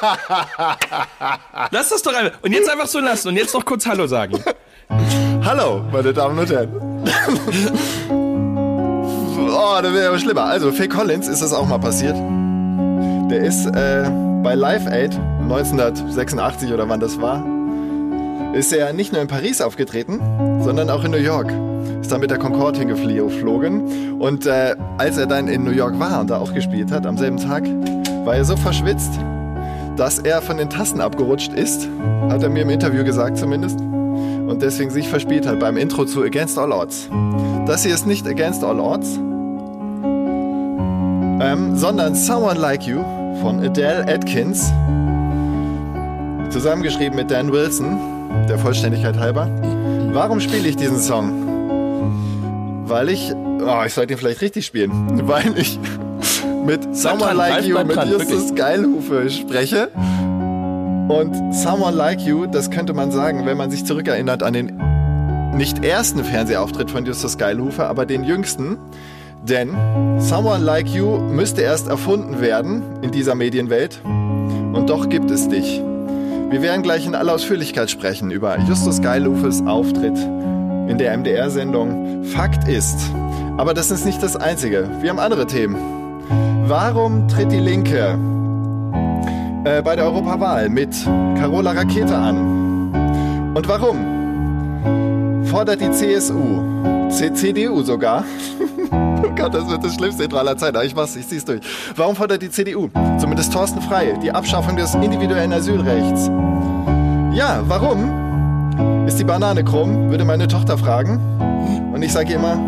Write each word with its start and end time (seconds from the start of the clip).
Lass 1.70 1.88
das 1.88 2.02
doch 2.02 2.14
einfach. 2.14 2.38
Und 2.42 2.52
jetzt 2.52 2.70
einfach 2.70 2.86
so 2.86 3.00
lassen 3.00 3.28
und 3.28 3.36
jetzt 3.36 3.54
noch 3.54 3.64
kurz 3.64 3.86
Hallo 3.86 4.06
sagen. 4.06 4.42
Hallo, 5.44 5.82
meine 5.92 6.12
Damen 6.12 6.38
und 6.38 6.50
Herren. 6.50 6.70
oh, 8.10 9.78
das 9.82 9.92
wäre 9.92 10.08
aber 10.08 10.18
schlimmer. 10.18 10.44
Also, 10.44 10.72
Phil 10.72 10.88
Collins 10.88 11.28
ist 11.28 11.42
das 11.42 11.52
auch 11.52 11.66
mal 11.66 11.78
passiert. 11.78 12.16
Der 13.30 13.40
ist 13.40 13.66
äh, 13.66 14.10
bei 14.42 14.54
Live 14.54 14.86
Aid 14.86 15.14
1986 15.42 16.72
oder 16.72 16.88
wann 16.88 17.00
das 17.00 17.20
war, 17.20 17.44
ist 18.54 18.72
er 18.72 18.92
nicht 18.92 19.12
nur 19.12 19.20
in 19.20 19.28
Paris 19.28 19.60
aufgetreten, 19.60 20.20
sondern 20.62 20.88
auch 20.90 21.04
in 21.04 21.10
New 21.10 21.18
York. 21.18 21.52
Ist 22.00 22.10
dann 22.10 22.20
mit 22.20 22.30
der 22.30 22.38
Concorde 22.38 22.78
hingeflogen. 22.78 24.20
Und 24.20 24.46
äh, 24.46 24.74
als 24.96 25.18
er 25.18 25.26
dann 25.26 25.48
in 25.48 25.64
New 25.64 25.70
York 25.70 25.98
war 25.98 26.20
und 26.20 26.30
da 26.30 26.38
auch 26.38 26.54
gespielt 26.54 26.90
hat, 26.90 27.06
am 27.06 27.18
selben 27.18 27.36
Tag, 27.36 27.64
war 28.24 28.36
er 28.36 28.44
so 28.44 28.56
verschwitzt, 28.56 29.12
dass 29.98 30.20
er 30.20 30.40
von 30.40 30.56
den 30.56 30.70
Tasten 30.70 31.00
abgerutscht 31.00 31.52
ist. 31.52 31.88
Hat 32.28 32.42
er 32.42 32.48
mir 32.48 32.62
im 32.62 32.70
Interview 32.70 33.04
gesagt 33.04 33.36
zumindest. 33.36 33.80
Und 33.80 34.62
deswegen 34.62 34.90
sich 34.90 35.08
verspielt 35.08 35.46
hat 35.46 35.58
beim 35.58 35.76
Intro 35.76 36.04
zu 36.04 36.22
Against 36.22 36.56
All 36.56 36.72
Odds. 36.72 37.10
Das 37.66 37.82
hier 37.82 37.94
ist 37.94 38.06
nicht 38.06 38.26
Against 38.26 38.64
All 38.64 38.80
Odds, 38.80 39.16
ähm, 41.40 41.76
sondern 41.76 42.14
Someone 42.14 42.58
Like 42.58 42.84
You 42.84 43.02
von 43.42 43.60
Adele 43.60 44.06
Atkins. 44.08 44.72
Zusammengeschrieben 46.50 47.14
mit 47.16 47.30
Dan 47.30 47.52
Wilson, 47.52 47.98
der 48.48 48.58
Vollständigkeit 48.58 49.18
halber. 49.18 49.50
Warum 50.12 50.40
spiele 50.40 50.66
ich 50.68 50.76
diesen 50.76 50.98
Song? 50.98 52.84
Weil 52.86 53.10
ich, 53.10 53.34
oh, 53.34 53.82
ich 53.84 53.92
sollte 53.92 54.14
ihn 54.14 54.18
vielleicht 54.18 54.40
richtig 54.40 54.64
spielen, 54.64 54.92
weil 55.28 55.58
ich 55.58 55.78
mit 56.68 56.94
Someone 56.94 57.34
dran, 57.34 57.36
Like 57.38 57.64
You, 57.64 57.78
mit 57.82 57.96
dran, 57.96 58.10
Justus 58.10 58.54
Geilhufe 58.54 59.30
spreche. 59.30 59.88
Und 59.94 61.54
Someone 61.54 61.96
Like 61.96 62.20
You, 62.20 62.46
das 62.46 62.70
könnte 62.70 62.92
man 62.92 63.10
sagen, 63.10 63.46
wenn 63.46 63.56
man 63.56 63.70
sich 63.70 63.86
zurückerinnert 63.86 64.42
an 64.42 64.52
den 64.52 64.76
nicht 65.56 65.82
ersten 65.82 66.22
Fernsehauftritt 66.22 66.90
von 66.90 67.06
Justus 67.06 67.38
Geilhufe, 67.38 67.86
aber 67.86 68.04
den 68.04 68.22
jüngsten. 68.22 68.76
Denn 69.42 69.70
Someone 70.18 70.62
Like 70.62 70.88
You 70.88 71.18
müsste 71.18 71.62
erst 71.62 71.88
erfunden 71.88 72.42
werden 72.42 72.82
in 73.00 73.12
dieser 73.12 73.34
Medienwelt. 73.34 74.02
Und 74.04 74.90
doch 74.90 75.08
gibt 75.08 75.30
es 75.30 75.48
dich. 75.48 75.82
Wir 76.50 76.60
werden 76.60 76.82
gleich 76.82 77.06
in 77.06 77.14
aller 77.14 77.32
Ausführlichkeit 77.32 77.90
sprechen 77.90 78.30
über 78.30 78.58
Justus 78.68 79.00
Geilhufes 79.00 79.62
Auftritt 79.66 80.18
in 80.18 80.98
der 80.98 81.16
MDR-Sendung 81.16 82.24
Fakt 82.24 82.68
ist. 82.68 82.98
Aber 83.56 83.72
das 83.72 83.90
ist 83.90 84.04
nicht 84.04 84.22
das 84.22 84.36
Einzige. 84.36 84.86
Wir 85.00 85.08
haben 85.08 85.18
andere 85.18 85.46
Themen. 85.46 85.98
Warum 86.68 87.26
tritt 87.28 87.50
die 87.50 87.60
Linke 87.60 88.18
äh, 89.64 89.80
bei 89.80 89.96
der 89.96 90.04
Europawahl 90.04 90.68
mit 90.68 90.94
Carola 91.38 91.70
Rakete 91.70 92.14
an? 92.14 93.54
Und 93.54 93.66
warum 93.66 95.44
fordert 95.46 95.80
die 95.80 95.90
CSU, 95.90 96.60
CDU 97.08 97.80
sogar, 97.80 98.22
oh 98.92 99.30
Gott, 99.34 99.54
das 99.54 99.66
wird 99.66 99.82
das 99.82 99.94
schlimmste 99.94 100.24
Intro 100.24 100.36
aller 100.36 100.58
Zeiten, 100.58 100.76
aber 100.76 100.84
ich 100.84 100.94
mach's, 100.94 101.16
ich 101.16 101.26
zieh's 101.26 101.46
durch. 101.46 101.62
Warum 101.96 102.14
fordert 102.14 102.42
die 102.42 102.50
CDU, 102.50 102.90
zumindest 103.18 103.50
Thorsten 103.50 103.80
Frei, 103.80 104.18
die 104.22 104.30
Abschaffung 104.30 104.76
des 104.76 104.94
individuellen 104.94 105.54
Asylrechts? 105.54 106.26
Ja, 107.32 107.62
warum 107.62 109.06
ist 109.06 109.18
die 109.18 109.24
Banane 109.24 109.64
krumm, 109.64 110.10
würde 110.10 110.26
meine 110.26 110.46
Tochter 110.46 110.76
fragen. 110.76 111.18
Und 111.94 112.02
ich 112.02 112.12
sage 112.12 112.34
immer, 112.34 112.60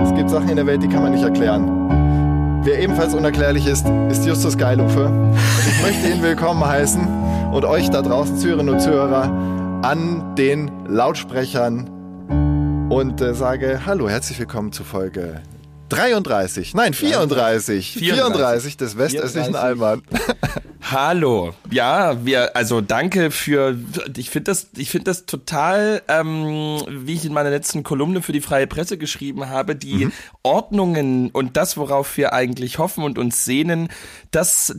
es 0.00 0.14
gibt 0.14 0.30
Sachen 0.30 0.50
in 0.50 0.56
der 0.56 0.66
Welt, 0.66 0.84
die 0.84 0.88
kann 0.88 1.02
man 1.02 1.10
nicht 1.10 1.24
erklären. 1.24 2.03
Wer 2.64 2.80
ebenfalls 2.80 3.12
unerklärlich 3.12 3.66
ist, 3.66 3.84
ist 4.08 4.24
Justus 4.24 4.56
Geilhufe. 4.56 5.04
Und 5.04 5.36
ich 5.68 5.82
möchte 5.82 6.08
ihn 6.08 6.22
willkommen 6.22 6.64
heißen 6.64 7.06
und 7.52 7.62
euch 7.66 7.90
da 7.90 8.00
draußen, 8.00 8.38
Zuhörerinnen 8.38 8.72
und 8.76 8.80
Zuhörer, 8.80 9.24
an 9.82 10.34
den 10.34 10.70
Lautsprechern 10.88 11.90
und 12.88 13.20
äh, 13.20 13.34
sage 13.34 13.82
Hallo, 13.84 14.08
herzlich 14.08 14.38
willkommen 14.38 14.72
zu 14.72 14.82
Folge 14.82 15.42
33, 15.90 16.72
nein 16.72 16.94
34, 16.94 17.98
34, 17.98 18.78
des 18.78 18.96
westöstlichen 18.96 19.52
34. 19.52 19.62
Alman. 19.62 20.02
Hallo. 20.90 21.54
Ja, 21.70 22.26
wir, 22.26 22.54
also 22.56 22.82
danke 22.82 23.30
für, 23.30 23.78
ich 24.18 24.28
finde 24.28 24.50
das, 24.50 24.68
ich 24.76 24.90
finde 24.90 25.04
das 25.04 25.24
total, 25.24 26.02
ähm, 26.08 26.82
wie 26.88 27.14
ich 27.14 27.24
in 27.24 27.32
meiner 27.32 27.48
letzten 27.48 27.82
Kolumne 27.82 28.20
für 28.20 28.32
die 28.32 28.42
Freie 28.42 28.66
Presse 28.66 28.98
geschrieben 28.98 29.48
habe, 29.48 29.76
die 29.76 30.08
Ordnungen 30.42 31.30
und 31.30 31.56
das, 31.56 31.78
worauf 31.78 32.18
wir 32.18 32.34
eigentlich 32.34 32.78
hoffen 32.78 33.02
und 33.02 33.18
uns 33.18 33.46
sehnen, 33.46 33.88
das 34.30 34.78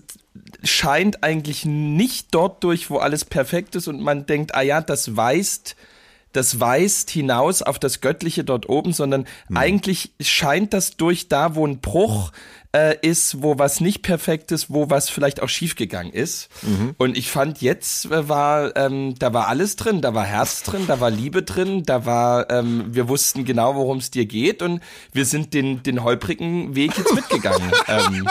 scheint 0.63 1.23
eigentlich 1.23 1.65
nicht 1.65 2.27
dort 2.35 2.63
durch, 2.63 2.91
wo 2.91 2.97
alles 2.97 3.25
perfekt 3.25 3.75
ist 3.75 3.87
und 3.87 3.99
man 3.99 4.27
denkt, 4.27 4.53
ah 4.53 4.61
ja, 4.61 4.81
das 4.81 5.17
weist 5.17 5.75
das 6.35 6.59
weist 6.59 7.09
hinaus 7.09 7.61
auf 7.61 7.79
das 7.79 8.01
Göttliche 8.01 8.43
dort 8.43 8.67
oben, 8.67 8.91
sondern 8.91 9.25
eigentlich 9.53 10.11
scheint 10.19 10.73
das 10.73 10.97
durch 10.97 11.29
da, 11.29 11.55
wo 11.55 11.65
ein 11.65 11.79
Bruch 11.79 12.31
äh, 12.75 12.97
ist, 13.01 13.41
wo 13.41 13.57
was 13.57 13.79
nicht 13.79 14.01
perfekt 14.01 14.51
ist, 14.51 14.69
wo 14.69 14.89
was 14.89 15.09
vielleicht 15.09 15.41
auch 15.41 15.47
schiefgegangen 15.47 16.11
ist. 16.11 16.49
Und 16.97 17.17
ich 17.17 17.31
fand 17.31 17.61
jetzt 17.61 18.11
äh, 18.11 18.27
war, 18.27 18.75
ähm, 18.75 19.15
da 19.17 19.33
war 19.33 19.47
alles 19.47 19.77
drin, 19.77 20.01
da 20.01 20.13
war 20.13 20.25
Herz 20.25 20.63
drin, 20.63 20.83
da 20.85 20.99
war 20.99 21.09
Liebe 21.09 21.43
drin, 21.43 21.83
da 21.83 22.05
war, 22.05 22.49
ähm, 22.49 22.87
wir 22.89 23.07
wussten 23.07 23.45
genau, 23.45 23.75
worum 23.75 23.99
es 23.99 24.11
dir 24.11 24.25
geht 24.25 24.61
und 24.61 24.81
wir 25.13 25.25
sind 25.25 25.53
den, 25.53 25.83
den 25.83 26.03
holprigen 26.03 26.75
Weg 26.75 26.97
jetzt 26.97 27.15
mitgegangen. 27.15 27.71
ähm, 27.87 28.27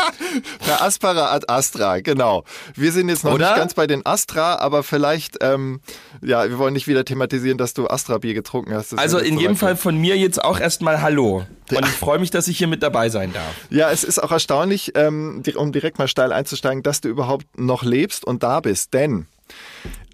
Na, 0.67 0.83
Aspera 0.83 1.33
ad 1.33 1.47
Astra, 1.49 2.01
genau. 2.01 2.45
Wir 2.75 2.93
sind 2.93 3.09
jetzt 3.09 3.25
noch 3.25 3.33
Oder? 3.33 3.49
nicht 3.49 3.57
ganz 3.57 3.73
bei 3.73 3.87
den 3.87 4.05
Astra, 4.05 4.57
aber 4.57 4.83
vielleicht, 4.83 5.39
ähm, 5.41 5.81
ja, 6.21 6.47
wir 6.51 6.59
wollen 6.59 6.75
nicht 6.75 6.87
wieder 6.87 7.07
thematisieren, 7.07 7.57
dass 7.57 7.73
du 7.73 7.89
Astra-Bier 7.89 8.35
getrunken 8.35 8.75
hast. 8.75 8.99
Also 8.99 9.19
in 9.19 9.39
jedem. 9.39 9.55
Fall 9.55 9.77
von 9.77 9.97
mir 9.97 10.19
jetzt 10.19 10.43
auch 10.43 10.59
erstmal 10.59 11.01
Hallo. 11.01 11.47
Und 11.71 11.87
ich 11.87 11.93
freue 11.93 12.19
mich, 12.19 12.31
dass 12.31 12.49
ich 12.49 12.59
hier 12.59 12.67
mit 12.67 12.83
dabei 12.83 13.09
sein 13.09 13.33
darf. 13.33 13.55
Ja, 13.71 13.91
es 13.91 14.05
ist 14.05 14.23
auch 14.23 14.34
erstaunlich, 14.35 14.93
ähm, 14.95 15.43
um 15.57 15.73
direkt 15.73 15.99
mal 15.99 16.09
steil 16.09 16.33
einzusteigen, 16.33 16.83
dass 16.83 17.01
du 17.01 17.09
überhaupt 17.09 17.59
noch 17.59 17.83
lebst 17.83 18.25
und 18.25 18.43
da 18.43 18.61
bist. 18.61 18.93
Denn 18.95 19.27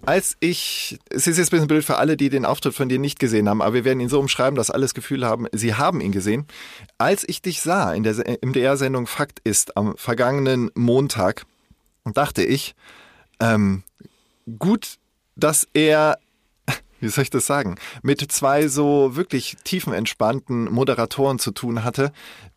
als 0.05 0.35
ich, 0.39 0.97
es 1.09 1.27
ist 1.27 1.37
jetzt 1.37 1.49
ein 1.49 1.51
bisschen 1.51 1.67
blöd 1.67 1.85
für 1.85 1.97
alle, 1.97 2.17
die 2.17 2.29
den 2.29 2.45
Auftritt 2.45 2.73
von 2.73 2.89
dir 2.89 2.97
nicht 2.99 3.19
gesehen 3.19 3.47
haben, 3.47 3.61
aber 3.61 3.73
wir 3.75 3.85
werden 3.85 3.99
ihn 3.99 4.09
so 4.09 4.19
umschreiben, 4.19 4.55
dass 4.55 4.71
alle 4.71 4.81
das 4.81 4.93
Gefühl 4.93 5.25
haben, 5.25 5.47
sie 5.51 5.75
haben 5.75 6.01
ihn 6.01 6.11
gesehen. 6.11 6.47
Als 6.97 7.23
ich 7.27 7.41
dich 7.41 7.61
sah 7.61 7.93
in 7.93 8.03
der 8.03 8.15
Se- 8.15 8.23
im 8.23 8.51
DR-Sendung 8.53 9.05
Fakt 9.07 9.39
ist 9.43 9.77
am 9.77 9.95
vergangenen 9.97 10.71
Montag, 10.73 11.45
dachte 12.03 12.43
ich, 12.43 12.73
ähm, 13.39 13.83
gut, 14.57 14.97
dass 15.35 15.67
er 15.73 16.17
wie 17.01 17.09
soll 17.09 17.23
ich 17.23 17.29
das 17.29 17.45
sagen, 17.45 17.75
mit 18.01 18.31
zwei 18.31 18.67
so 18.67 19.15
wirklich 19.15 19.57
tiefenentspannten 19.63 20.71
Moderatoren 20.71 21.39
zu 21.39 21.51
tun 21.51 21.83
hatte, 21.83 22.11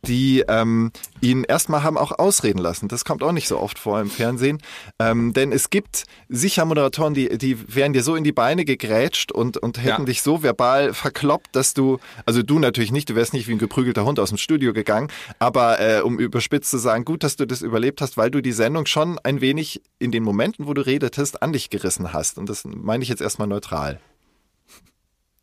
die 0.07 0.45
ähm, 0.49 0.93
ihn 1.21 1.45
erstmal 1.45 1.83
haben 1.83 1.97
auch 1.99 2.13
ausreden 2.19 2.59
lassen. 2.59 2.89
Das 2.89 3.05
kommt 3.05 3.23
auch 3.23 3.33
nicht 3.33 3.49
so 3.49 3.59
oft 3.59 3.79
vor 3.79 4.01
im 4.01 4.11
Fernsehen. 4.11 4.59
Ähm, 4.99 5.33
denn 5.33 5.51
es 5.51 5.71
gibt 5.71 6.05
sicher 6.29 6.65
Moderatoren, 6.65 7.15
die, 7.15 7.39
die 7.39 7.75
wären 7.75 7.93
dir 7.93 8.03
so 8.03 8.15
in 8.15 8.23
die 8.25 8.33
Beine 8.33 8.65
gegrätscht 8.65 9.33
und, 9.33 9.57
und 9.57 9.79
hätten 9.79 10.03
Ja. 10.03 10.05
dich 10.05 10.23
so 10.23 10.43
verbal 10.43 10.93
verkloppt, 10.95 11.57
dass 11.57 11.75
du, 11.75 11.99
also 12.27 12.43
du 12.43 12.59
natürlich 12.59 12.93
nicht, 12.93 13.09
du 13.11 13.15
wärst 13.15 13.33
nicht 13.33 13.49
wie 13.49 13.53
ein 13.53 13.59
geprügelter 13.59 14.05
Hund 14.05 14.21
aus 14.21 14.29
dem 14.29 14.39
Studio 14.39 14.73
gegangen, 14.73 15.09
aber 15.39 15.81
äh, 15.81 16.01
um 16.03 16.19
überspitzt 16.19 16.71
zu 16.71 16.79
sagen, 16.79 17.05
gut, 17.05 17.23
dass 17.25 17.37
du 17.37 17.47
das 17.47 17.63
überlebt 17.63 18.01
hast, 18.03 18.17
weil 18.17 18.31
du 18.31 18.43
die 18.43 18.53
Sendung 18.53 18.87
schon 18.87 19.19
ein 19.21 19.41
wenig 19.41 19.81
in 19.99 20.11
den 20.13 20.23
Momenten, 20.23 20.67
wo 20.67 20.75
du 20.75 20.85
redetest, 20.85 21.43
an 21.43 21.53
dich 21.55 21.71
gerissen 21.71 22.13
hast. 22.13 22.37
Und 22.37 22.49
das 22.51 22.65
meine 22.67 23.03
ich 23.03 23.09
jetzt 23.09 23.23
erstmal 23.23 23.49
neutral. 23.49 24.01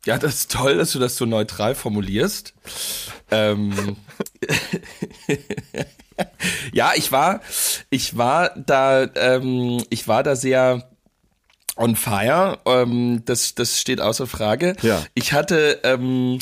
Ja, 0.04 0.18
das 0.18 0.34
ist 0.34 0.52
toll, 0.52 0.76
dass 0.76 0.92
du 0.92 0.98
das 0.98 1.16
so 1.16 1.26
neutral 1.26 1.76
formulierst. 1.76 2.54
Ähm, 3.30 3.96
ja, 6.72 6.92
ich 6.96 7.12
war, 7.12 7.40
ich 7.88 8.16
war 8.16 8.50
da, 8.56 9.04
ähm, 9.14 9.82
ich 9.90 10.08
war 10.08 10.24
da 10.24 10.34
sehr 10.34 10.90
on 11.76 11.94
fire. 11.94 12.58
Ähm, 12.66 13.22
das, 13.24 13.54
das 13.54 13.80
steht 13.80 14.00
außer 14.00 14.26
Frage. 14.26 14.74
Ja. 14.82 15.04
Ich 15.14 15.32
hatte, 15.32 15.80
ähm, 15.84 16.40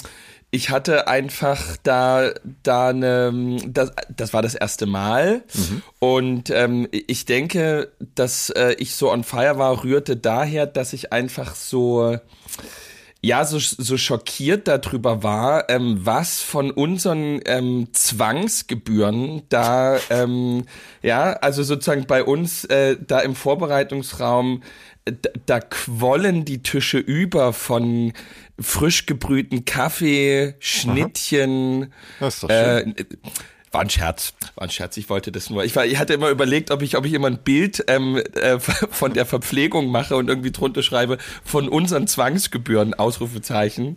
ich 0.51 0.71
hatte 0.71 1.07
einfach 1.07 1.77
da, 1.83 2.31
da 2.63 2.89
eine, 2.89 3.59
das, 3.67 3.93
das 4.09 4.33
war 4.33 4.43
das 4.43 4.55
erste 4.55 4.87
Mal. 4.87 5.43
Mhm. 5.55 5.83
Und 5.99 6.51
ähm, 6.51 6.89
ich 6.91 7.27
denke, 7.27 7.93
dass 8.15 8.51
äh, 8.51 8.75
ich 8.79 8.95
so 8.95 9.13
on 9.13 9.23
fire 9.23 9.59
war, 9.59 9.85
rührte 9.85 10.17
daher, 10.17 10.67
dass 10.67 10.93
ich 10.93 11.13
einfach 11.13 11.55
so, 11.55 12.19
ja, 13.23 13.45
so, 13.45 13.59
so 13.59 13.97
schockiert 13.97 14.67
darüber 14.67 15.23
war, 15.23 15.69
ähm, 15.69 16.01
was 16.05 16.41
von 16.41 16.71
unseren 16.71 17.41
ähm, 17.45 17.89
Zwangsgebühren 17.93 19.43
da, 19.51 19.99
ähm, 20.09 20.65
ja, 21.03 21.33
also 21.35 21.63
sozusagen 21.63 22.07
bei 22.07 22.25
uns 22.25 22.65
äh, 22.65 22.97
da 22.99 23.21
im 23.21 23.35
Vorbereitungsraum 23.35 24.63
da, 25.05 25.31
da 25.47 25.61
quollen 25.61 26.45
die 26.45 26.63
Tische 26.63 26.99
über 26.99 27.53
von 27.53 28.13
frisch 28.59 29.07
gebrühten 29.07 29.65
Kaffee, 29.65 30.55
Schnittchen. 30.59 31.93
Das 32.21 32.35
ist 32.35 32.43
doch 32.45 32.51
schön. 32.51 32.97
Äh, 32.97 33.05
war 33.73 33.83
ein 33.83 33.91
Scherz, 33.91 34.33
war 34.57 34.65
ein 34.65 34.71
Scherz. 34.71 34.97
Ich 34.97 35.09
wollte 35.09 35.31
das 35.31 35.49
nur. 35.49 35.65
Ich, 35.65 35.77
war, 35.77 35.87
ich 35.87 35.97
hatte 35.99 36.13
immer 36.15 36.29
überlegt, 36.31 36.71
ob 36.73 36.83
ich, 36.83 36.97
ob 36.97 37.05
ich 37.05 37.13
immer 37.13 37.29
ein 37.29 37.39
Bild 37.39 37.85
ähm, 37.87 38.17
äh, 38.35 38.59
von 38.91 39.13
der 39.15 39.27
Verpflegung 39.27 39.89
mache 39.91 40.17
und 40.17 40.29
irgendwie 40.29 40.51
drunter 40.51 40.83
schreibe 40.83 41.19
von 41.45 41.69
unseren 41.69 42.07
Zwangsgebühren 42.09 42.95
Ausrufezeichen. 42.95 43.97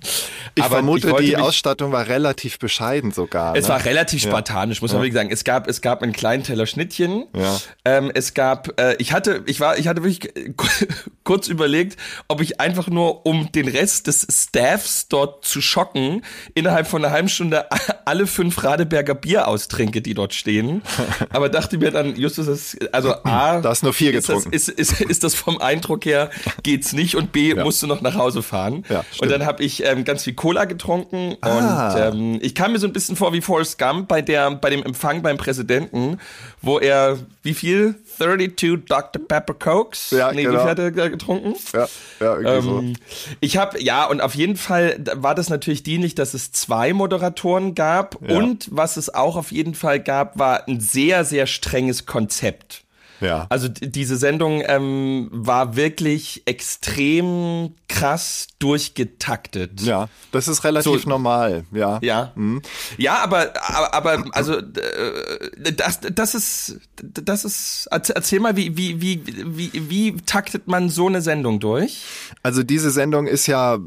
Ich 0.55 0.63
Aber 0.63 0.75
vermute, 0.75 1.09
wollte 1.11 1.25
die 1.25 1.37
Ausstattung 1.37 1.91
war 1.91 2.07
relativ 2.07 2.59
bescheiden 2.59 3.11
sogar. 3.11 3.55
es 3.55 3.63
ne? 3.63 3.69
war 3.69 3.85
relativ 3.85 4.23
Ja. 4.23 4.29
spartanisch, 4.29 4.81
muss 4.81 4.91
man 4.91 5.01
Ja. 5.01 5.05
wirklich 5.05 5.15
sagen. 5.15 5.29
Es 5.31 5.43
gab, 5.43 5.67
es 5.67 5.81
gab 5.81 6.03
einen 6.03 6.13
kleinen 6.13 6.43
Teller 6.43 6.67
Schnittchen. 6.67 7.25
Ja. 7.35 7.59
Ähm, 7.85 8.11
es 8.13 8.33
gab, 8.35 8.79
äh, 8.79 8.95
ich 8.99 9.11
hatte, 9.11 9.41
ich 9.47 9.59
war, 9.59 9.77
ich 9.79 9.87
hatte 9.87 10.03
wirklich 10.03 10.31
kurz 11.23 11.47
überlegt, 11.47 11.97
ob 12.27 12.41
ich 12.41 12.59
einfach 12.59 12.87
nur, 12.89 13.25
um 13.25 13.51
den 13.51 13.67
Rest 13.67 14.05
des 14.07 14.27
Staffs 14.29 15.07
dort 15.07 15.45
zu 15.45 15.61
schocken, 15.61 16.21
innerhalb 16.53 16.87
von 16.87 17.03
einer 17.03 17.13
halben 17.13 17.29
Stunde 17.29 17.65
alle 18.05 18.27
fünf 18.27 18.63
Radeberger 18.63 19.15
Bier 19.15 19.47
austrinke, 19.63 20.01
die 20.01 20.13
dort 20.13 20.33
stehen. 20.33 20.81
Aber 21.29 21.49
dachte 21.49 21.77
mir 21.77 21.91
dann, 21.91 22.15
Justus, 22.15 22.45
das, 22.47 22.77
also 22.91 23.13
A, 23.23 23.61
Da 23.61 23.69
hast 23.69 23.83
nur 23.83 23.93
vier 23.93 24.13
ist 24.13 24.27
das, 24.29 24.35
getrunken. 24.43 24.53
ist, 24.55 24.69
ist, 24.69 25.01
ist 25.01 25.23
das 25.23 25.35
vom 25.35 25.59
Eindruck 25.59 26.05
her 26.05 26.29
geht's 26.63 26.93
nicht 26.93 27.15
und 27.15 27.31
B, 27.31 27.53
musst 27.55 27.81
du 27.81 27.87
noch 27.87 28.01
nach 28.01 28.15
Hause 28.15 28.43
fahren. 28.43 28.83
Ja, 28.89 29.03
und 29.21 29.31
dann 29.31 29.45
habe 29.45 29.63
ich 29.63 29.83
ähm, 29.85 30.03
ganz 30.03 30.23
viel 30.23 30.33
Cola 30.33 30.65
getrunken 30.65 31.37
Ah. 31.41 31.93
und 32.09 32.15
ähm, 32.19 32.39
ich 32.41 32.55
kam 32.55 32.73
mir 32.73 32.79
so 32.79 32.87
ein 32.87 32.93
bisschen 32.93 33.15
vor 33.15 33.33
wie 33.33 33.41
Forrest 33.41 33.77
Gump 33.79 34.07
bei 34.07 34.21
der 34.21 34.51
bei 34.51 34.69
dem 34.69 34.83
Empfang 34.83 35.21
beim 35.21 35.37
Präsidenten, 35.37 36.19
wo 36.61 36.79
er 36.79 37.17
wie 37.41 37.53
viel 37.53 37.95
32 38.17 38.85
Dr 38.87 39.21
Pepper 39.27 39.53
Cokes? 39.53 40.11
Ja, 40.11 40.31
nee, 40.31 40.43
genau. 40.43 40.55
wie 40.55 40.59
viel 40.61 40.69
hat 40.69 40.79
er 40.79 40.91
ge- 40.91 41.09
getrunken? 41.09 41.55
Ja, 41.73 41.87
ja 42.19 42.37
irgendwie 42.37 42.69
Ähm, 42.89 42.95
ich 43.39 43.57
habe 43.57 43.81
ja 43.81 44.05
und 44.05 44.21
auf 44.21 44.35
jeden 44.35 44.55
Fall 44.55 44.97
war 45.15 45.35
das 45.35 45.49
natürlich 45.49 45.83
dienlich, 45.83 46.15
dass 46.15 46.33
es 46.33 46.51
zwei 46.51 46.93
Moderatoren 46.93 47.75
gab 47.75 48.17
Ja. 48.27 48.37
und 48.37 48.67
was 48.71 48.97
es 48.97 49.13
auch 49.13 49.35
auf 49.35 49.51
jeden 49.53 49.75
Fall 49.75 50.01
gab, 50.01 50.37
war 50.37 50.67
ein 50.67 50.79
sehr 50.79 51.23
sehr 51.23 51.47
strenges 51.47 52.05
Konzept. 52.05 52.83
Ja. 53.23 53.47
Also 53.49 53.67
diese 53.69 54.17
Sendung 54.17 54.61
ähm, 54.65 55.29
war 55.31 55.75
wirklich 55.75 56.43
extrem 56.45 57.73
krass 57.87 58.47
durchgetaktet. 58.59 59.81
ja, 59.81 60.09
das 60.31 60.47
ist 60.47 60.63
relativ 60.63 61.03
So- 61.03 61.09
normal, 61.09 61.63
ja. 61.71 61.99
Ja. 62.01 62.31
Mhm. 62.35 62.61
Ja, 62.97 63.17
aber, 63.23 63.53
aber, 63.61 63.93
aber 63.93 64.25
also 64.33 64.57
äh, 64.57 65.73
das, 65.75 65.99
das 66.13 66.35
ist 66.35 66.79
das 67.01 67.45
ist 67.45 67.87
erzähl 67.91 68.15
erzähl 68.15 68.39
mal, 68.39 68.55
wie, 68.55 68.75
wie, 68.77 69.01
wie, 69.01 69.21
wie, 69.25 69.89
wie 69.89 70.15
taktet 70.25 70.67
man 70.67 70.89
so 70.89 71.07
eine 71.07 71.21
Sendung 71.21 71.59
durch? 71.59 72.03
Also 72.41 72.63
diese 72.63 72.89
Sendung 72.91 73.27
ist 73.27 73.47
ja 73.47 73.77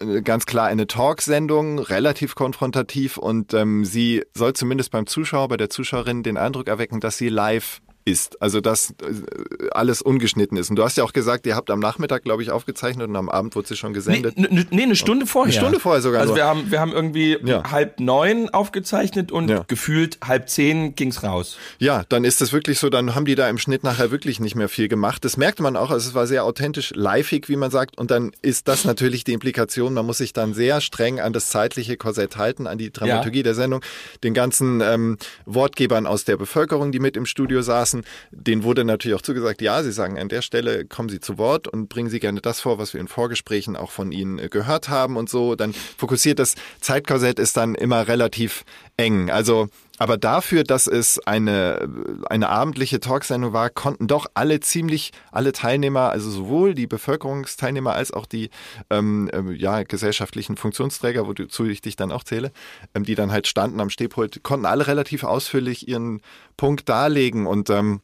äh, 0.00 0.22
ganz 0.22 0.46
klar 0.46 0.66
eine 0.66 0.86
Talksendung, 0.86 1.78
relativ 1.78 2.34
konfrontativ 2.34 3.16
und 3.16 3.54
ähm, 3.54 3.84
sie 3.84 4.24
soll 4.34 4.52
zumindest 4.52 4.90
beim 4.90 5.06
Zuschauer, 5.06 5.48
bei 5.48 5.56
der 5.56 5.70
Zuschauerin 5.70 6.22
den 6.22 6.36
Eindruck 6.36 6.68
erwecken, 6.68 7.00
dass 7.00 7.18
sie 7.18 7.28
live 7.28 7.80
ist. 8.10 8.40
Also 8.42 8.60
dass 8.60 8.90
äh, 9.02 9.68
alles 9.72 10.02
ungeschnitten 10.02 10.56
ist. 10.56 10.70
Und 10.70 10.76
du 10.76 10.84
hast 10.84 10.96
ja 10.96 11.04
auch 11.04 11.12
gesagt, 11.12 11.46
ihr 11.46 11.54
habt 11.56 11.70
am 11.70 11.80
Nachmittag, 11.80 12.24
glaube 12.24 12.42
ich, 12.42 12.50
aufgezeichnet 12.50 13.08
und 13.08 13.16
am 13.16 13.28
Abend 13.28 13.54
wurde 13.56 13.68
sie 13.68 13.76
schon 13.76 13.92
Nee, 13.92 13.96
gesendet. 13.96 14.36
n- 14.36 14.66
nee, 14.70 14.82
eine 14.82 14.96
Stunde 14.96 15.26
vorher. 15.26 15.52
Eine 15.52 15.60
Stunde 15.60 15.80
vorher 15.80 16.02
sogar 16.02 16.20
Also 16.20 16.32
nur. 16.32 16.36
wir 16.38 16.44
haben, 16.46 16.70
wir 16.70 16.80
haben 16.80 16.92
irgendwie 16.92 17.38
Ja. 17.44 17.70
halb 17.70 18.00
neun 18.00 18.48
aufgezeichnet 18.50 19.32
und 19.32 19.48
Ja. 19.48 19.64
gefühlt 19.68 20.18
halb 20.24 20.48
zehn 20.48 20.94
ging's 20.94 21.22
raus. 21.22 21.56
Ja, 21.78 22.04
dann 22.08 22.24
ist 22.24 22.40
das 22.40 22.52
wirklich 22.52 22.78
so, 22.78 22.90
dann 22.90 23.14
haben 23.14 23.24
die 23.24 23.34
da 23.34 23.48
im 23.48 23.58
Schnitt 23.58 23.84
nachher 23.84 24.10
wirklich 24.10 24.40
nicht 24.40 24.54
mehr 24.54 24.68
viel 24.68 24.88
gemacht. 24.88 25.24
Das 25.24 25.36
merkt 25.36 25.60
man 25.60 25.76
auch, 25.76 25.90
also 25.90 26.08
es 26.08 26.14
war 26.14 26.26
sehr 26.26 26.44
authentisch, 26.44 26.92
liveig, 26.94 27.48
wie 27.48 27.56
man 27.56 27.70
sagt. 27.70 27.98
Und 27.98 28.10
dann 28.10 28.32
ist 28.42 28.68
das 28.68 28.84
natürlich 28.84 29.24
die 29.24 29.32
Implikation, 29.32 29.94
man 29.94 30.06
muss 30.06 30.18
sich 30.18 30.32
dann 30.32 30.54
sehr 30.54 30.80
streng 30.80 31.20
an 31.20 31.32
das 31.32 31.48
zeitliche 31.50 31.96
Korsett 31.96 32.36
halten, 32.36 32.66
an 32.66 32.78
die 32.78 32.90
Dramaturgie 32.92 33.42
der 33.42 33.54
Sendung. 33.54 33.82
Den 34.24 34.34
ganzen 34.34 34.80
ähm, 34.80 35.18
Wortgebern 35.46 36.06
aus 36.06 36.24
der 36.24 36.36
Bevölkerung, 36.36 36.92
die 36.92 36.98
mit 36.98 37.16
im 37.16 37.26
Studio 37.26 37.62
saßen, 37.62 37.97
denen 38.30 38.62
wurde 38.62 38.84
natürlich 38.84 39.16
auch 39.16 39.22
zugesagt, 39.22 39.62
ja, 39.62 39.82
sie 39.82 39.92
sagen, 39.92 40.18
an 40.18 40.28
der 40.28 40.42
Stelle 40.42 40.84
kommen 40.84 41.08
sie 41.08 41.20
zu 41.20 41.38
Wort 41.38 41.68
und 41.68 41.88
bringen 41.88 42.10
sie 42.10 42.20
gerne 42.20 42.40
das 42.40 42.60
vor, 42.60 42.78
was 42.78 42.94
wir 42.94 43.00
in 43.00 43.08
Vorgesprächen 43.08 43.76
auch 43.76 43.90
von 43.90 44.12
ihnen 44.12 44.38
äh, 44.38 44.48
gehört 44.48 44.88
haben 44.88 45.16
und 45.16 45.28
so. 45.28 45.54
Dann 45.54 45.72
fokussiert 45.72 46.38
das 46.38 46.54
Zeitkorsett 46.80 47.38
ist 47.38 47.56
dann 47.56 47.74
immer 47.74 48.08
relativ 48.08 48.64
eng. 48.96 49.30
Also 49.30 49.68
aber 49.98 50.16
dafür, 50.16 50.64
dass 50.64 50.86
es 50.86 51.18
eine, 51.26 51.88
eine 52.30 52.48
abendliche 52.48 53.00
Talksendung 53.00 53.52
war, 53.52 53.70
konnten 53.70 54.06
doch 54.06 54.26
alle 54.34 54.60
ziemlich, 54.60 55.12
alle 55.32 55.52
Teilnehmer, 55.52 56.10
also 56.10 56.30
sowohl 56.30 56.74
die 56.74 56.86
Bevölkerungsteilnehmer 56.86 57.94
als 57.94 58.12
auch 58.12 58.26
die 58.26 58.50
ähm, 58.90 59.28
ähm, 59.32 59.52
ja, 59.52 59.82
gesellschaftlichen 59.82 60.56
Funktionsträger, 60.56 61.26
wozu 61.26 61.66
ich 61.66 61.80
dich 61.80 61.96
dann 61.96 62.12
auch 62.12 62.24
zähle, 62.24 62.52
ähm, 62.94 63.04
die 63.04 63.14
dann 63.14 63.32
halt 63.32 63.46
standen 63.46 63.80
am 63.80 63.90
Stehpult, 63.90 64.42
konnten 64.42 64.66
alle 64.66 64.86
relativ 64.86 65.24
ausführlich 65.24 65.88
ihren 65.88 66.20
Punkt 66.56 66.88
darlegen 66.88 67.46
und 67.46 67.70
ähm, 67.70 68.00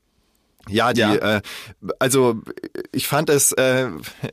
ja, 0.68 0.92
die, 0.92 1.00
Ja. 1.00 1.14
Äh, 1.36 1.40
also 1.98 2.40
ich 2.92 3.06
fand 3.06 3.30
es 3.30 3.52
äh, 3.52 3.88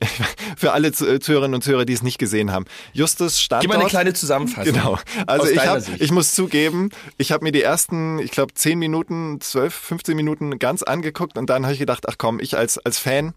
für 0.57 0.73
alle 0.73 0.91
Zu- 0.91 1.19
Zuhörerinnen 1.19 1.55
und 1.55 1.63
Zuhörer, 1.63 1.85
die 1.85 1.93
es 1.93 2.03
nicht 2.03 2.17
gesehen 2.17 2.51
haben. 2.51 2.65
Justus 2.93 3.39
stand 3.41 3.61
Gib 3.61 3.69
mal 3.71 3.79
eine 3.79 3.89
kleine 3.89 4.13
Zusammenfassung. 4.13 4.73
Genau. 4.73 4.97
Also 5.27 5.47
ich, 5.47 5.59
hab, 5.59 5.79
Sicht. 5.81 6.01
ich 6.01 6.11
muss 6.11 6.33
zugeben, 6.33 6.89
ich 7.17 7.31
habe 7.31 7.43
mir 7.43 7.51
die 7.51 7.61
ersten, 7.61 8.19
ich 8.19 8.31
glaube, 8.31 8.53
10 8.53 8.77
Minuten, 8.79 9.39
12, 9.41 9.73
15 9.73 10.15
Minuten 10.15 10.59
ganz 10.59 10.83
angeguckt 10.83 11.37
und 11.37 11.49
dann 11.49 11.63
habe 11.63 11.73
ich 11.73 11.79
gedacht, 11.79 12.05
ach 12.07 12.15
komm, 12.17 12.39
ich 12.39 12.57
als, 12.57 12.77
als 12.77 12.99
Fan 12.99 13.33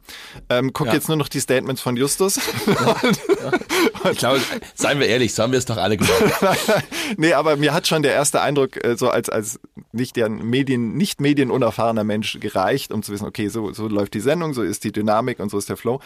ähm, 0.50 0.72
gucke 0.72 0.90
Ja. 0.90 0.94
jetzt 0.94 1.08
nur 1.08 1.16
noch 1.16 1.28
die 1.28 1.40
Statements 1.40 1.80
von 1.80 1.96
Justus. 1.96 2.38
Ich 4.12 4.18
glaube, 4.18 4.40
seien 4.74 5.00
wir 5.00 5.06
ehrlich, 5.06 5.34
so 5.34 5.42
haben 5.42 5.52
wir 5.52 5.58
es 5.58 5.64
doch 5.64 5.78
alle 5.78 5.96
gemacht. 5.96 6.12
nee, 7.16 7.32
aber 7.32 7.56
mir 7.56 7.72
hat 7.72 7.86
schon 7.86 8.02
der 8.02 8.12
erste 8.12 8.40
Eindruck, 8.42 8.84
äh, 8.84 8.96
so 8.96 9.08
als, 9.08 9.30
als 9.30 9.58
nicht 9.94 10.16
der 10.16 10.28
Medien, 10.28 10.96
nicht 10.96 11.20
medienunerfahrener 11.20 12.04
Mensch 12.04 12.38
gereicht, 12.40 12.92
um 12.92 13.02
zu 13.02 13.12
wissen, 13.12 13.26
okay, 13.26 13.48
so, 13.48 13.72
so 13.72 13.88
läuft 13.88 14.14
die 14.14 14.20
Sendung, 14.20 14.54
so 14.54 14.62
ist 14.62 14.84
die 14.84 14.92
Dynamik 14.92 15.40
und 15.40 15.50
so 15.50 15.58
ist 15.58 15.68
der 15.68 15.76
Flow. 15.76 16.00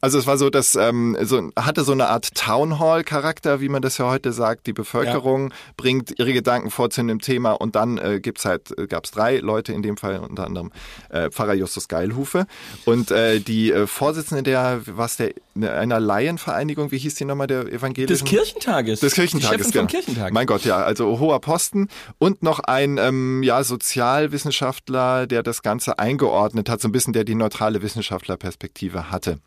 Also 0.00 0.18
es 0.18 0.26
war 0.26 0.38
so, 0.38 0.50
dass 0.50 0.74
ähm, 0.74 1.16
so 1.22 1.50
hatte 1.56 1.84
so 1.84 1.92
eine 1.92 2.08
Art 2.08 2.34
Town 2.34 2.78
Hall 2.78 3.04
Charakter, 3.04 3.60
wie 3.60 3.68
man 3.68 3.82
das 3.82 3.98
ja 3.98 4.08
heute 4.08 4.32
sagt. 4.32 4.66
Die 4.66 4.72
Bevölkerung 4.72 5.52
bringt 5.76 6.18
ihre 6.18 6.32
Gedanken 6.32 6.70
vor 6.70 6.90
zu 6.90 7.00
einem 7.00 7.20
Thema 7.20 7.52
und 7.52 7.76
dann 7.76 7.98
äh, 7.98 8.20
gibt's 8.20 8.44
halt, 8.44 8.76
äh, 8.78 8.86
gab's 8.86 9.10
drei 9.10 9.38
Leute 9.38 9.72
in 9.72 9.82
dem 9.82 9.96
Fall, 9.96 10.18
unter 10.18 10.46
anderem 10.46 10.70
äh, 11.10 11.30
Pfarrer 11.30 11.54
Justus 11.54 11.88
Geilhufe 11.88 12.46
und 12.84 13.10
äh, 13.10 13.40
die 13.40 13.72
äh, 13.72 13.86
Vorsitzende 13.86 14.42
der, 14.42 14.82
was 14.86 15.16
der 15.16 15.34
einer 15.56 16.00
Laienvereinigung, 16.00 16.90
wie 16.90 16.98
hieß 16.98 17.14
die 17.14 17.24
nochmal 17.24 17.46
der 17.46 17.66
evangelischen? 17.72 18.08
Des 18.08 18.24
Kirchentages. 18.24 19.00
Des 19.00 19.14
Kirchentages, 19.14 19.70
genau. 19.70 19.86
Kirchentag. 19.86 20.32
Mein 20.32 20.46
Gott, 20.46 20.64
ja, 20.64 20.78
also 20.82 21.18
hoher 21.20 21.40
Posten 21.40 21.88
und 22.18 22.42
noch 22.42 22.60
ein 22.60 22.98
ähm, 22.98 23.42
ja, 23.42 23.62
Sozialwissenschaftler, 23.62 25.26
der 25.26 25.42
das 25.42 25.62
Ganze 25.62 25.98
eingeordnet 25.98 26.68
hat, 26.68 26.80
so 26.80 26.88
ein 26.88 26.92
bisschen 26.92 27.12
der 27.12 27.24
die 27.24 27.34
neutrale 27.36 27.82
Wissenschaftlerperspektive 27.82 29.10
hatte. 29.10 29.38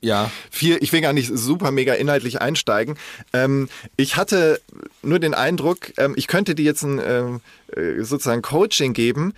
ja. 0.00 0.30
Viel, 0.50 0.78
ich 0.80 0.92
will 0.92 1.02
gar 1.02 1.12
nicht 1.12 1.30
super 1.32 1.70
mega 1.70 1.94
inhaltlich 1.94 2.40
einsteigen. 2.40 2.96
Ähm, 3.32 3.68
ich 3.96 4.16
hatte 4.16 4.60
nur 5.02 5.18
den 5.18 5.34
Eindruck, 5.34 5.92
ähm, 5.98 6.14
ich 6.16 6.26
könnte 6.26 6.54
dir 6.54 6.64
jetzt 6.64 6.82
ein 6.82 7.00
ähm, 7.04 7.40
äh, 7.76 8.02
sozusagen 8.02 8.42
Coaching 8.42 8.94
geben. 8.94 9.34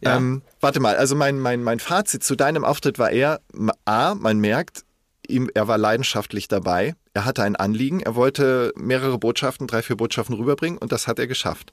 Ja. 0.00 0.16
Ähm, 0.16 0.42
warte 0.60 0.78
mal, 0.78 0.96
also 0.96 1.16
mein, 1.16 1.40
mein, 1.40 1.62
mein 1.62 1.80
Fazit 1.80 2.22
zu 2.22 2.36
deinem 2.36 2.64
Auftritt 2.64 2.98
war 2.98 3.10
eher, 3.10 3.40
A, 3.84 4.14
man 4.14 4.38
merkt, 4.38 4.84
ihm, 5.28 5.50
er 5.54 5.68
war 5.68 5.78
leidenschaftlich 5.78 6.48
dabei. 6.48 6.94
Er 7.14 7.24
hatte 7.24 7.42
ein 7.42 7.56
Anliegen. 7.56 8.00
Er 8.00 8.14
wollte 8.14 8.72
mehrere 8.76 9.18
Botschaften, 9.18 9.66
drei, 9.66 9.82
vier 9.82 9.96
Botschaften 9.96 10.34
rüberbringen 10.36 10.78
und 10.78 10.92
das 10.92 11.06
hat 11.06 11.18
er 11.18 11.26
geschafft. 11.26 11.70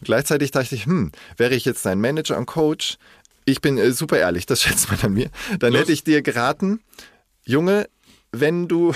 Und 0.00 0.06
gleichzeitig 0.06 0.50
dachte 0.50 0.74
ich, 0.74 0.86
hm, 0.86 1.12
wäre 1.36 1.54
ich 1.54 1.64
jetzt 1.64 1.84
dein 1.86 2.00
Manager 2.00 2.38
und 2.38 2.46
Coach, 2.46 2.98
ich 3.44 3.60
bin 3.60 3.78
äh, 3.78 3.92
super 3.92 4.18
ehrlich, 4.18 4.46
das 4.46 4.62
schätzt 4.62 4.90
man 4.90 5.00
an 5.00 5.14
mir, 5.14 5.30
dann 5.58 5.72
Los. 5.72 5.82
hätte 5.82 5.92
ich 5.92 6.04
dir 6.04 6.22
geraten, 6.22 6.80
Junge, 7.44 7.88
wenn 8.30 8.68
du 8.68 8.94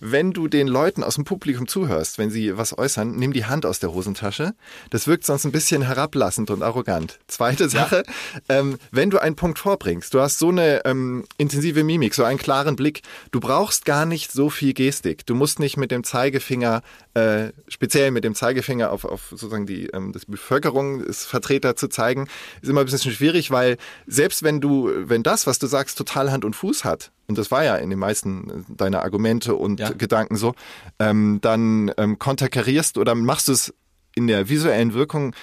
wenn 0.00 0.32
du 0.32 0.48
den 0.48 0.68
Leuten 0.68 1.02
aus 1.02 1.16
dem 1.16 1.24
Publikum 1.24 1.68
zuhörst, 1.68 2.18
wenn 2.18 2.30
sie 2.30 2.56
was 2.56 2.76
äußern, 2.76 3.16
nimm 3.16 3.32
die 3.32 3.44
Hand 3.44 3.66
aus 3.66 3.78
der 3.78 3.92
Hosentasche. 3.92 4.54
Das 4.90 5.06
wirkt 5.06 5.24
sonst 5.24 5.44
ein 5.44 5.52
bisschen 5.52 5.82
herablassend 5.82 6.50
und 6.50 6.62
arrogant. 6.62 7.18
Zweite 7.26 7.68
Sache, 7.68 8.04
ähm, 8.48 8.78
wenn 8.90 9.10
du 9.10 9.18
einen 9.18 9.36
Punkt 9.36 9.58
vorbringst, 9.58 10.12
du 10.14 10.20
hast 10.20 10.38
so 10.38 10.48
eine 10.48 10.84
ähm, 10.84 11.24
intensive 11.38 11.84
Mimik, 11.84 12.14
so 12.14 12.24
einen 12.24 12.38
klaren 12.38 12.76
Blick, 12.76 13.02
du 13.30 13.40
brauchst 13.40 13.84
gar 13.84 14.06
nicht 14.06 14.32
so 14.32 14.50
viel 14.50 14.74
Gestik. 14.74 15.26
Du 15.26 15.34
musst 15.34 15.58
nicht 15.58 15.76
mit 15.76 15.90
dem 15.90 16.04
Zeigefinger, 16.04 16.82
äh, 17.16 17.52
speziell 17.68 18.10
mit 18.10 18.24
dem 18.24 18.34
Zeigefinger 18.34 18.92
auf, 18.92 19.06
auf 19.06 19.28
sozusagen 19.30 19.64
die 19.64 19.86
ähm, 19.86 20.12
das 20.12 20.26
Bevölkerungsvertreter 20.26 21.74
zu 21.74 21.88
zeigen, 21.88 22.28
ist 22.60 22.68
immer 22.68 22.80
ein 22.80 22.86
bisschen 22.86 23.10
schwierig, 23.10 23.50
weil 23.50 23.78
selbst 24.06 24.42
wenn 24.42 24.60
du, 24.60 24.90
wenn 24.94 25.22
das, 25.22 25.46
was 25.46 25.58
du 25.58 25.66
sagst, 25.66 25.96
total 25.96 26.30
Hand 26.30 26.44
und 26.44 26.54
Fuß 26.54 26.84
hat, 26.84 27.12
und 27.26 27.38
das 27.38 27.50
war 27.50 27.64
ja 27.64 27.76
in 27.76 27.88
den 27.88 27.98
meisten 27.98 28.66
deiner 28.68 29.02
Argumente 29.02 29.54
und 29.54 29.80
Ja. 29.80 29.90
Gedanken 29.90 30.36
so, 30.36 30.54
ähm, 30.98 31.38
dann 31.40 31.90
ähm, 31.96 32.18
konterkarierst 32.18 32.98
oder 32.98 33.14
machst 33.14 33.48
du 33.48 33.52
es 33.52 33.72
in 34.14 34.26
der 34.26 34.48
visuellen 34.48 34.92
Wirkung 34.92 35.34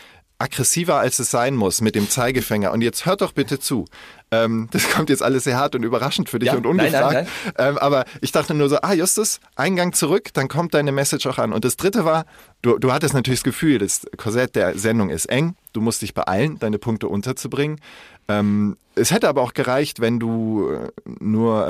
aggressiver, 0.44 0.98
als 0.98 1.20
es 1.20 1.32
sein 1.32 1.56
muss 1.56 1.82
mit 1.82 1.96
dem 1.96 2.10
Zeigefinger. 2.10 2.72
Und 2.72 2.82
jetzt 2.82 3.06
hört 3.06 3.22
doch 3.22 3.32
bitte 3.32 3.60
zu. 3.60 3.86
Ähm, 4.30 4.68
das 4.72 4.90
kommt 4.90 5.10
jetzt 5.10 5.24
alles 5.24 5.46
sehr 5.46 5.58
hart 5.58 5.74
und 5.76 5.84
überraschend 5.84 6.30
für 6.30 6.40
dich 6.40 6.48
Ja, 6.48 6.56
und 6.56 6.64
nein, 6.76 6.92
nein, 6.92 7.04
ungefragt. 7.04 7.30
Ähm, 7.58 7.78
aber 7.78 8.06
ich 8.22 8.32
dachte 8.32 8.54
nur 8.54 8.68
so, 8.68 8.78
ah 8.82 8.94
Justus, 8.94 9.40
Eingang 9.56 9.94
zurück, 9.94 10.34
dann 10.34 10.50
kommt 10.50 10.74
deine 10.74 10.92
Message 10.92 11.26
auch 11.28 11.38
an. 11.38 11.54
Und 11.54 11.64
das 11.64 11.78
dritte 11.78 12.04
war, 12.04 12.26
du, 12.62 12.78
du 12.78 12.92
hattest 12.92 13.14
natürlich 13.14 13.40
das 13.40 13.46
Gefühl, 13.46 13.80
das 13.80 14.02
Korsett 14.18 14.56
der 14.56 14.78
Sendung 14.78 15.10
ist 15.10 15.28
eng, 15.28 15.56
du 15.72 15.82
musst 15.82 16.02
dich 16.02 16.14
beeilen, 16.14 16.60
deine 16.60 16.78
Punkte 16.78 17.08
unterzubringen. 17.08 17.80
Ähm, 18.28 18.78
es 18.96 19.12
hätte 19.12 19.30
aber 19.30 19.42
auch 19.42 19.54
gereicht, 19.54 20.02
wenn 20.02 20.20
du 20.20 20.70
äh, 20.70 20.90
nur... 21.20 21.68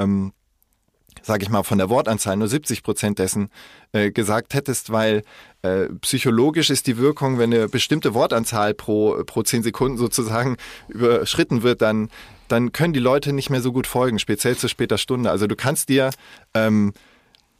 Sage 1.25 1.43
ich 1.43 1.49
mal, 1.49 1.63
von 1.63 1.77
der 1.77 1.89
Wortanzahl 1.89 2.35
nur 2.35 2.47
70 2.47 2.83
Prozent 2.83 3.17
dessen 3.17 3.49
äh, 3.93 4.11
gesagt 4.11 4.53
hättest, 4.53 4.91
weil 4.91 5.23
äh, 5.61 5.85
psychologisch 6.01 6.69
ist 6.69 6.85
die 6.87 6.97
Wirkung, 6.97 7.39
wenn 7.39 7.53
eine 7.53 7.69
bestimmte 7.69 8.13
Wortanzahl 8.13 8.73
pro, 8.73 9.23
pro 9.25 9.41
10 9.41 9.63
Sekunden 9.63 9.97
sozusagen 9.97 10.57
überschritten 10.89 11.63
wird, 11.63 11.81
dann, 11.81 12.09
dann 12.49 12.73
können 12.73 12.93
die 12.93 12.99
Leute 12.99 13.31
nicht 13.31 13.49
mehr 13.49 13.61
so 13.61 13.71
gut 13.71 13.87
folgen, 13.87 14.19
speziell 14.19 14.57
zu 14.57 14.67
später 14.67 14.97
Stunde. 14.97 15.31
Also 15.31 15.47
du 15.47 15.55
kannst 15.55 15.87
dir, 15.89 16.09
ähm, 16.53 16.93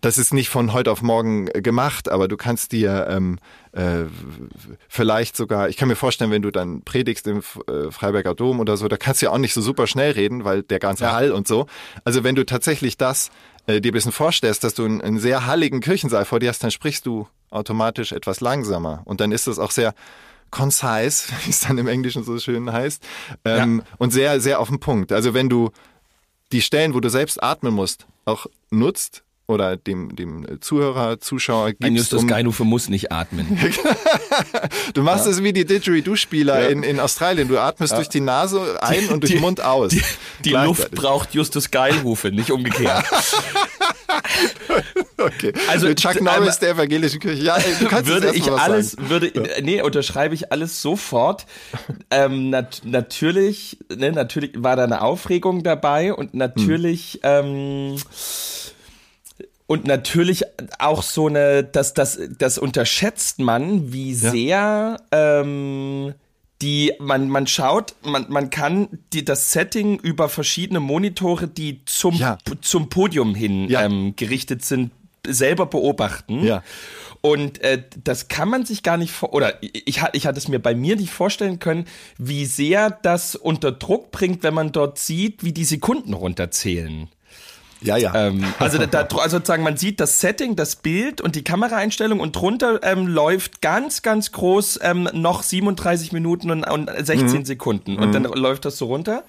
das 0.03 0.17
ist 0.17 0.33
nicht 0.33 0.49
von 0.49 0.73
heute 0.73 0.91
auf 0.91 1.01
morgen 1.01 1.47
äh, 1.47 1.61
gemacht, 1.61 2.09
aber 2.09 2.27
du 2.27 2.35
kannst 2.35 2.73
dir 2.73 3.07
ähm, 3.09 3.39
äh, 3.71 4.03
vielleicht 4.89 5.37
sogar, 5.37 5.69
ich 5.69 5.77
kann 5.77 5.87
mir 5.87 5.95
vorstellen, 5.95 6.29
wenn 6.29 6.41
du 6.41 6.51
dann 6.51 6.81
predigst 6.81 7.25
im 7.25 7.37
äh, 7.39 7.89
Freiberger 7.89 8.35
Dom 8.35 8.59
oder 8.59 8.75
so, 8.75 8.89
da 8.89 8.97
kannst 8.97 9.21
du 9.21 9.27
ja 9.27 9.31
auch 9.31 9.37
nicht 9.37 9.53
so 9.53 9.61
super 9.61 9.87
schnell 9.87 10.11
reden, 10.11 10.43
weil 10.43 10.61
der 10.61 10.79
ganze 10.79 11.13
Hall 11.13 11.31
und 11.31 11.47
so. 11.47 11.67
Also 12.03 12.25
wenn 12.25 12.35
du 12.35 12.45
tatsächlich 12.45 12.97
das 12.97 13.31
äh, 13.67 13.81
dir 13.81 13.91
ein 13.91 13.93
bisschen 13.93 14.11
vorstellst, 14.11 14.63
dass 14.63 14.73
du 14.73 14.85
einen, 14.85 15.01
einen 15.01 15.19
sehr 15.19 15.45
halligen 15.45 15.79
Kirchensaal 15.79 16.25
vor 16.25 16.39
dir 16.39 16.49
hast, 16.49 16.63
dann 16.63 16.71
sprichst 16.71 17.05
du 17.05 17.27
automatisch 17.49 18.11
etwas 18.11 18.41
langsamer. 18.41 19.01
Und 19.05 19.21
dann 19.21 19.31
ist 19.31 19.47
es 19.47 19.59
auch 19.59 19.71
sehr 19.71 19.93
concise, 20.51 21.31
wie 21.45 21.49
es 21.49 21.61
dann 21.61 21.77
im 21.77 21.87
Englischen 21.87 22.23
so 22.23 22.37
schön 22.39 22.71
heißt, 22.71 23.03
ähm, 23.45 23.83
und 23.97 24.11
sehr, 24.11 24.39
sehr 24.39 24.59
auf 24.59 24.69
den 24.69 24.79
Punkt. 24.79 25.11
Also 25.11 25.33
wenn 25.33 25.49
du 25.49 25.71
die 26.51 26.61
Stellen, 26.61 26.93
wo 26.93 26.99
du 26.99 27.09
selbst 27.09 27.41
atmen 27.41 27.73
musst, 27.73 28.05
auch 28.25 28.45
nutzt 28.69 29.23
oder 29.53 29.77
dem, 29.77 30.15
dem 30.15 30.45
Zuhörer, 30.59 31.19
Zuschauer 31.19 31.67
Ein 31.67 31.75
gibst, 31.79 31.97
Justus 31.97 32.23
um, 32.23 32.27
Geinufe 32.27 32.63
muss 32.63 32.89
nicht 32.89 33.11
atmen. 33.11 33.47
du 34.93 35.03
machst 35.03 35.27
es 35.27 35.43
wie 35.43 35.53
die 35.53 35.65
Didgeridoo-Spieler 35.65 36.69
in, 36.69 36.83
in 36.83 36.99
Australien. 36.99 37.47
Du 37.47 37.59
atmest 37.59 37.95
durch 37.95 38.09
die 38.09 38.19
Nase 38.19 38.77
ein 38.81 39.09
und 39.09 39.21
durch 39.21 39.31
den 39.31 39.41
Mund 39.41 39.61
aus. 39.61 39.91
Die, 39.91 40.01
die. 40.43 40.49
Luft 40.51 40.91
braucht 40.91 41.33
Justus 41.33 41.71
Geilhufe, 41.71 42.31
nicht 42.31 42.51
umgekehrt. 42.51 43.05
Okay. 45.17 45.53
Also, 45.69 45.87
Also 45.87 45.93
Chuck 45.93 46.21
Norris 46.21 46.59
der 46.59 46.71
evangelischen 46.71 47.19
Kirche. 47.19 47.43
Ja, 47.43 47.57
ey, 47.57 47.75
du 47.79 47.87
kannst 47.87 48.09
würde 48.09 48.33
ich 48.33 48.51
alles, 48.51 48.91
sagen. 48.91 49.09
würde, 49.09 49.31
nee, 49.61 49.81
unterschreibe 49.81 50.35
ich 50.35 50.51
alles 50.51 50.81
sofort. 50.81 51.45
Ähm, 52.11 52.49
nat 52.49 52.81
natürlich, 52.83 53.77
ne, 53.95 54.11
natürlich 54.11 54.51
war 54.57 54.75
da 54.75 54.83
eine 54.83 55.01
Aufregung 55.01 55.63
dabei 55.63 56.13
und 56.13 56.33
natürlich, 56.33 57.19
ähm, 57.23 57.95
und 59.67 59.85
natürlich 59.85 60.43
auch 60.79 61.03
so 61.03 61.27
eine, 61.27 61.63
das, 61.63 61.93
das, 61.93 62.19
das 62.37 62.57
unterschätzt 62.57 63.39
man, 63.39 63.91
wie 63.93 64.13
sehr, 64.13 64.97
ähm, 65.11 66.13
die, 66.61 66.93
man, 66.99 67.27
man 67.29 67.47
schaut, 67.47 67.95
man, 68.05 68.25
man 68.29 68.49
kann 68.49 68.87
die, 69.11 69.25
das 69.25 69.51
Setting 69.51 69.99
über 69.99 70.29
verschiedene 70.29 70.79
Monitore, 70.79 71.47
die 71.47 71.81
zum, 71.85 72.15
Ja. 72.15 72.37
zum 72.61 72.89
Podium 72.89 73.35
hin 73.35 73.67
Ja. 73.69 73.83
ähm, 73.83 74.13
gerichtet 74.15 74.63
sind, 74.63 74.91
selber 75.27 75.65
beobachten. 75.65 76.43
Ja. 76.43 76.63
Und 77.21 77.61
äh, 77.61 77.83
das 78.03 78.27
kann 78.27 78.49
man 78.49 78.65
sich 78.65 78.83
gar 78.83 78.97
nicht 78.97 79.11
vor 79.11 79.33
oder 79.33 79.53
ich, 79.61 80.01
ha- 80.01 80.09
ich 80.11 80.25
hatte 80.27 80.37
es 80.37 80.49
mir 80.49 80.59
bei 80.59 80.75
mir 80.75 80.97
nicht 80.97 81.11
vorstellen 81.11 81.59
können, 81.59 81.85
wie 82.17 82.45
sehr 82.45 82.89
das 82.91 83.35
unter 83.35 83.71
Druck 83.71 84.11
bringt, 84.11 84.43
wenn 84.43 84.53
man 84.53 84.73
dort 84.73 84.99
sieht, 84.99 85.41
wie 85.43 85.53
die 85.53 85.63
Sekunden 85.63 86.13
runterzählen. 86.13 87.07
Ja, 87.83 87.97
ja. 87.97 88.13
Ähm, 88.15 88.43
also, 88.59 88.77
da, 88.85 89.01
also 89.01 89.37
sozusagen, 89.37 89.63
man 89.63 89.77
sieht 89.77 89.99
das 89.99 90.19
Setting, 90.19 90.55
das 90.55 90.75
Bild 90.75 91.21
und 91.21 91.35
die 91.35 91.43
Kameraeinstellung 91.43 92.19
und 92.19 92.35
drunter 92.35 92.81
ähm, 92.83 93.07
läuft 93.07 93.61
ganz, 93.61 94.01
ganz 94.01 94.31
groß 94.31 94.79
ähm, 94.81 95.09
noch 95.13 95.43
37 95.43 96.11
Minuten 96.11 96.51
und, 96.51 96.63
und 96.63 96.89
16 96.89 97.45
Sekunden 97.45 97.97
und 97.97 98.13
dann 98.13 98.23
läuft 98.23 98.65
das 98.65 98.77
so 98.77 98.85
runter. 98.85 99.23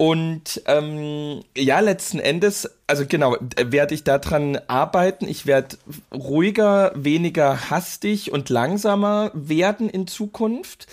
Und 0.00 0.62
ähm, 0.64 1.42
ja, 1.54 1.78
letzten 1.80 2.20
Endes, 2.20 2.70
also 2.86 3.04
genau, 3.06 3.36
äh, 3.36 3.66
werde 3.66 3.94
ich 3.94 4.02
daran 4.02 4.58
arbeiten. 4.66 5.28
Ich 5.28 5.44
werde 5.44 5.76
ruhiger, 6.10 6.92
weniger 6.94 7.68
hastig 7.68 8.32
und 8.32 8.48
langsamer 8.48 9.30
werden 9.34 9.90
in 9.90 10.06
Zukunft. 10.06 10.86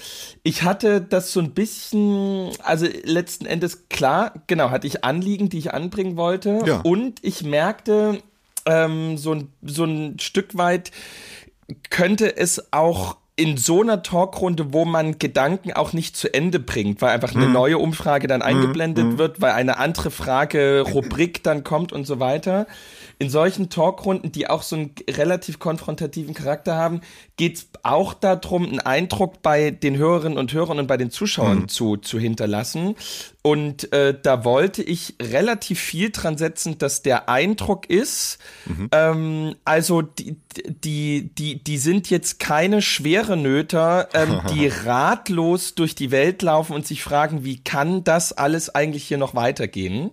Ich 0.44 0.64
hatte 0.64 1.00
das 1.00 1.32
so 1.32 1.40
ein 1.40 1.52
bisschen, 1.52 2.50
also 2.64 2.86
letzten 3.06 3.46
Endes 3.46 3.88
klar, 3.88 4.34
genau, 4.48 4.72
hatte 4.72 4.88
ich 4.88 5.06
Anliegen, 5.06 5.48
die 5.48 5.60
ich 5.60 5.74
anbringen 5.74 6.18
wollte. 6.18 6.60
Ja. 6.66 6.82
Und 6.82 7.24
ich 7.24 7.44
merkte 7.44 8.22
ähm, 8.66 9.18
so, 9.18 9.36
ein, 9.36 9.54
so 9.62 9.86
ein 9.86 10.20
Stück 10.20 10.58
weit, 10.58 10.92
könnte 11.90 12.36
es 12.36 12.74
auch 12.74 13.16
in 13.38 13.56
so 13.56 13.82
einer 13.82 14.02
Talkrunde, 14.02 14.74
wo 14.74 14.84
man 14.84 15.20
Gedanken 15.20 15.72
auch 15.72 15.94
nicht 15.94 16.18
zu 16.18 16.34
Ende 16.34 16.60
bringt, 16.60 17.04
weil 17.04 17.12
einfach 17.12 17.36
eine 17.36 17.48
neue 17.48 17.78
Umfrage 17.78 18.28
dann 18.28 18.42
eingeblendet 18.42 19.20
wird, 19.20 19.40
weil 19.40 19.52
eine 19.52 19.78
andere 19.78 20.10
Frage, 20.10 20.82
Rubrik 20.82 21.44
dann 21.44 21.64
kommt 21.64 21.94
und 21.94 22.06
so 22.06 22.20
weiter. 22.20 22.66
In 23.20 23.30
solchen 23.30 23.70
Talkrunden, 23.70 24.32
die 24.32 24.48
auch 24.48 24.62
so 24.62 24.76
einen 24.76 24.94
relativ 25.10 25.58
konfrontativen 25.58 26.36
Charakter 26.36 26.76
haben, 26.76 27.02
geht 27.36 27.58
es 27.58 27.68
auch 27.82 28.14
darum, 28.14 28.66
einen 28.66 28.80
Eindruck 28.80 29.42
bei 29.42 29.72
den 29.72 29.98
Hörerinnen 29.98 30.38
und 30.38 30.54
Hörern 30.54 30.78
und 30.78 30.88
bei 30.88 30.98
den 30.98 31.10
Zuschauern 31.10 31.68
zu, 31.68 31.98
zu 31.98 32.20
hinterlassen. 32.20 32.96
Und 33.42 33.92
äh, 33.94 34.14
da 34.22 34.44
wollte 34.44 34.84
ich 34.84 35.16
relativ 35.22 35.80
viel 35.80 36.12
dran 36.12 36.38
setzen, 36.38 36.78
dass 36.78 37.02
der 37.02 37.30
Eindruck 37.30 37.90
ist, 37.90 38.40
ähm, 38.92 39.56
also 39.64 40.02
die, 40.02 40.36
die, 40.84 41.34
die, 41.34 41.64
die 41.64 41.78
sind 41.78 42.10
jetzt 42.10 42.40
keine 42.40 42.82
schwere 42.82 43.38
Nöter, 43.38 44.10
ähm, 44.14 44.42
die 44.54 44.68
ratlos 44.68 45.76
durch 45.76 45.96
die 45.96 46.12
Welt 46.12 46.42
laufen 46.42 46.74
und 46.74 46.86
sich 46.86 47.04
fragen, 47.04 47.46
wie 47.46 47.64
kann 47.64 48.04
das 48.04 48.34
alles 48.34 48.74
eigentlich 48.76 49.06
hier 49.08 49.18
noch 49.18 49.34
weitergehen? 49.34 50.12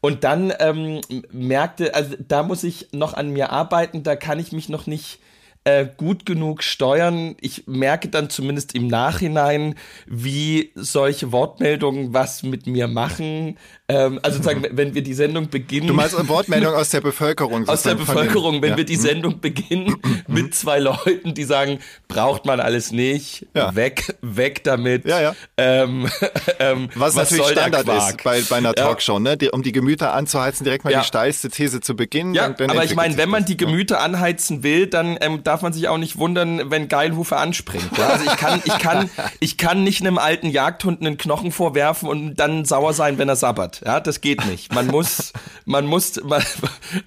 Und 0.00 0.24
dann 0.24 0.52
ähm, 0.60 1.00
merkte, 1.32 1.94
also 1.94 2.14
da 2.26 2.42
muss 2.42 2.62
ich 2.62 2.88
noch 2.92 3.14
an 3.14 3.30
mir 3.30 3.50
arbeiten, 3.50 4.02
da 4.02 4.14
kann 4.14 4.38
ich 4.38 4.52
mich 4.52 4.68
noch 4.68 4.86
nicht 4.86 5.18
äh, 5.68 5.86
gut 5.96 6.24
genug 6.24 6.62
steuern. 6.62 7.36
Ich 7.40 7.64
merke 7.66 8.08
dann 8.08 8.30
zumindest 8.30 8.74
im 8.74 8.86
Nachhinein, 8.86 9.74
wie 10.06 10.70
solche 10.74 11.30
Wortmeldungen 11.30 12.14
was 12.14 12.42
mit 12.42 12.66
mir 12.66 12.88
machen. 12.88 13.58
Ähm, 13.90 14.18
also 14.22 14.38
sozusagen, 14.38 14.66
wenn 14.76 14.94
wir 14.94 15.02
die 15.02 15.14
Sendung 15.14 15.48
beginnen. 15.48 15.86
du 15.86 15.94
meinst 15.94 16.14
eine 16.16 16.28
Wortmeldung 16.28 16.74
aus 16.74 16.90
der 16.90 17.00
Bevölkerung. 17.00 17.68
aus 17.68 17.82
der 17.82 17.96
von 17.96 18.06
den- 18.06 18.14
Bevölkerung, 18.14 18.62
wenn 18.62 18.70
ja. 18.70 18.76
wir 18.76 18.84
die 18.84 18.96
Sendung 18.96 19.40
beginnen 19.40 19.96
mit 20.26 20.54
zwei 20.54 20.78
Leuten, 20.78 21.34
die 21.34 21.44
sagen, 21.44 21.80
braucht 22.06 22.46
man 22.46 22.60
alles 22.60 22.92
nicht, 22.92 23.46
Ja. 23.54 23.74
weg, 23.74 24.16
weg 24.22 24.64
damit. 24.64 25.04
Ja, 25.06 25.20
ja. 25.20 25.34
Ähm, 25.56 26.08
ähm, 26.60 26.88
Was, 26.94 27.14
natürlich 27.14 27.44
soll 27.44 27.54
der 27.54 27.68
Standard 27.68 28.10
ist 28.10 28.22
bei, 28.24 28.40
bei 28.42 28.56
einer. 28.56 28.74
Talkshow, 28.74 29.18
ne? 29.18 29.36
Die, 29.36 29.50
um 29.50 29.62
die 29.62 29.72
Gemüter 29.72 30.12
anzuheizen, 30.14 30.64
direkt 30.64 30.84
mal 30.84 30.94
die 30.94 31.04
steilste 31.04 31.48
These 31.48 31.80
zu 31.80 31.96
beginnen. 31.96 32.34
Ja, 32.34 32.48
dann, 32.48 32.56
dann 32.56 32.70
aber 32.70 32.84
ich 32.84 32.94
meine, 32.94 33.16
wenn 33.16 33.28
man 33.28 33.44
die 33.44 33.56
Gemüter 33.56 34.00
anheizen 34.00 34.62
will, 34.62 34.86
dann 34.86 35.18
ähm, 35.20 35.42
darf 35.58 35.62
man 35.62 35.72
sich 35.72 35.88
auch 35.88 35.98
nicht 35.98 36.18
wundern, 36.18 36.70
wenn 36.70 36.86
Geilhufe 36.86 37.36
anspringt. 37.36 37.90
Ja? 37.98 38.10
Also 38.10 38.24
ich 38.26 38.36
kann, 38.36 38.62
ich 38.64 38.78
kann, 38.78 39.10
ich 39.40 39.58
kann 39.58 39.82
nicht 39.82 40.00
einem 40.02 40.16
alten 40.16 40.50
Jagdhund 40.50 41.00
einen 41.00 41.18
Knochen 41.18 41.50
vorwerfen 41.50 42.08
und 42.08 42.36
dann 42.36 42.64
sauer 42.64 42.92
sein, 42.92 43.18
wenn 43.18 43.28
er 43.28 43.34
sabbert. 43.34 43.82
Ja, 43.84 43.98
das 43.98 44.20
geht 44.20 44.46
nicht. 44.46 44.72
Man 44.72 44.86
muss, 44.86 45.32
man 45.64 45.84
muss, 45.86 46.22
man, 46.22 46.44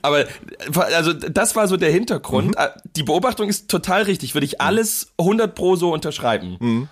aber 0.01 0.25
also 0.93 1.13
das 1.13 1.55
war 1.55 1.69
so 1.69 1.77
der 1.77 1.91
Hintergrund. 1.91 2.49
Mhm. 2.49 2.55
Die 2.97 3.03
Beobachtung 3.03 3.47
ist 3.47 3.69
total 3.69 4.01
richtig. 4.03 4.35
Würde 4.35 4.45
ich 4.45 4.59
alles 4.59 5.13
100 5.17 5.55
pro 5.55 5.77
so 5.77 5.93
unterschreiben. 5.93 6.57
Mhm. 6.59 6.89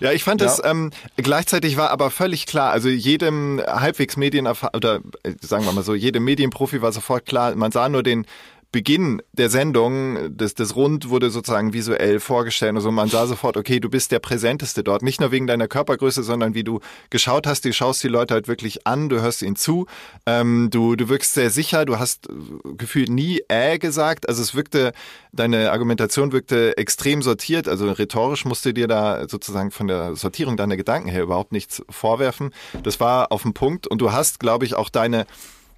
Ja, 0.00 0.12
ich 0.12 0.24
fand 0.24 0.40
Ja. 0.40 0.46
das 0.48 0.62
ähm, 0.64 0.90
gleichzeitig 1.16 1.76
war 1.76 1.90
aber 1.90 2.10
völlig 2.10 2.46
klar, 2.46 2.70
also 2.70 2.88
jedem 2.88 3.60
halbwegs 3.66 4.16
Medien 4.16 4.46
oder 4.46 5.00
äh, 5.24 5.32
sagen 5.40 5.64
wir 5.64 5.72
mal 5.72 5.82
so, 5.82 5.94
jedem 5.94 6.24
Medienprofi 6.24 6.82
war 6.82 6.92
sofort 6.92 7.26
klar, 7.26 7.54
man 7.56 7.72
sah 7.72 7.88
nur 7.88 8.04
den 8.04 8.26
Beginn 8.76 9.22
der 9.32 9.48
Sendung, 9.48 10.36
das, 10.36 10.52
das 10.52 10.76
Rund 10.76 11.08
wurde 11.08 11.30
sozusagen 11.30 11.72
visuell 11.72 12.20
vorgestellt. 12.20 12.74
Also 12.74 12.90
man 12.90 13.08
sah 13.08 13.26
sofort, 13.26 13.56
okay, 13.56 13.80
du 13.80 13.88
bist 13.88 14.12
der 14.12 14.18
Präsenteste 14.18 14.84
dort. 14.84 15.00
Nicht 15.00 15.18
nur 15.18 15.30
wegen 15.30 15.46
deiner 15.46 15.66
Körpergröße, 15.66 16.22
sondern 16.22 16.52
wie 16.52 16.62
du 16.62 16.80
geschaut 17.08 17.46
hast, 17.46 17.64
du 17.64 17.72
schaust 17.72 18.04
die 18.04 18.08
Leute 18.08 18.34
halt 18.34 18.48
wirklich 18.48 18.86
an, 18.86 19.08
du 19.08 19.22
hörst 19.22 19.40
ihnen 19.40 19.56
zu, 19.56 19.86
ähm, 20.26 20.68
du, 20.70 20.94
du 20.94 21.08
wirkst 21.08 21.32
sehr 21.32 21.48
sicher, 21.48 21.86
du 21.86 21.98
hast 21.98 22.28
gefühlt 22.76 23.08
nie 23.08 23.40
äh 23.48 23.78
gesagt. 23.78 24.28
Also 24.28 24.42
es 24.42 24.54
wirkte, 24.54 24.92
deine 25.32 25.72
Argumentation 25.72 26.32
wirkte 26.32 26.76
extrem 26.76 27.22
sortiert. 27.22 27.68
Also 27.68 27.90
rhetorisch 27.90 28.44
musste 28.44 28.74
dir 28.74 28.88
da 28.88 29.26
sozusagen 29.26 29.70
von 29.70 29.86
der 29.86 30.16
Sortierung 30.16 30.58
deiner 30.58 30.76
Gedanken 30.76 31.08
her 31.08 31.22
überhaupt 31.22 31.52
nichts 31.52 31.82
vorwerfen. 31.88 32.50
Das 32.82 33.00
war 33.00 33.32
auf 33.32 33.40
dem 33.40 33.54
Punkt 33.54 33.86
und 33.86 34.02
du 34.02 34.12
hast, 34.12 34.38
glaube 34.38 34.66
ich, 34.66 34.74
auch 34.74 34.90
deine 34.90 35.24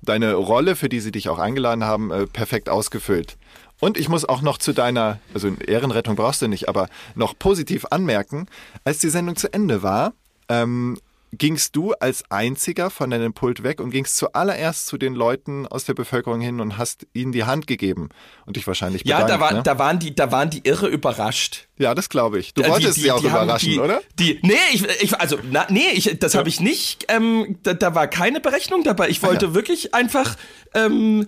deine 0.03 0.35
Rolle, 0.35 0.77
für 0.77 0.89
die 0.89 1.01
sie 1.01 1.13
dich 1.13 1.29
auch 1.29 1.39
eingeladen 1.39 1.85
haben, 1.85 2.11
äh, 2.11 2.27
perfekt 2.27 2.69
ausgefüllt. 2.69 3.37
Und 3.81 3.97
ich 3.97 4.09
muss 4.09 4.25
auch 4.25 4.43
noch 4.43 4.59
zu 4.59 4.73
deiner, 4.73 5.21
also 5.35 5.49
Ehrenrettung 5.49 6.17
brauchst 6.17 6.43
du 6.43 6.49
nicht, 6.49 6.69
aber 6.69 6.89
noch 7.15 7.39
positiv 7.39 7.87
anmerken, 7.91 8.47
als 8.85 8.99
die 8.99 9.09
Sendung 9.09 9.37
zu 9.37 9.53
Ende 9.53 9.83
war, 9.83 10.13
ähm, 10.49 10.99
gingst 11.33 11.77
du 11.77 11.93
als 11.93 12.25
einziger 12.31 12.91
von 12.91 13.11
deinem 13.11 13.33
Pult 13.33 13.63
weg 13.63 13.81
und 13.81 13.91
gingst 13.91 14.17
zuallererst 14.17 14.87
zu 14.87 14.99
den 14.99 15.15
Leuten 15.15 15.67
aus 15.67 15.85
der 15.85 15.95
Bevölkerung 15.95 16.41
hin 16.41 16.61
und 16.61 16.79
hast 16.79 17.07
ihnen 17.13 17.33
die 17.33 17.45
Hand 17.45 17.67
gegeben 17.67 18.09
und 18.47 18.57
dich 18.57 18.67
wahrscheinlich 18.67 19.05
bedankt. 19.05 19.29
Ja, 19.29 19.37
da, 19.37 19.41
war, 19.41 19.53
ne? 19.53 19.63
da, 19.63 19.79
waren 19.79 19.99
die, 19.99 20.15
da 20.15 20.33
waren 20.33 20.51
die 20.51 20.61
irre 20.65 20.89
überrascht. 20.89 21.69
Ja, 21.79 21.95
das 21.95 22.09
glaube 22.09 22.39
ich. 22.39 22.55
Du 22.55 22.63
Äh, 22.63 22.71
wolltest 22.71 22.97
die, 22.97 23.03
sie 23.03 23.11
auch 23.11 23.21
die 23.21 23.27
überraschen, 23.27 23.71
die, 23.71 23.79
oder? 23.79 24.01
Die, 24.19 24.39
nee, 24.43 24.55
ich, 24.73 24.85
ich 25.03 25.21
also 25.21 25.39
na, 25.51 25.67
nee, 25.71 25.91
ich, 25.93 26.19
das 26.19 26.35
habe 26.35 26.49
ich 26.49 26.61
nicht. 26.61 27.07
Ähm, 27.09 27.59
da, 27.63 27.75
da 27.75 27.95
war 27.95 28.09
keine 28.09 28.41
Berechnung 28.41 28.83
dabei. 28.83 29.09
Ich 29.09 29.23
wollte 29.23 29.55
wirklich 29.55 29.95
einfach. 29.95 30.37
Ähm, 30.75 31.27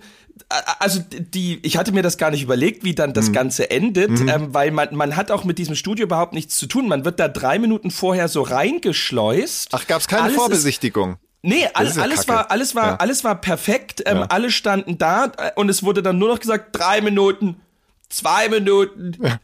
also 0.79 1.01
die, 1.09 1.59
ich 1.63 1.77
hatte 1.77 1.91
mir 1.91 2.03
das 2.03 2.17
gar 2.17 2.31
nicht 2.31 2.41
überlegt, 2.43 2.83
wie 2.83 2.93
dann 2.95 3.13
das 3.13 3.29
Mhm. 3.29 3.33
Ganze 3.33 3.69
endet, 3.71 4.11
ähm, 4.19 4.53
weil 4.53 4.71
man, 4.71 4.95
man 4.95 5.15
hat 5.15 5.31
auch 5.31 5.43
mit 5.43 5.57
diesem 5.57 5.75
Studio 5.75 6.05
überhaupt 6.05 6.33
nichts 6.33 6.57
zu 6.57 6.67
tun. 6.67 6.87
Man 6.87 7.05
wird 7.05 7.19
da 7.19 7.27
drei 7.27 7.59
Minuten 7.59 7.91
vorher 7.91 8.27
so 8.27 8.41
reingeschleust. 8.41 9.69
Ach, 9.73 9.87
gab's 9.87 10.07
keine 10.07 10.23
Alles 10.23 10.33
ist- 10.35 10.39
Vorbesichtigung? 10.39 11.17
Nee, 11.43 11.63
Das 11.63 11.75
alles, 11.75 11.89
ist 11.91 11.97
ja 11.97 12.03
alles 12.03 12.15
kacke. 12.17 12.29
war, 12.29 12.51
alles 12.51 12.75
war, 12.75 12.85
Ja. 12.85 12.95
alles 12.97 13.23
war 13.23 13.41
perfekt. 13.41 14.03
Ähm, 14.05 14.17
Ja. 14.17 14.25
Alle 14.25 14.51
standen 14.51 14.97
da 14.99 15.25
äh, 15.37 15.51
und 15.55 15.69
es 15.69 15.81
wurde 15.83 16.03
dann 16.03 16.19
nur 16.19 16.29
noch 16.29 16.39
gesagt, 16.39 16.75
drei 16.75 17.01
Minuten, 17.01 17.55
zwei 18.09 18.47
Minuten, 18.49 19.13
a- 19.25 19.39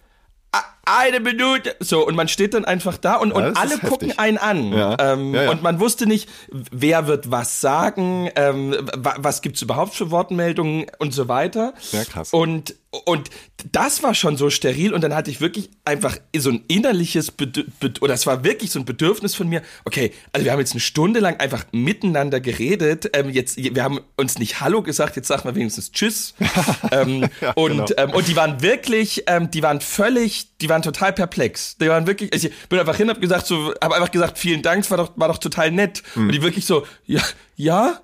eine 0.87 1.19
Minute. 1.19 1.75
So, 1.79 2.05
und 2.07 2.15
man 2.15 2.27
steht 2.27 2.53
dann 2.53 2.65
einfach 2.65 2.97
da 2.97 3.15
und, 3.15 3.29
Ja, 3.29 3.35
und 3.35 3.57
alle 3.57 3.71
heftig. 3.71 3.89
gucken 3.89 4.13
einen 4.17 4.37
an. 4.37 4.71
Ja. 4.73 4.95
Ähm, 4.99 5.33
Ja. 5.35 5.49
Und 5.51 5.61
man 5.61 5.79
wusste 5.79 6.07
nicht, 6.07 6.29
wer 6.71 7.07
wird 7.07 7.29
was 7.31 7.61
sagen, 7.61 8.29
ähm, 8.35 8.75
wa 8.95 9.15
was 9.17 9.41
gibt's 9.41 9.61
überhaupt 9.61 9.93
für 9.95 10.11
Wortmeldungen 10.11 10.85
und 10.99 11.13
so 11.13 11.27
weiter. 11.27 11.73
Ja, 11.91 12.03
krass. 12.05 12.33
Und, 12.33 12.75
und 13.05 13.29
das 13.71 14.03
war 14.03 14.13
schon 14.13 14.37
so 14.37 14.49
steril 14.49 14.93
und 14.93 15.01
dann 15.01 15.13
hatte 15.13 15.31
ich 15.31 15.41
wirklich 15.41 15.69
einfach 15.85 16.17
so 16.37 16.49
ein 16.49 16.63
innerliches 16.67 17.31
Bedür 17.31 17.65
Bed 17.79 18.01
oder 18.01 18.13
es 18.13 18.25
war 18.25 18.43
wirklich 18.43 18.71
so 18.71 18.79
ein 18.79 18.85
Bedürfnis 18.85 19.35
von 19.35 19.47
mir. 19.47 19.61
Okay, 19.85 20.13
also 20.31 20.45
wir 20.45 20.51
haben 20.51 20.59
jetzt 20.59 20.73
eine 20.73 20.79
Stunde 20.79 21.19
lang 21.19 21.39
einfach 21.39 21.65
miteinander 21.71 22.39
geredet. 22.39 23.09
Ähm, 23.13 23.29
jetzt, 23.29 23.57
wir 23.57 23.83
haben 23.83 23.99
uns 24.15 24.39
nicht 24.39 24.61
Hallo 24.61 24.81
gesagt, 24.81 25.15
jetzt 25.15 25.27
sagen 25.27 25.43
wir 25.45 25.55
wenigstens 25.55 25.91
Tschüss. 25.91 26.33
ähm, 26.91 27.27
und, 27.55 27.71
genau. 27.71 27.85
ähm, 27.97 28.11
und 28.11 28.27
die 28.27 28.35
waren 28.35 28.61
wirklich, 28.61 29.23
ähm, 29.27 29.51
die 29.51 29.63
waren 29.63 29.81
völlig, 29.81 30.57
die 30.61 30.69
waren 30.69 30.81
total 30.81 31.13
perplex. 31.13 31.77
Die 31.77 31.87
waren 31.89 32.07
wirklich, 32.07 32.33
ich 32.33 32.51
bin 32.69 32.79
einfach 32.79 32.95
hin, 32.95 33.09
hab 33.09 33.21
gesagt, 33.21 33.47
so, 33.47 33.73
hab 33.81 33.91
einfach 33.91 34.11
gesagt, 34.11 34.37
vielen 34.37 34.61
Dank, 34.61 34.83
es 34.83 34.91
war 34.91 34.97
doch, 34.97 35.11
war 35.15 35.27
doch 35.27 35.39
total 35.39 35.71
nett. 35.71 36.03
Hm. 36.13 36.27
Und 36.27 36.31
die 36.33 36.41
wirklich 36.41 36.65
so, 36.65 36.85
ja, 37.05 37.21
ja, 37.57 37.99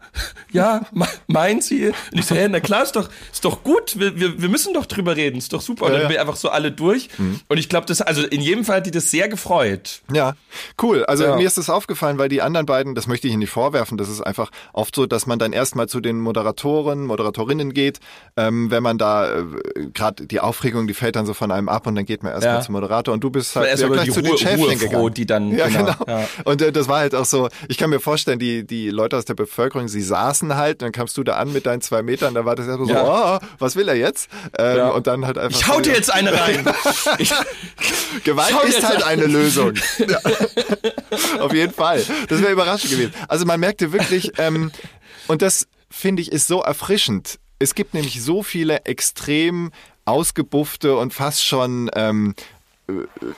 ja, 0.52 0.82
me- 0.92 1.08
meinen 1.28 1.62
Sie? 1.62 1.88
Und 1.88 1.96
ich 2.20 2.26
so, 2.26 2.34
ja, 2.36 2.48
na 2.50 2.60
klar, 2.60 2.84
ist 2.84 2.96
doch, 2.96 3.08
ist 3.32 3.46
doch 3.46 3.64
gut, 3.64 3.98
wir, 4.00 4.20
wir, 4.20 4.42
wir 4.42 4.50
müssen 4.50 4.74
doch 4.74 4.86
drüber 4.88 5.16
reden, 5.16 5.38
ist 5.38 5.54
doch 5.54 5.62
super. 5.62 5.86
Und 5.86 5.92
Ja, 5.92 5.94
dann 5.94 6.02
ja. 6.04 6.08
bin 6.10 6.16
ich 6.16 6.22
einfach 6.22 6.36
so 6.36 6.50
alle 6.50 6.72
durch. 6.72 7.10
Und 7.48 7.58
ich 7.58 7.70
glaube, 7.70 7.86
das, 7.86 8.02
also 8.02 8.24
in 8.26 8.42
jedem 8.42 8.66
Fall 8.66 8.78
hat 8.78 8.86
die 8.88 8.92
das 8.92 9.12
sehr 9.12 9.30
gefreut. 9.30 10.02
Ja, 10.12 10.34
cool. 10.82 11.06
Also 11.06 11.24
Ja. 11.26 11.36
mir 11.36 11.46
ist 11.46 11.58
das 11.58 11.70
aufgefallen, 11.70 12.18
weil 12.18 12.30
die 12.30 12.42
anderen 12.42 12.66
beiden, 12.66 12.96
das 12.96 13.06
möchte 13.08 13.28
ich 13.28 13.34
Ihnen 13.34 13.40
nicht 13.42 13.52
vorwerfen, 13.52 13.98
das 13.98 14.10
ist 14.10 14.22
einfach 14.22 14.50
oft 14.74 14.96
so, 14.96 15.06
dass 15.06 15.28
man 15.28 15.38
dann 15.40 15.54
erstmal 15.54 15.88
zu 15.88 16.02
den 16.02 16.20
Moderatoren, 16.20 17.06
Moderatorinnen 17.06 17.74
geht, 17.74 18.00
ähm, 18.36 18.72
wenn 18.72 18.82
man 18.84 18.98
da 18.98 19.40
äh, 19.40 19.44
gerade 19.94 20.26
die 20.26 20.40
Aufregung, 20.40 20.88
die 20.88 20.94
fällt 20.96 21.16
dann 21.16 21.26
so 21.28 21.34
von 21.36 21.52
einem 21.52 21.70
ab 21.70 21.86
und 21.88 21.96
dann 21.96 22.06
geht 22.06 22.24
man 22.24 22.32
erstmal 22.34 22.56
Ja. 22.56 22.62
zum 22.62 22.74
Moderator 22.74 23.14
und 23.14 23.24
du 23.24 23.30
bist 23.30 23.56
halt 23.56 23.68
erst 23.68 23.84
ja, 23.84 23.88
gleich 23.90 24.06
die 24.06 24.12
zu 24.12 24.22
den 24.22 24.32
Ruhe- 24.32 24.38
Schäfchen 24.40 24.60
Ruhe 24.66 24.78
froh, 24.78 24.86
gegangen. 24.88 25.14
die 25.14 25.26
dann- 25.26 25.52
ja, 25.56 25.68
genau, 25.68 25.94
genau. 25.94 26.20
ja. 26.20 26.28
Und 26.46 26.62
äh, 26.62 26.72
das 26.72 26.88
war 26.88 27.00
halt 27.00 27.14
auch 27.14 27.26
so, 27.26 27.50
ich 27.68 27.78
kann 27.78 27.90
mir 27.92 28.00
vorstellen, 28.00 28.40
die, 28.40 28.66
die 28.66 28.90
Leute 28.90 29.16
aus 29.18 29.26
der 29.26 29.36
Bevölkerung, 29.46 29.88
sie 29.88 30.02
saßen 30.02 30.56
halt, 30.56 30.82
dann 30.82 30.92
kamst 30.92 31.18
du 31.18 31.24
da 31.24 31.38
an 31.38 31.54
mit 31.54 31.66
deinen 31.66 31.82
zwei 31.82 32.02
Metern, 32.02 32.34
da 32.34 32.46
war 32.46 32.56
das 32.56 32.68
erstmal 32.68 32.88
so, 32.88 32.94
Ja. 32.94 33.36
oh, 33.38 33.46
was 33.60 33.76
will 33.76 33.88
er 33.88 33.96
jetzt? 33.96 34.30
Ähm, 34.58 34.78
Ja. 34.78 34.90
Und 34.90 35.08
dann 35.08 35.26
halt 35.26 35.38
einfach 35.38 35.60
Ich 35.60 35.68
hau 35.68 35.76
so, 35.76 35.82
dir 35.82 35.94
jetzt 35.94 36.12
eine 36.12 36.34
rein. 36.40 36.66
Ich, 37.20 37.32
Gewalt 38.24 38.56
ist 38.68 38.84
halt 38.88 39.04
eine 39.04 39.26
Lösung. 39.26 39.74
Ja. 40.08 40.20
Auf 41.42 41.54
jeden 41.54 41.74
Fall. 41.74 42.04
Das 42.28 42.42
wäre 42.42 42.52
überraschend 42.52 42.92
gewesen. 42.92 43.14
Also 43.28 43.46
man 43.46 43.60
merkte 43.60 43.92
wirklich, 43.92 44.32
ähm, 44.38 44.72
und 45.28 45.42
das 45.42 45.68
finde 45.90 46.22
ich 46.22 46.32
ist 46.32 46.48
so 46.48 46.62
erfrischend. 46.62 47.40
Es 47.60 47.76
gibt 47.76 47.94
nämlich 47.94 48.22
so 48.22 48.44
viele 48.44 48.86
extrem 48.86 49.72
ausgebuffte 50.06 50.98
und 50.98 51.14
fast 51.14 51.46
schon 51.46 51.90
ähm, 51.96 52.34
äh, 52.38 52.44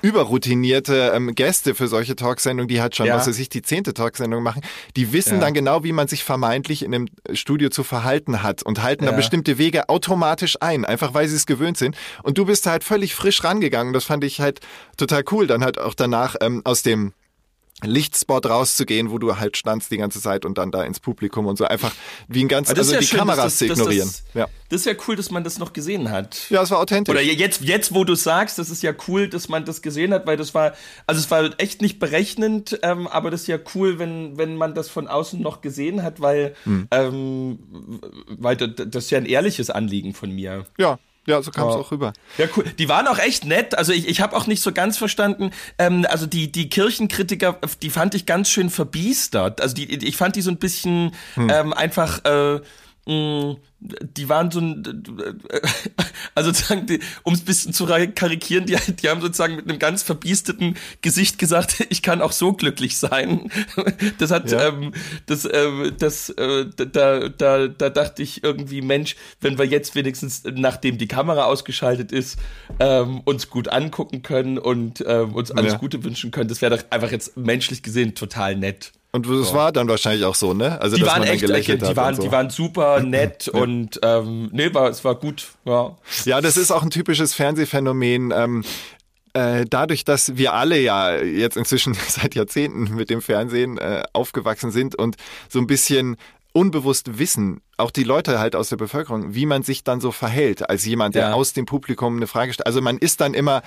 überroutinierte 0.02 1.12
ähm, 1.16 1.34
Gäste 1.36 1.76
für 1.76 1.88
solche 1.88 2.16
Talksendungen, 2.16 2.68
die 2.68 2.82
halt 2.82 2.96
schon, 2.96 3.06
Ja. 3.06 3.16
was 3.16 3.28
weiß 3.28 3.38
ich, 3.40 3.50
die 3.50 3.62
zehnte 3.62 3.94
Talksendung 3.94 4.44
machen, 4.44 4.62
die 4.96 5.14
wissen 5.14 5.36
Ja. 5.36 5.40
dann 5.42 5.54
genau, 5.54 5.84
wie 5.84 5.92
man 5.92 6.08
sich 6.08 6.24
vermeintlich 6.24 6.84
in 6.84 6.94
einem 6.94 7.08
Studio 7.34 7.70
zu 7.70 7.84
verhalten 7.84 8.44
hat 8.44 8.64
und 8.64 8.82
halten 8.84 9.06
dann 9.06 9.14
Ja. 9.14 9.18
bestimmte 9.18 9.58
Wege 9.58 9.90
automatisch 9.90 10.58
ein, 10.62 10.86
einfach 10.86 11.14
weil 11.14 11.28
sie 11.28 11.36
es 11.36 11.46
gewöhnt 11.46 11.78
sind. 11.78 11.96
Und 12.24 12.38
du 12.38 12.46
bist 12.46 12.66
halt 12.66 12.84
völlig 12.84 13.16
frisch 13.16 13.44
rangegangen. 13.44 13.94
Das 13.94 14.06
fand 14.06 14.24
ich 14.24 14.40
halt 14.40 14.60
total 14.98 15.24
cool. 15.32 15.48
Dann 15.48 15.64
halt 15.64 15.80
auch 15.80 15.94
danach 15.94 16.36
ähm, 16.42 16.62
aus 16.64 16.82
dem 16.84 17.14
Lichtspot 17.84 18.46
rauszugehen, 18.46 19.12
wo 19.12 19.18
du 19.18 19.38
halt 19.38 19.58
standst 19.58 19.92
die 19.92 19.98
ganze 19.98 20.22
Zeit 20.22 20.46
und 20.46 20.58
dann 20.58 20.72
da 20.72 20.84
ins 20.84 21.02
Publikum 21.02 21.46
und 21.46 21.58
so 21.58 21.66
einfach 21.66 21.94
wie 22.30 22.42
ein 22.44 22.48
ganz, 22.48 22.70
das 22.70 22.78
also 22.80 22.94
ja 22.94 23.00
die 23.02 23.06
schön, 23.06 23.20
Kameras 23.20 23.44
das- 23.44 23.58
zu 23.58 23.66
ignorieren. 23.66 24.08
Das, 24.08 24.24
ja. 24.34 24.48
das 24.70 24.80
ist 24.82 24.86
ja 24.86 24.94
cool, 25.08 25.18
dass 25.18 25.30
man 25.30 25.44
das 25.44 25.60
noch 25.60 25.74
gesehen 25.74 26.10
hat. 26.10 26.50
ja, 26.50 26.62
es 26.64 26.72
war 26.72 26.80
authentisch. 26.80 27.12
Oder 27.12 27.22
jetzt, 27.22 27.62
jetzt, 27.62 27.94
wo 27.94 28.06
du 28.06 28.16
sagst, 28.16 28.58
das 28.60 28.70
ist 28.70 28.82
ja 28.82 28.94
cool, 29.08 29.28
dass 29.28 29.50
man 29.50 29.66
das 29.66 29.82
gesehen 29.82 30.14
hat, 30.14 30.26
weil 30.26 30.38
das 30.38 30.54
war, 30.54 30.74
also 31.06 31.20
es 31.20 31.30
war 31.30 31.50
echt 31.60 31.82
nicht 31.82 32.00
berechnend, 32.00 32.80
ähm, 32.82 33.08
aber 33.08 33.30
das 33.30 33.42
ist 33.42 33.48
ja 33.48 33.60
cool, 33.76 34.00
wenn, 34.00 34.38
wenn 34.38 34.56
man 34.56 34.74
das 34.74 34.90
von 34.90 35.08
außen 35.10 35.42
noch 35.42 35.60
gesehen 35.62 36.02
hat, 36.02 36.22
weil, 36.22 36.56
Hm. 36.64 36.88
ähm, 36.92 37.60
weil 38.30 38.56
das, 38.56 38.70
das 38.90 39.04
ist 39.06 39.12
ja 39.12 39.18
ein 39.18 39.26
ehrliches 39.26 39.70
Anliegen 39.70 40.14
von 40.14 40.32
mir. 40.32 40.66
ja, 40.78 40.98
ja, 41.28 41.42
so 41.42 41.52
kam 41.52 41.68
es 41.70 41.76
Ja. 41.76 41.82
auch 41.82 41.92
rüber. 41.92 42.14
Ja, 42.38 42.46
cool. 42.56 42.66
Die 42.78 42.88
waren 42.90 43.08
auch 43.08 43.18
echt 43.20 43.46
nett. 43.46 43.78
Also 43.78 43.92
ich, 43.94 44.08
ich 44.08 44.22
habe 44.22 44.36
auch 44.36 44.48
nicht 44.48 44.62
so 44.62 44.72
ganz 44.72 44.98
verstanden. 44.98 45.52
Ähm, 45.78 46.06
also 46.10 46.26
die 46.26 46.52
die 46.52 46.70
Kirchenkritiker, 46.70 47.58
die 47.82 47.90
fand 47.90 48.16
ich 48.16 48.26
ganz 48.26 48.50
schön 48.50 48.70
verbiestert. 48.70 49.62
Also 49.62 49.76
die, 49.76 49.86
ich 50.06 50.18
fand 50.18 50.36
die 50.36 50.42
so 50.42 50.52
ein 50.52 50.58
bisschen 50.58 51.12
ähm, 51.38 51.74
einfach. 51.74 52.24
Äh, 52.26 52.62
die 53.08 54.30
waren 54.30 54.50
so 54.50 54.60
ein, 54.60 54.84
äh, 55.50 55.62
also 56.36 56.50
sozusagen, 56.52 56.88
um 57.24 57.34
es 57.34 57.42
ein 57.42 57.46
bisschen 57.46 57.74
zu 57.74 57.86
karikieren, 57.86 58.66
die, 58.66 58.76
die 58.94 59.10
haben 59.10 59.22
sozusagen 59.22 59.56
mit 59.58 59.70
einem 59.70 59.78
ganz 59.78 60.02
verbiesteten 60.02 60.76
Gesicht 61.02 61.38
gesagt, 61.38 61.86
ich 61.90 62.02
kann 62.02 62.22
auch 62.22 62.32
so 62.32 62.54
glücklich 62.54 62.98
sein. 62.98 63.52
Das 64.18 64.32
hat, 64.32 64.50
Ja. 64.52 64.68
ähm, 64.70 64.94
das, 65.26 65.48
ähm, 65.52 65.94
das, 66.00 66.30
äh, 66.30 66.66
da, 66.76 67.30
da, 67.30 67.68
da 67.68 67.90
dachte 67.90 68.24
ich 68.24 68.44
irgendwie, 68.44 68.82
Mensch, 68.82 69.16
wenn 69.42 69.58
wir 69.58 69.66
jetzt 69.66 69.96
wenigstens, 69.96 70.44
nachdem 70.46 70.98
die 70.98 71.08
Kamera 71.08 71.46
ausgeschaltet 71.46 72.12
ist, 72.12 72.38
ähm, 72.80 73.22
uns 73.22 73.50
gut 73.50 73.68
angucken 73.68 74.22
können 74.24 74.58
und 74.58 75.04
ähm, 75.08 75.34
uns 75.36 75.52
alles 75.52 75.74
Ja. 75.74 75.80
Gute 75.80 76.04
wünschen 76.04 76.32
können, 76.32 76.48
das 76.50 76.62
wäre 76.62 76.78
doch 76.78 76.84
einfach 76.92 77.12
jetzt 77.12 77.38
menschlich 77.38 77.84
gesehen 77.84 78.16
total 78.16 78.56
nett. 78.56 78.92
Und 79.16 79.28
das 79.30 79.54
war 79.54 79.72
dann 79.72 79.88
wahrscheinlich 79.88 80.26
auch 80.26 80.36
so, 80.36 80.54
ne? 80.54 80.80
Also 80.82 80.96
Die 80.96 81.02
dass 81.02 81.12
waren 81.12 81.20
man 81.20 81.28
dann 81.28 81.36
echt, 81.36 81.46
gelächelt 81.46 81.82
die 81.82 81.86
hat 81.88 81.96
waren, 81.96 82.16
so. 82.16 82.22
die 82.24 82.32
waren 82.32 82.50
super 82.50 83.00
nett 83.04 83.48
und 83.48 84.00
ähm, 84.04 84.50
nee, 84.52 84.74
war, 84.74 84.90
es 84.90 85.04
war 85.04 85.16
gut, 85.16 85.48
ja. 85.66 85.96
Ja, 86.26 86.42
das 86.42 86.58
ist 86.58 86.72
auch 86.72 86.84
ein 86.84 86.90
typisches 86.90 87.34
Fernsehphänomen. 87.34 88.32
Ähm, 88.36 88.64
äh, 89.34 89.66
dadurch, 89.70 90.06
dass 90.06 90.38
wir 90.38 90.54
alle 90.54 90.80
ja 90.80 91.16
jetzt 91.18 91.58
inzwischen 91.58 91.94
seit 92.08 92.36
Jahrzehnten 92.36 92.96
mit 92.96 93.10
dem 93.10 93.22
Fernsehen 93.22 93.78
äh, 93.78 94.04
aufgewachsen 94.14 94.72
sind 94.72 94.96
und 94.96 95.16
so 95.50 95.60
ein 95.60 95.68
bisschen 95.68 96.18
unbewusst 96.54 97.18
wissen, 97.20 97.60
auch 97.76 97.92
die 97.92 98.06
Leute 98.06 98.40
halt 98.40 98.56
aus 98.56 98.70
der 98.70 98.78
Bevölkerung, 98.78 99.36
wie 99.36 99.46
man 99.46 99.62
sich 99.64 99.84
dann 99.84 100.00
so 100.00 100.12
verhält, 100.14 100.70
als 100.70 100.86
jemand, 100.86 101.14
der 101.16 101.30
Ja. 101.30 101.34
aus 101.34 101.52
dem 101.52 101.66
Publikum 101.66 102.16
eine 102.16 102.28
Frage 102.28 102.54
stellt. 102.54 102.66
Also 102.66 102.82
man 102.82 102.98
ist 102.98 103.20
dann 103.20 103.34
immer 103.34 103.62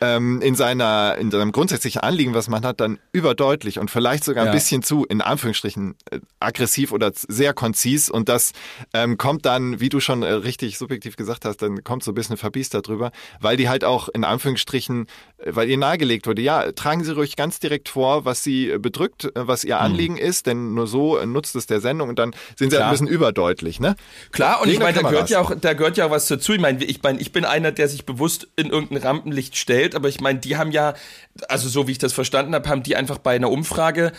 ähm, 0.00 0.40
in 0.40 0.54
seiner 0.54 1.16
in 1.18 1.30
seinem 1.30 1.52
grundsätzlichen 1.52 2.00
Anliegen, 2.00 2.34
was 2.34 2.48
man 2.48 2.64
hat, 2.64 2.80
dann 2.80 2.98
überdeutlich 3.12 3.78
und 3.78 3.90
vielleicht 3.90 4.24
sogar 4.24 4.44
Ja. 4.46 4.50
ein 4.50 4.54
bisschen 4.56 4.82
zu 4.82 5.04
in 5.04 5.20
Anführungsstrichen 5.20 5.94
äh, 6.10 6.20
aggressiv 6.40 6.92
oder 6.92 7.12
sehr 7.14 7.52
konzis 7.54 8.08
und 8.10 8.28
das 8.28 8.52
ähm, 8.94 9.18
kommt 9.18 9.44
dann, 9.46 9.80
wie 9.80 9.88
du 9.90 10.00
schon 10.00 10.22
äh, 10.22 10.32
richtig 10.32 10.78
subjektiv 10.78 11.16
gesagt 11.16 11.44
hast, 11.44 11.58
dann 11.62 11.84
kommt 11.84 12.02
so 12.02 12.12
ein 12.12 12.14
bisschen 12.14 12.36
verbiest 12.36 12.74
darüber, 12.74 13.10
weil 13.40 13.56
die 13.56 13.68
halt 13.68 13.84
auch 13.84 14.08
in 14.08 14.24
Anführungsstrichen, 14.24 15.06
weil 15.46 15.68
ihr 15.68 15.78
nahegelegt 15.78 16.26
wurde, 16.26 16.42
ja, 16.42 16.72
tragen 16.72 17.04
Sie 17.04 17.14
ruhig 17.14 17.36
ganz 17.36 17.60
direkt 17.60 17.88
vor, 17.88 18.24
was 18.24 18.44
Sie 18.44 18.70
äh, 18.70 18.78
bedrückt, 18.78 19.24
äh, 19.24 19.30
was 19.34 19.64
Ihr 19.64 19.80
Anliegen 19.80 20.16
ist, 20.16 20.46
denn 20.46 20.74
nur 20.74 20.86
so 20.86 21.16
äh, 21.16 21.26
nutzt 21.26 21.56
es 21.56 21.66
der 21.66 21.80
Sendung 21.80 22.08
und 22.08 22.18
dann 22.18 22.32
sind 22.56 22.70
Sie 22.70 22.76
halt 22.76 22.82
Klar. 22.82 22.88
ein 22.88 22.92
bisschen 22.92 23.08
überdeutlich, 23.08 23.80
ne? 23.80 23.96
Klar, 24.32 24.60
und 24.60 24.66
Gegen 24.66 24.74
ich 24.74 24.82
meine, 24.82 25.00
da 25.00 25.08
gehört 25.08 25.30
ja 25.30 25.40
auch, 25.40 25.52
da 25.58 25.72
gehört 25.72 25.96
ja 25.96 26.06
auch 26.06 26.10
was 26.10 26.28
dazu. 26.28 26.52
Ich 26.52 26.60
meine, 26.60 26.84
ich 26.84 27.02
meine, 27.02 27.20
ich 27.20 27.32
bin 27.32 27.44
einer, 27.44 27.72
der 27.72 27.88
sich 27.88 28.04
bewusst 28.04 28.48
in 28.56 28.70
irgendein 28.70 28.98
Rampenlicht 28.98 29.56
stellt, 29.56 29.94
aber 29.94 30.08
ich 30.08 30.20
meine, 30.20 30.38
die 30.38 30.56
haben 30.56 30.72
ja, 30.72 30.94
also 31.48 31.68
so 31.68 31.86
wie 31.88 31.92
ich 31.92 31.98
das 31.98 32.12
verstanden 32.12 32.54
habe, 32.54 32.68
haben 32.68 32.82
die 32.82 32.96
einfach 32.96 33.18
bei 33.18 33.34
einer 33.34 33.50
Umfrage 33.50 34.12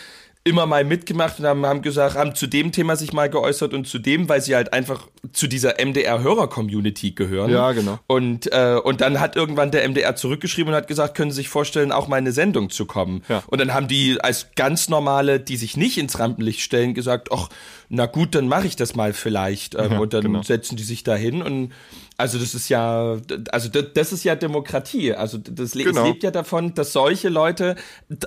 immer 0.43 0.65
mal 0.65 0.83
mitgemacht 0.83 1.39
und 1.39 1.45
haben, 1.45 1.65
haben 1.67 1.83
gesagt, 1.83 2.15
haben 2.15 2.33
zu 2.33 2.47
dem 2.47 2.71
Thema 2.71 2.95
sich 2.95 3.13
mal 3.13 3.29
geäußert 3.29 3.73
und 3.75 3.87
zu 3.87 3.99
dem, 3.99 4.27
weil 4.27 4.41
sie 4.41 4.55
halt 4.55 4.73
einfach 4.73 5.07
zu 5.33 5.45
dieser 5.47 5.75
MDR-Hörer-Community 5.79 7.11
gehören. 7.11 7.51
Ja, 7.51 7.71
genau. 7.73 7.99
Und, 8.07 8.51
äh, 8.51 8.79
und 8.83 9.01
dann 9.01 9.19
hat 9.19 9.35
irgendwann 9.35 9.69
der 9.69 9.87
MDR 9.87 10.15
zurückgeschrieben 10.15 10.73
und 10.73 10.77
hat 10.77 10.87
gesagt, 10.87 11.15
können 11.15 11.29
Sie 11.29 11.37
sich 11.37 11.49
vorstellen, 11.49 11.91
auch 11.91 12.07
mal 12.07 12.17
in 12.17 12.23
eine 12.23 12.31
Sendung 12.31 12.71
zu 12.71 12.85
kommen. 12.85 13.23
Ja. 13.29 13.43
Und 13.47 13.61
dann 13.61 13.73
haben 13.73 13.87
die 13.87 14.19
als 14.19 14.47
ganz 14.55 14.89
normale, 14.89 15.39
die 15.39 15.57
sich 15.57 15.77
nicht 15.77 15.99
ins 15.99 16.17
Rampenlicht 16.17 16.61
stellen, 16.61 16.95
gesagt, 16.95 17.29
ach, 17.31 17.49
na 17.89 18.07
gut, 18.07 18.33
dann 18.33 18.47
mache 18.47 18.65
ich 18.65 18.75
das 18.75 18.95
mal 18.95 19.13
vielleicht. 19.13 19.75
Ähm, 19.75 19.91
Ja, 19.91 19.99
und 19.99 20.13
dann 20.13 20.23
genau. 20.23 20.41
setzen 20.41 20.75
die 20.75 20.83
sich 20.83 21.03
da 21.03 21.15
hin 21.15 21.41
und 21.41 21.71
also 22.17 22.37
das 22.37 22.53
ist 22.53 22.69
ja, 22.69 23.17
also 23.51 23.69
das, 23.69 24.13
ist 24.13 24.23
ja 24.23 24.35
Demokratie. 24.35 25.13
Also 25.13 25.39
das 25.39 25.71
Genau. 25.71 26.01
es 26.01 26.07
lebt 26.07 26.23
ja 26.23 26.29
davon, 26.29 26.75
dass 26.75 26.93
solche 26.93 27.29
Leute 27.29 27.75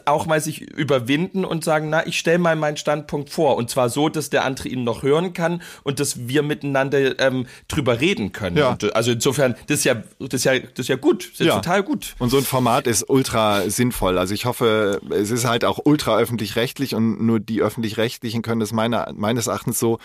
auch 0.04 0.26
mal 0.26 0.40
sich 0.40 0.60
überwinden 0.62 1.44
und 1.44 1.62
sagen, 1.62 1.90
na, 1.90 2.03
ich 2.06 2.18
stelle 2.18 2.38
mal 2.38 2.56
meinen 2.56 2.76
Standpunkt 2.76 3.30
vor. 3.30 3.56
Und 3.56 3.70
zwar 3.70 3.88
so, 3.88 4.08
dass 4.08 4.30
der 4.30 4.44
andere 4.44 4.68
ihn 4.68 4.84
noch 4.84 5.02
hören 5.02 5.32
kann 5.32 5.62
und 5.82 6.00
dass 6.00 6.28
wir 6.28 6.42
miteinander 6.42 7.18
ähm, 7.20 7.46
drüber 7.68 8.00
reden 8.00 8.32
können. 8.32 8.56
Ja. 8.56 8.70
Und, 8.70 8.94
also 8.94 9.12
insofern, 9.12 9.54
das 9.66 9.80
ist 9.80 9.84
ja, 9.84 10.02
das 10.18 10.34
ist 10.34 10.44
ja, 10.44 10.58
das 10.58 10.70
ist 10.78 10.88
ja 10.88 10.96
gut. 10.96 11.30
Das 11.32 11.40
ist 11.40 11.46
ja. 11.46 11.56
total 11.56 11.82
gut. 11.82 12.14
Und 12.18 12.30
so 12.30 12.38
ein 12.38 12.44
Format 12.44 12.86
ist 12.86 13.08
ultra 13.08 13.68
sinnvoll. 13.68 14.18
Also 14.18 14.34
ich 14.34 14.44
hoffe, 14.44 15.00
es 15.10 15.30
ist 15.30 15.44
halt 15.44 15.64
auch 15.64 15.80
ultra 15.84 16.18
öffentlich-rechtlich 16.18 16.94
und 16.94 17.24
nur 17.24 17.40
die 17.40 17.62
öffentlich-rechtlichen 17.62 18.42
können 18.42 18.60
das 18.60 18.72
meiner, 18.72 19.12
meines 19.14 19.46
Erachtens 19.46 19.78
so 19.78 19.98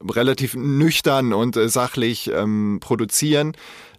relativ 0.00 0.54
nüchtern 0.54 1.32
und 1.32 1.56
äh, 1.56 1.68
sachlich 1.68 2.30
ähm, 2.32 2.78
produzieren. 2.80 3.56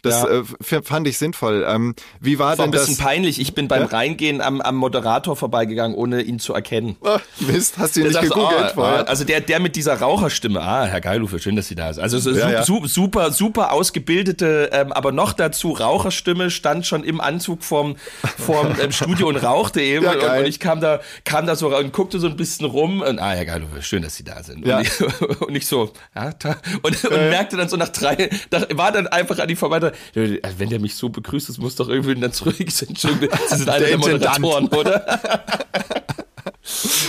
Das 0.08 0.24
Ja. 0.24 0.78
äh, 0.78 0.82
fand 0.84 1.08
ich 1.08 1.18
sinnvoll. 1.18 1.66
Ähm, 1.68 1.94
wie 2.20 2.40
war 2.40 2.58
War 2.58 2.66
ein 2.66 2.72
denn 2.72 2.80
bisschen 2.80 2.96
das? 2.98 3.06
peinlich. 3.06 3.40
Ich 3.40 3.54
bin 3.54 3.68
beim 3.68 3.84
Ja? 3.84 3.88
Reingehen 3.88 4.42
am, 4.42 4.62
am 4.62 4.76
Moderator 4.76 5.36
vorbeigegangen, 5.36 5.96
ohne 5.96 6.22
ihn 6.22 6.40
zu 6.40 6.54
erkennen. 6.54 6.96
Ah, 7.04 7.20
Mist, 7.40 7.78
hast 7.78 7.96
du 7.96 8.02
ihn 8.02 8.12
Der 8.12 8.22
nicht 8.22 8.30
so, 8.30 8.36
gegoogelt 8.36 8.62
ah, 8.62 8.68
ah, 8.68 8.74
vorher? 8.74 9.10
also 9.10 9.24
der, 9.24 9.42
der 9.42 9.60
mit 9.60 9.76
dieser 9.76 9.96
Raucherstimme, 10.00 10.62
ah, 10.62 10.86
Herr 10.86 11.02
Geilufe, 11.02 11.40
schön, 11.40 11.56
dass 11.56 11.68
Sie 11.68 11.76
da 11.76 11.94
sind. 11.94 12.04
Also 12.04 12.20
so, 12.20 12.32
Ja, 12.32 12.48
su- 12.48 12.52
ja. 12.54 12.64
su- 12.64 12.88
super, 12.88 13.32
super 13.32 13.72
ausgebildete, 13.74 14.70
ähm, 14.74 14.92
aber 14.92 15.12
noch 15.12 15.34
dazu 15.34 15.72
Raucherstimme, 15.72 16.50
stand 16.52 16.86
schon 16.86 17.04
im 17.04 17.20
Anzug 17.22 17.64
vorm, 17.64 17.96
vorm 18.38 18.76
ähm, 18.82 18.92
Studio 18.92 19.28
und 19.28 19.38
rauchte 19.38 19.82
eben. 19.82 20.06
Und, 20.06 20.16
und 20.18 20.46
ich 20.46 20.60
kam 20.60 20.80
da, 20.82 21.00
kam 21.26 21.46
da 21.48 21.56
so 21.56 21.76
und 21.76 21.92
guckte 21.94 22.20
so 22.20 22.28
ein 22.28 22.38
bisschen 22.38 22.66
rum 22.66 23.02
und 23.02 23.20
ah, 23.20 23.32
Herr 23.32 23.46
Geilufe, 23.46 23.82
schön, 23.82 24.02
dass 24.04 24.16
Sie 24.16 24.24
da 24.24 24.42
sind. 24.44 24.66
Und, 24.66 24.82
ich, 24.82 25.02
und 25.42 25.56
ich 25.56 25.66
so, 25.66 25.92
ja, 26.16 26.32
und, 26.82 27.04
und 27.06 27.30
merkte 27.30 27.58
dann 27.58 27.70
so 27.70 27.78
nach 27.78 27.90
drei, 27.90 28.30
da 28.50 28.66
war 28.74 28.92
dann 28.92 29.08
einfach 29.08 29.40
an 29.40 29.48
die 29.48 29.56
Verwalter, 29.56 29.92
wenn 30.14 30.70
der 30.70 30.80
mich 30.80 30.96
so 30.96 31.10
begrüßt, 31.10 31.50
das 31.50 31.58
muss 31.58 31.76
doch 31.76 31.90
irgendwie 31.90 32.16
dann 32.16 32.34
zurück. 32.34 32.56
Ich 32.60 32.76
so, 32.76 32.86
Entschuldigung, 32.86 33.38
Sie 33.50 33.56
sind 33.58 33.70
einer 33.70 33.80
Der 33.80 33.88
der 33.88 33.96
Intendant. 33.96 34.40
Moderatoren, 34.40 34.68
oder? 34.80 35.20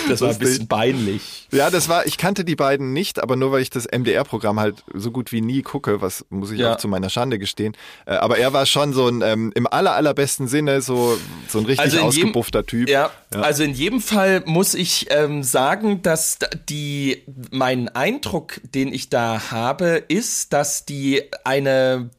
Das 0.08 0.20
war 0.20 0.30
ein 0.30 0.38
bisschen 0.38 0.68
peinlich. 0.68 1.48
Ja, 1.50 1.70
das 1.70 1.88
war, 1.88 2.06
ich 2.06 2.16
kannte 2.18 2.44
die 2.44 2.56
beiden 2.56 2.92
nicht, 2.92 3.20
aber 3.22 3.36
nur 3.36 3.52
weil 3.52 3.62
ich 3.62 3.70
das 3.70 3.86
MDR-Programm 3.86 4.60
halt 4.60 4.84
so 4.94 5.10
gut 5.10 5.32
wie 5.32 5.40
nie 5.40 5.62
gucke, 5.62 6.00
was 6.00 6.24
muss 6.30 6.50
ich 6.50 6.60
Ja. 6.60 6.72
auch 6.74 6.76
zu 6.76 6.88
meiner 6.88 7.10
Schande 7.10 7.38
gestehen. 7.38 7.76
Äh, 8.06 8.12
aber 8.14 8.38
er 8.38 8.52
war 8.52 8.66
schon 8.66 8.92
so 8.92 9.08
ein, 9.08 9.22
ähm, 9.22 9.52
im 9.54 9.66
aller, 9.66 9.92
allerbesten 9.94 10.46
Sinne 10.48 10.80
so, 10.82 11.18
so 11.48 11.58
ein 11.58 11.64
richtig 11.66 11.80
Also 11.80 11.98
in 11.98 12.10
jedem- 12.10 12.28
ausgebuffter 12.28 12.66
Typ. 12.66 12.88
Ja, 12.88 13.10
also 13.32 13.62
in 13.62 13.72
jedem 13.74 14.00
Fall 14.00 14.42
muss 14.46 14.74
ich 14.74 15.06
ähm, 15.10 15.42
sagen, 15.42 16.02
dass 16.02 16.38
da- 16.38 16.48
die 16.68 17.24
mein 17.50 17.88
Eindruck, 17.88 18.60
den 18.74 18.92
ich 18.92 19.08
da 19.10 19.50
habe, 19.50 20.02
ist, 20.08 20.52
dass 20.52 20.84
die 20.84 21.22
eine, 21.44 22.10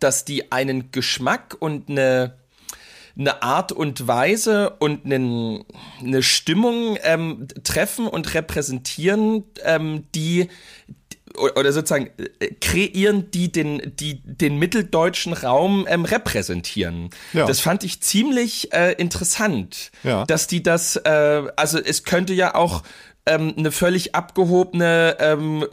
dass 0.00 0.24
die 0.24 0.52
einen 0.52 0.90
Geschmack 0.92 1.56
und 1.58 1.88
eine 1.90 2.34
eine 3.18 3.42
Art 3.42 3.72
und 3.72 4.06
Weise 4.08 4.70
und 4.78 5.04
einen, 5.04 5.64
eine 6.00 6.22
Stimmung 6.22 6.96
ähm, 7.02 7.46
treffen 7.64 8.06
und 8.06 8.34
repräsentieren, 8.34 9.44
ähm, 9.64 10.04
die 10.14 10.48
oder 11.56 11.72
sozusagen 11.72 12.10
äh, 12.40 12.48
kreieren, 12.60 13.30
die 13.30 13.50
den, 13.50 13.92
die 13.96 14.20
den 14.22 14.58
mitteldeutschen 14.58 15.32
Raum 15.32 15.86
ähm, 15.88 16.04
repräsentieren. 16.04 17.08
Ja. 17.32 17.46
Das 17.46 17.60
fand 17.60 17.84
ich 17.84 18.02
ziemlich 18.02 18.72
äh, 18.74 18.92
interessant, 18.92 19.92
Ja. 20.02 20.24
dass 20.26 20.46
die 20.46 20.62
das, 20.62 20.96
äh, 20.96 21.42
also 21.56 21.78
es 21.78 22.04
könnte 22.04 22.34
ja 22.34 22.54
auch 22.54 22.82
ähm, 23.26 23.54
eine 23.56 23.70
völlig 23.70 24.14
abgehobene, 24.14 25.16
ähm, 25.20 25.64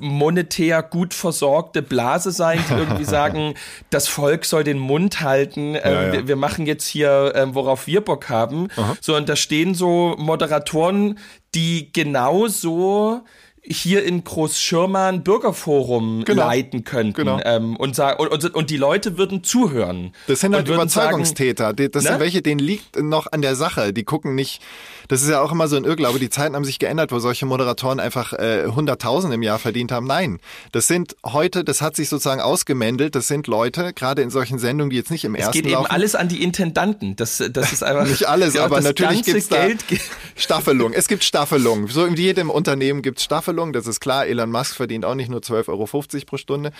monetär 0.00 0.82
gut 0.82 1.14
versorgte 1.14 1.82
Blase 1.82 2.32
sein, 2.32 2.58
die 2.68 2.74
irgendwie 2.74 3.04
sagen, 3.04 3.54
das 3.90 4.08
Volk 4.08 4.44
soll 4.44 4.64
den 4.64 4.78
Mund 4.78 5.20
halten, 5.20 5.76
ähm, 5.76 5.80
Ja, 5.84 6.02
ja. 6.02 6.12
Wir, 6.12 6.28
wir 6.28 6.36
machen 6.36 6.66
jetzt 6.66 6.86
hier, 6.86 7.32
ähm, 7.36 7.54
worauf 7.54 7.86
wir 7.86 8.00
Bock 8.00 8.28
haben. 8.28 8.68
So, 9.00 9.16
und 9.16 9.28
da 9.28 9.36
stehen 9.36 9.74
so 9.74 10.16
Moderatoren, 10.18 11.18
die 11.54 11.92
genauso 11.92 13.22
hier 13.66 14.04
in 14.04 14.22
Großschirma 14.24 15.08
ein 15.08 15.24
Bürgerforum 15.24 16.24
Genau. 16.24 16.46
leiten 16.46 16.84
könnten 16.84 17.14
Genau. 17.14 17.40
ähm, 17.44 17.76
und, 17.76 17.96
sagen, 17.96 18.20
und, 18.22 18.54
und, 18.54 18.70
die 18.70 18.76
Leute 18.76 19.16
würden 19.16 19.42
zuhören. 19.42 20.12
Das 20.26 20.40
sind 20.40 20.54
halt 20.54 20.68
Überzeugungstäter. 20.68 21.72
Die- 21.72 21.90
Das 21.90 22.04
Ne? 22.04 22.10
sind 22.10 22.20
welche, 22.20 22.42
denen 22.42 22.58
liegt 22.58 23.00
noch 23.00 23.26
an 23.32 23.40
der 23.40 23.56
Sache. 23.56 23.92
Die 23.94 24.04
gucken 24.04 24.34
nicht. 24.34 24.60
Das 25.08 25.22
ist 25.22 25.28
ja 25.28 25.40
auch 25.40 25.52
immer 25.52 25.68
so 25.68 25.76
ein 25.76 25.84
Irrglaube. 25.84 26.18
Die 26.18 26.30
Zeiten 26.30 26.54
haben 26.56 26.64
sich 26.64 26.78
geändert, 26.78 27.12
wo 27.12 27.18
solche 27.18 27.46
Moderatoren 27.46 28.00
einfach 28.00 28.32
äh, 28.34 28.64
100.000 28.66 29.32
im 29.32 29.42
Jahr 29.42 29.58
verdient 29.58 29.92
haben. 29.92 30.06
Nein, 30.06 30.40
das 30.72 30.86
sind 30.86 31.16
heute, 31.24 31.62
das 31.64 31.80
hat 31.82 31.96
sich 31.96 32.08
sozusagen 32.08 32.40
ausgemändelt. 32.40 33.14
Das 33.14 33.28
sind 33.28 33.46
Leute, 33.46 33.92
gerade 33.94 34.22
in 34.22 34.30
solchen 34.30 34.58
Sendungen, 34.58 34.90
die 34.90 34.96
jetzt 34.96 35.10
nicht 35.10 35.24
im 35.24 35.34
Es 35.34 35.40
ersten 35.42 35.52
geht 35.52 35.64
eben 35.66 35.74
laufen. 35.74 35.90
alles 35.90 36.14
an 36.14 36.28
die 36.28 36.42
Intendanten. 36.42 37.16
Das, 37.16 37.42
das 37.50 37.72
ist 37.72 37.82
einfach 37.82 38.06
Nicht 38.08 38.26
alles, 38.28 38.56
aber 38.56 38.80
natürlich 38.82 39.24
ganze 39.24 39.32
gibt's 39.32 39.48
da 39.48 39.66
Staffelung. 40.36 40.92
Es 40.92 41.08
gibt 41.08 41.24
Staffelung. 41.24 41.88
So 41.88 42.04
in 42.04 42.14
jedem 42.16 42.50
Unternehmen 42.50 43.00
gibt's 43.02 43.24
Staffelung. 43.24 43.53
Das 43.72 43.86
ist 43.86 44.00
klar. 44.00 44.26
Elon 44.26 44.50
Musk 44.50 44.76
verdient 44.76 45.04
auch 45.04 45.14
nicht 45.14 45.30
nur 45.30 45.40
12,50 45.40 45.68
Euro 45.68 45.86
pro 46.26 46.36
Stunde. 46.36 46.72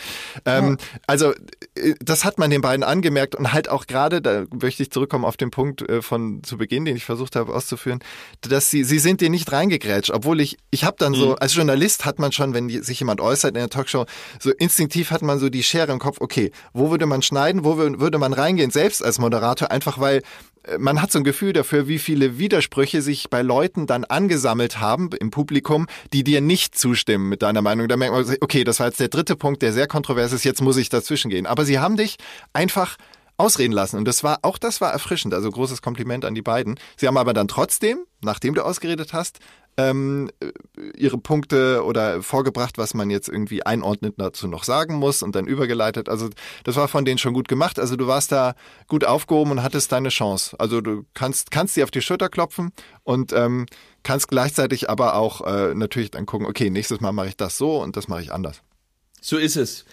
Ähm, 0.44 0.76
Also 1.06 1.32
äh, 1.74 1.94
das 2.00 2.24
hat 2.24 2.38
man 2.38 2.50
den 2.50 2.60
beiden 2.60 2.82
angemerkt 2.84 3.34
und 3.34 3.52
halt 3.52 3.68
auch 3.68 3.86
gerade, 3.86 4.20
da 4.20 4.44
möchte 4.52 4.82
ich 4.82 4.90
zurückkommen 4.90 5.24
auf 5.24 5.36
den 5.36 5.50
Punkt 5.50 5.82
äh, 5.88 6.02
von 6.02 6.42
zu 6.42 6.56
Beginn, 6.58 6.84
den 6.84 6.96
ich 6.96 7.04
versucht 7.04 7.36
habe 7.36 7.54
auszuführen, 7.54 8.00
dass 8.40 8.70
sie, 8.70 8.84
sie 8.84 8.98
sind 8.98 9.20
dir 9.20 9.30
nicht 9.30 9.52
reingegrätscht, 9.52 10.10
obwohl 10.10 10.40
ich, 10.40 10.56
ich 10.70 10.84
habe 10.84 10.96
dann 10.98 11.12
Mhm. 11.12 11.16
so, 11.16 11.34
als 11.36 11.54
Journalist 11.54 12.04
hat 12.04 12.18
man 12.18 12.32
schon, 12.32 12.54
wenn 12.54 12.68
die, 12.68 12.78
sich 12.78 12.98
jemand 13.00 13.20
äußert 13.20 13.50
in 13.50 13.60
der 13.60 13.68
Talkshow, 13.70 14.06
so 14.40 14.50
instinktiv 14.50 15.10
hat 15.10 15.22
man 15.22 15.38
so 15.38 15.48
die 15.48 15.62
Schere 15.62 15.92
im 15.92 15.98
Kopf, 15.98 16.18
okay, 16.20 16.50
wo 16.72 16.90
würde 16.90 17.06
man 17.06 17.22
schneiden, 17.22 17.64
wo 17.64 17.72
wür- 17.74 18.00
würde 18.00 18.18
man 18.18 18.32
reingehen, 18.32 18.70
selbst 18.70 19.04
als 19.04 19.18
Moderator, 19.18 19.70
einfach 19.70 19.98
weil 19.98 20.22
äh, 20.64 20.78
man 20.78 21.02
hat 21.02 21.12
so 21.12 21.18
ein 21.18 21.24
Gefühl 21.24 21.52
dafür, 21.52 21.88
wie 21.88 21.98
viele 21.98 22.38
Widersprüche 22.38 23.02
sich 23.02 23.28
bei 23.28 23.42
Leuten 23.42 23.86
dann 23.86 24.04
angesammelt 24.04 24.80
haben 24.80 25.10
im 25.20 25.30
Publikum, 25.30 25.86
die 26.14 26.24
dir 26.24 26.40
nicht 26.40 26.63
zustimmen 26.70 27.28
mit 27.28 27.42
deiner 27.42 27.62
Meinung. 27.62 27.88
Da 27.88 27.96
merkt 27.96 28.14
man, 28.14 28.36
okay, 28.40 28.64
das 28.64 28.80
war 28.80 28.86
jetzt 28.86 29.00
der 29.00 29.08
dritte 29.08 29.36
Punkt, 29.36 29.62
der 29.62 29.72
sehr 29.72 29.86
kontrovers 29.86 30.32
ist, 30.32 30.44
jetzt 30.44 30.62
muss 30.62 30.76
ich 30.76 30.88
dazwischen 30.88 31.30
gehen. 31.30 31.46
Aber 31.46 31.64
sie 31.64 31.78
haben 31.78 31.96
dich 31.96 32.16
einfach 32.52 32.96
ausreden 33.36 33.72
lassen. 33.72 33.96
Und 33.96 34.06
das 34.06 34.22
war, 34.22 34.38
auch 34.42 34.58
das 34.58 34.80
war 34.80 34.92
erfrischend. 34.92 35.34
Also 35.34 35.50
großes 35.50 35.82
Kompliment 35.82 36.24
an 36.24 36.34
die 36.34 36.42
beiden. 36.42 36.78
Sie 36.96 37.06
haben 37.06 37.16
aber 37.16 37.32
dann 37.32 37.48
trotzdem, 37.48 37.98
nachdem 38.22 38.54
du 38.54 38.62
ausgeredet 38.62 39.12
hast, 39.12 39.40
ähm, 39.76 40.30
äh, 40.40 40.52
ihre 40.96 41.18
Punkte 41.18 41.84
oder 41.84 42.22
vorgebracht, 42.22 42.78
was 42.78 42.94
man 42.94 43.10
jetzt 43.10 43.28
irgendwie 43.28 43.66
einordnet 43.66 44.14
dazu 44.18 44.46
noch 44.46 44.62
sagen 44.62 44.94
muss 44.94 45.22
und 45.22 45.34
dann 45.34 45.46
übergeleitet. 45.46 46.08
Also 46.08 46.30
das 46.62 46.76
war 46.76 46.86
von 46.86 47.04
denen 47.04 47.18
schon 47.18 47.34
gut 47.34 47.48
gemacht. 47.48 47.78
Also 47.78 47.96
du 47.96 48.06
warst 48.06 48.30
da 48.30 48.54
gut 48.86 49.04
aufgehoben 49.04 49.50
und 49.52 49.62
hattest 49.62 49.90
deine 49.90 50.10
Chance. 50.10 50.54
Also 50.58 50.80
du 50.80 51.04
kannst, 51.14 51.50
kannst 51.50 51.76
dir 51.76 51.84
auf 51.84 51.90
die 51.90 52.02
Schulter 52.02 52.28
klopfen 52.28 52.72
und 53.02 53.32
ähm, 53.32 53.66
kannst 54.04 54.28
gleichzeitig 54.28 54.88
aber 54.88 55.16
auch 55.16 55.40
äh, 55.46 55.74
natürlich 55.74 56.12
dann 56.12 56.26
gucken, 56.26 56.46
okay, 56.46 56.70
nächstes 56.70 57.00
Mal 57.00 57.12
mache 57.12 57.28
ich 57.28 57.36
das 57.36 57.58
so 57.58 57.82
und 57.82 57.96
das 57.96 58.06
mache 58.06 58.22
ich 58.22 58.32
anders. 58.32 58.62
So 59.20 59.38
ist 59.38 59.56
es. 59.56 59.84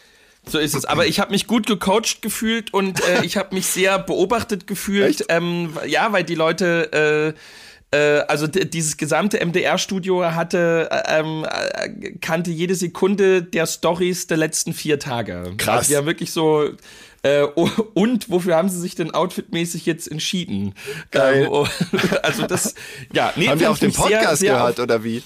So 0.45 0.60
ist 0.60 0.76
es. 0.76 0.86
Aber 0.86 1.06
ich 1.06 1.19
habe 1.19 1.32
mich 1.32 1.47
gut 1.47 1.67
gecoacht 1.67 2.21
gefühlt 2.21 2.74
und 2.74 3.00
äh, 3.08 3.24
ich 3.24 3.38
habe 3.38 3.56
mich 3.56 3.67
sehr 3.67 4.00
beobachtet 4.00 4.67
gefühlt. 4.67 5.26
Ähm, 5.30 5.74
ja, 5.88 6.12
weil 6.12 6.24
die 6.24 6.36
Leute, 6.36 7.36
äh, 7.93 7.97
äh, 7.97 8.21
also 8.21 8.47
dieses 8.47 8.97
gesamte 8.97 9.43
MDR-Studio 9.45 10.34
hatte, 10.34 10.89
äh, 10.91 11.19
ähm, 11.19 11.45
äh, 11.45 12.12
kannte 12.19 12.50
jede 12.52 12.76
Sekunde 12.76 13.43
der 13.43 13.67
Stories 13.67 14.28
der 14.28 14.38
letzten 14.38 14.74
vier 14.74 14.97
Tage. 14.97 15.54
Krass. 15.58 15.80
Also 15.80 15.93
ja 15.93 16.06
wirklich 16.06 16.32
so. 16.32 16.71
Äh, 17.23 17.43
und 17.43 18.29
wofür 18.29 18.55
haben 18.55 18.69
sie 18.69 18.79
sich 18.79 18.95
denn 18.95 19.12
outfitmäßig 19.12 19.86
jetzt 19.86 20.10
entschieden? 20.10 20.73
Geil. 21.12 21.49
Ähm, 21.51 21.67
also 22.23 22.47
das, 22.47 22.75
ja, 23.13 23.31
nee, 23.36 23.47
Haben 23.47 23.60
wir 23.60 23.71
auch 23.71 23.77
den 23.77 23.89
ich 23.89 23.95
sehr, 23.95 24.05
Podcast 24.07 24.39
sehr 24.39 24.53
gehört 24.53 24.79
oder 24.79 25.03
wie? 25.03 25.23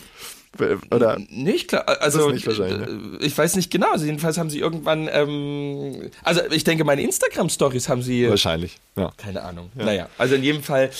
Oder? 0.91 1.19
Nicht 1.29 1.69
klar, 1.69 1.83
also 1.99 2.29
nicht 2.29 2.47
äh, 2.47 2.87
ich 3.19 3.37
weiß 3.37 3.55
nicht 3.55 3.71
genau. 3.71 3.91
Also 3.91 4.05
jedenfalls 4.05 4.37
haben 4.37 4.49
sie 4.49 4.59
irgendwann, 4.59 5.09
ähm, 5.11 6.11
also 6.23 6.41
ich 6.49 6.63
denke, 6.63 6.85
meine 6.85 7.01
Instagram-Stories 7.01 7.89
haben 7.89 8.01
sie. 8.01 8.29
Wahrscheinlich, 8.29 8.77
ja. 8.95 9.11
Keine 9.17 9.43
Ahnung. 9.43 9.69
Naja, 9.75 10.07
also 10.17 10.35
in 10.35 10.43
jedem 10.43 10.63
Fall, 10.63 10.91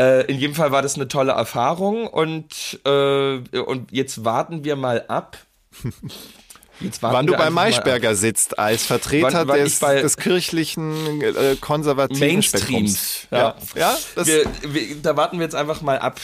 äh, 0.00 0.26
in 0.26 0.38
jedem 0.38 0.54
Fall 0.56 0.72
war 0.72 0.82
das 0.82 0.96
eine 0.96 1.06
tolle 1.08 1.32
Erfahrung 1.32 2.08
und 2.08 2.80
äh, 2.84 3.36
und 3.58 3.92
jetzt 3.92 4.24
warten 4.24 4.64
wir 4.64 4.76
mal 4.76 5.04
ab. 5.06 5.38
Wann 7.00 7.26
du 7.26 7.34
bei. 7.36 7.50
Maischberger 7.50 8.14
sitzt 8.14 8.58
als 8.58 8.84
Vertreter 8.84 9.46
Wann- 9.46 9.48
wann 9.48 9.58
des, 9.60 9.78
des 9.78 10.16
kirchlichen 10.16 11.22
äh, 11.22 11.56
konservativen 11.60 12.26
Mainstreams. 12.26 13.22
Spektrums. 13.22 13.28
Ja, 13.30 13.56
ja 13.74 13.98
das, 14.14 14.26
Wir, 14.26 14.44
wir, 14.62 14.96
da 14.96 15.16
warten 15.16 15.38
wir 15.38 15.44
jetzt 15.44 15.54
einfach 15.54 15.80
mal 15.82 15.98
ab. 15.98 16.20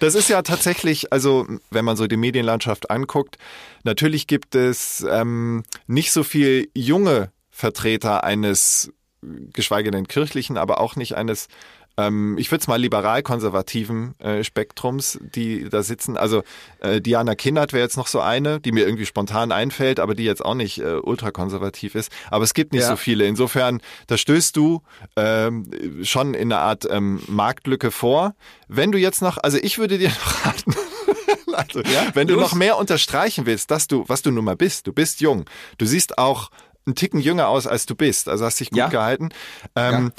das 0.00 0.14
ist 0.14 0.28
ja 0.28 0.42
tatsächlich, 0.42 1.12
also 1.12 1.46
wenn 1.70 1.84
man 1.84 1.96
so 1.96 2.06
die 2.06 2.16
Medienlandschaft 2.16 2.90
anguckt, 2.90 3.36
natürlich 3.84 4.26
gibt 4.26 4.54
es 4.54 5.04
ähm, 5.10 5.64
nicht 5.86 6.12
so 6.12 6.22
viel 6.22 6.70
junge 6.74 7.30
Vertreter 7.50 8.22
eines, 8.22 8.92
geschweige 9.22 9.90
denn 9.90 10.06
kirchlichen, 10.06 10.56
aber 10.58 10.80
auch 10.80 10.94
nicht 10.96 11.14
eines 11.16 11.48
ähm, 11.96 12.36
ich 12.38 12.50
würde 12.50 12.60
es 12.62 12.68
mal 12.68 12.76
liberal-konservativen 12.80 14.14
äh, 14.20 14.44
Spektrums, 14.44 15.18
die 15.20 15.68
da 15.68 15.82
sitzen. 15.82 16.16
Also 16.16 16.42
äh, 16.80 17.00
Diana 17.00 17.34
Kinnert 17.34 17.72
wäre 17.72 17.82
jetzt 17.82 17.96
noch 17.96 18.06
so 18.06 18.20
eine, 18.20 18.60
die 18.60 18.72
mir 18.72 18.84
irgendwie 18.86 19.06
spontan 19.06 19.52
einfällt, 19.52 20.00
aber 20.00 20.14
die 20.14 20.24
jetzt 20.24 20.44
auch 20.44 20.54
nicht 20.54 20.78
äh, 20.78 20.94
ultrakonservativ 20.96 21.94
ist. 21.94 22.10
Aber 22.30 22.44
es 22.44 22.54
gibt 22.54 22.72
nicht 22.72 22.82
Ja. 22.82 22.88
so 22.88 22.96
viele. 22.96 23.26
Insofern, 23.26 23.80
da 24.06 24.16
stößt 24.16 24.56
du 24.56 24.82
ähm, 25.16 25.70
schon 26.02 26.34
in 26.34 26.52
eine 26.52 26.60
Art 26.60 26.86
ähm, 26.90 27.20
Marktlücke 27.28 27.90
vor. 27.90 28.34
Wenn 28.68 28.92
du 28.92 28.98
jetzt 28.98 29.22
noch, 29.22 29.38
also 29.38 29.58
ich 29.58 29.78
würde 29.78 29.98
dir 29.98 30.08
noch 30.24 30.46
raten, 30.46 30.74
also, 31.52 31.80
wenn 32.14 32.26
du 32.28 32.34
los. 32.34 32.42
noch 32.42 32.54
mehr 32.54 32.76
unterstreichen 32.76 33.46
willst, 33.46 33.70
dass 33.70 33.86
du, 33.88 34.04
was 34.08 34.20
du 34.22 34.30
nun 34.30 34.44
mal 34.44 34.56
bist, 34.56 34.86
du 34.86 34.92
bist 34.92 35.20
jung, 35.22 35.46
du 35.78 35.86
siehst 35.86 36.18
auch 36.18 36.50
einen 36.84 36.94
Ticken 36.94 37.18
jünger 37.18 37.48
aus, 37.48 37.66
als 37.66 37.86
du 37.86 37.94
bist, 37.96 38.28
also 38.28 38.44
hast 38.44 38.60
dich 38.60 38.70
gut 38.70 38.78
Ja. 38.78 38.88
gehalten. 38.88 39.30
Ähm, 39.74 40.12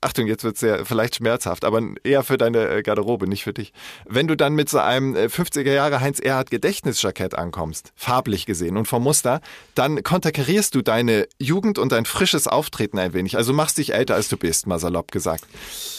Achtung, 0.00 0.26
jetzt 0.26 0.44
wird's 0.44 0.60
sehr 0.60 0.84
vielleicht 0.86 1.16
schmerzhaft, 1.16 1.64
aber 1.64 1.82
eher 2.04 2.22
für 2.22 2.38
deine 2.38 2.68
äh, 2.68 2.82
Garderobe, 2.82 3.26
nicht 3.28 3.42
für 3.44 3.52
dich. 3.52 3.72
Wenn 4.06 4.28
du 4.28 4.36
dann 4.36 4.54
mit 4.54 4.68
so 4.68 4.78
einem 4.78 5.16
äh, 5.16 5.24
50er 5.26 5.72
Jahre 5.72 6.00
Heinz 6.00 6.20
Erhardt 6.20 6.50
Gedächtnisjackett 6.50 7.34
ankommst, 7.34 7.92
farblich 7.96 8.46
gesehen 8.46 8.76
und 8.76 8.86
vom 8.86 9.02
Muster, 9.02 9.40
dann 9.74 10.02
konterkarierst 10.02 10.74
du 10.74 10.82
deine 10.82 11.26
Jugend 11.40 11.78
und 11.78 11.90
dein 11.92 12.04
frisches 12.04 12.46
Auftreten 12.46 12.98
ein 12.98 13.12
wenig. 13.12 13.36
Also 13.36 13.52
machst 13.52 13.78
dich 13.78 13.92
älter, 13.92 14.14
als 14.14 14.28
du 14.28 14.36
bist, 14.36 14.66
mal 14.66 14.78
salopp 14.78 15.10
gesagt. 15.10 15.44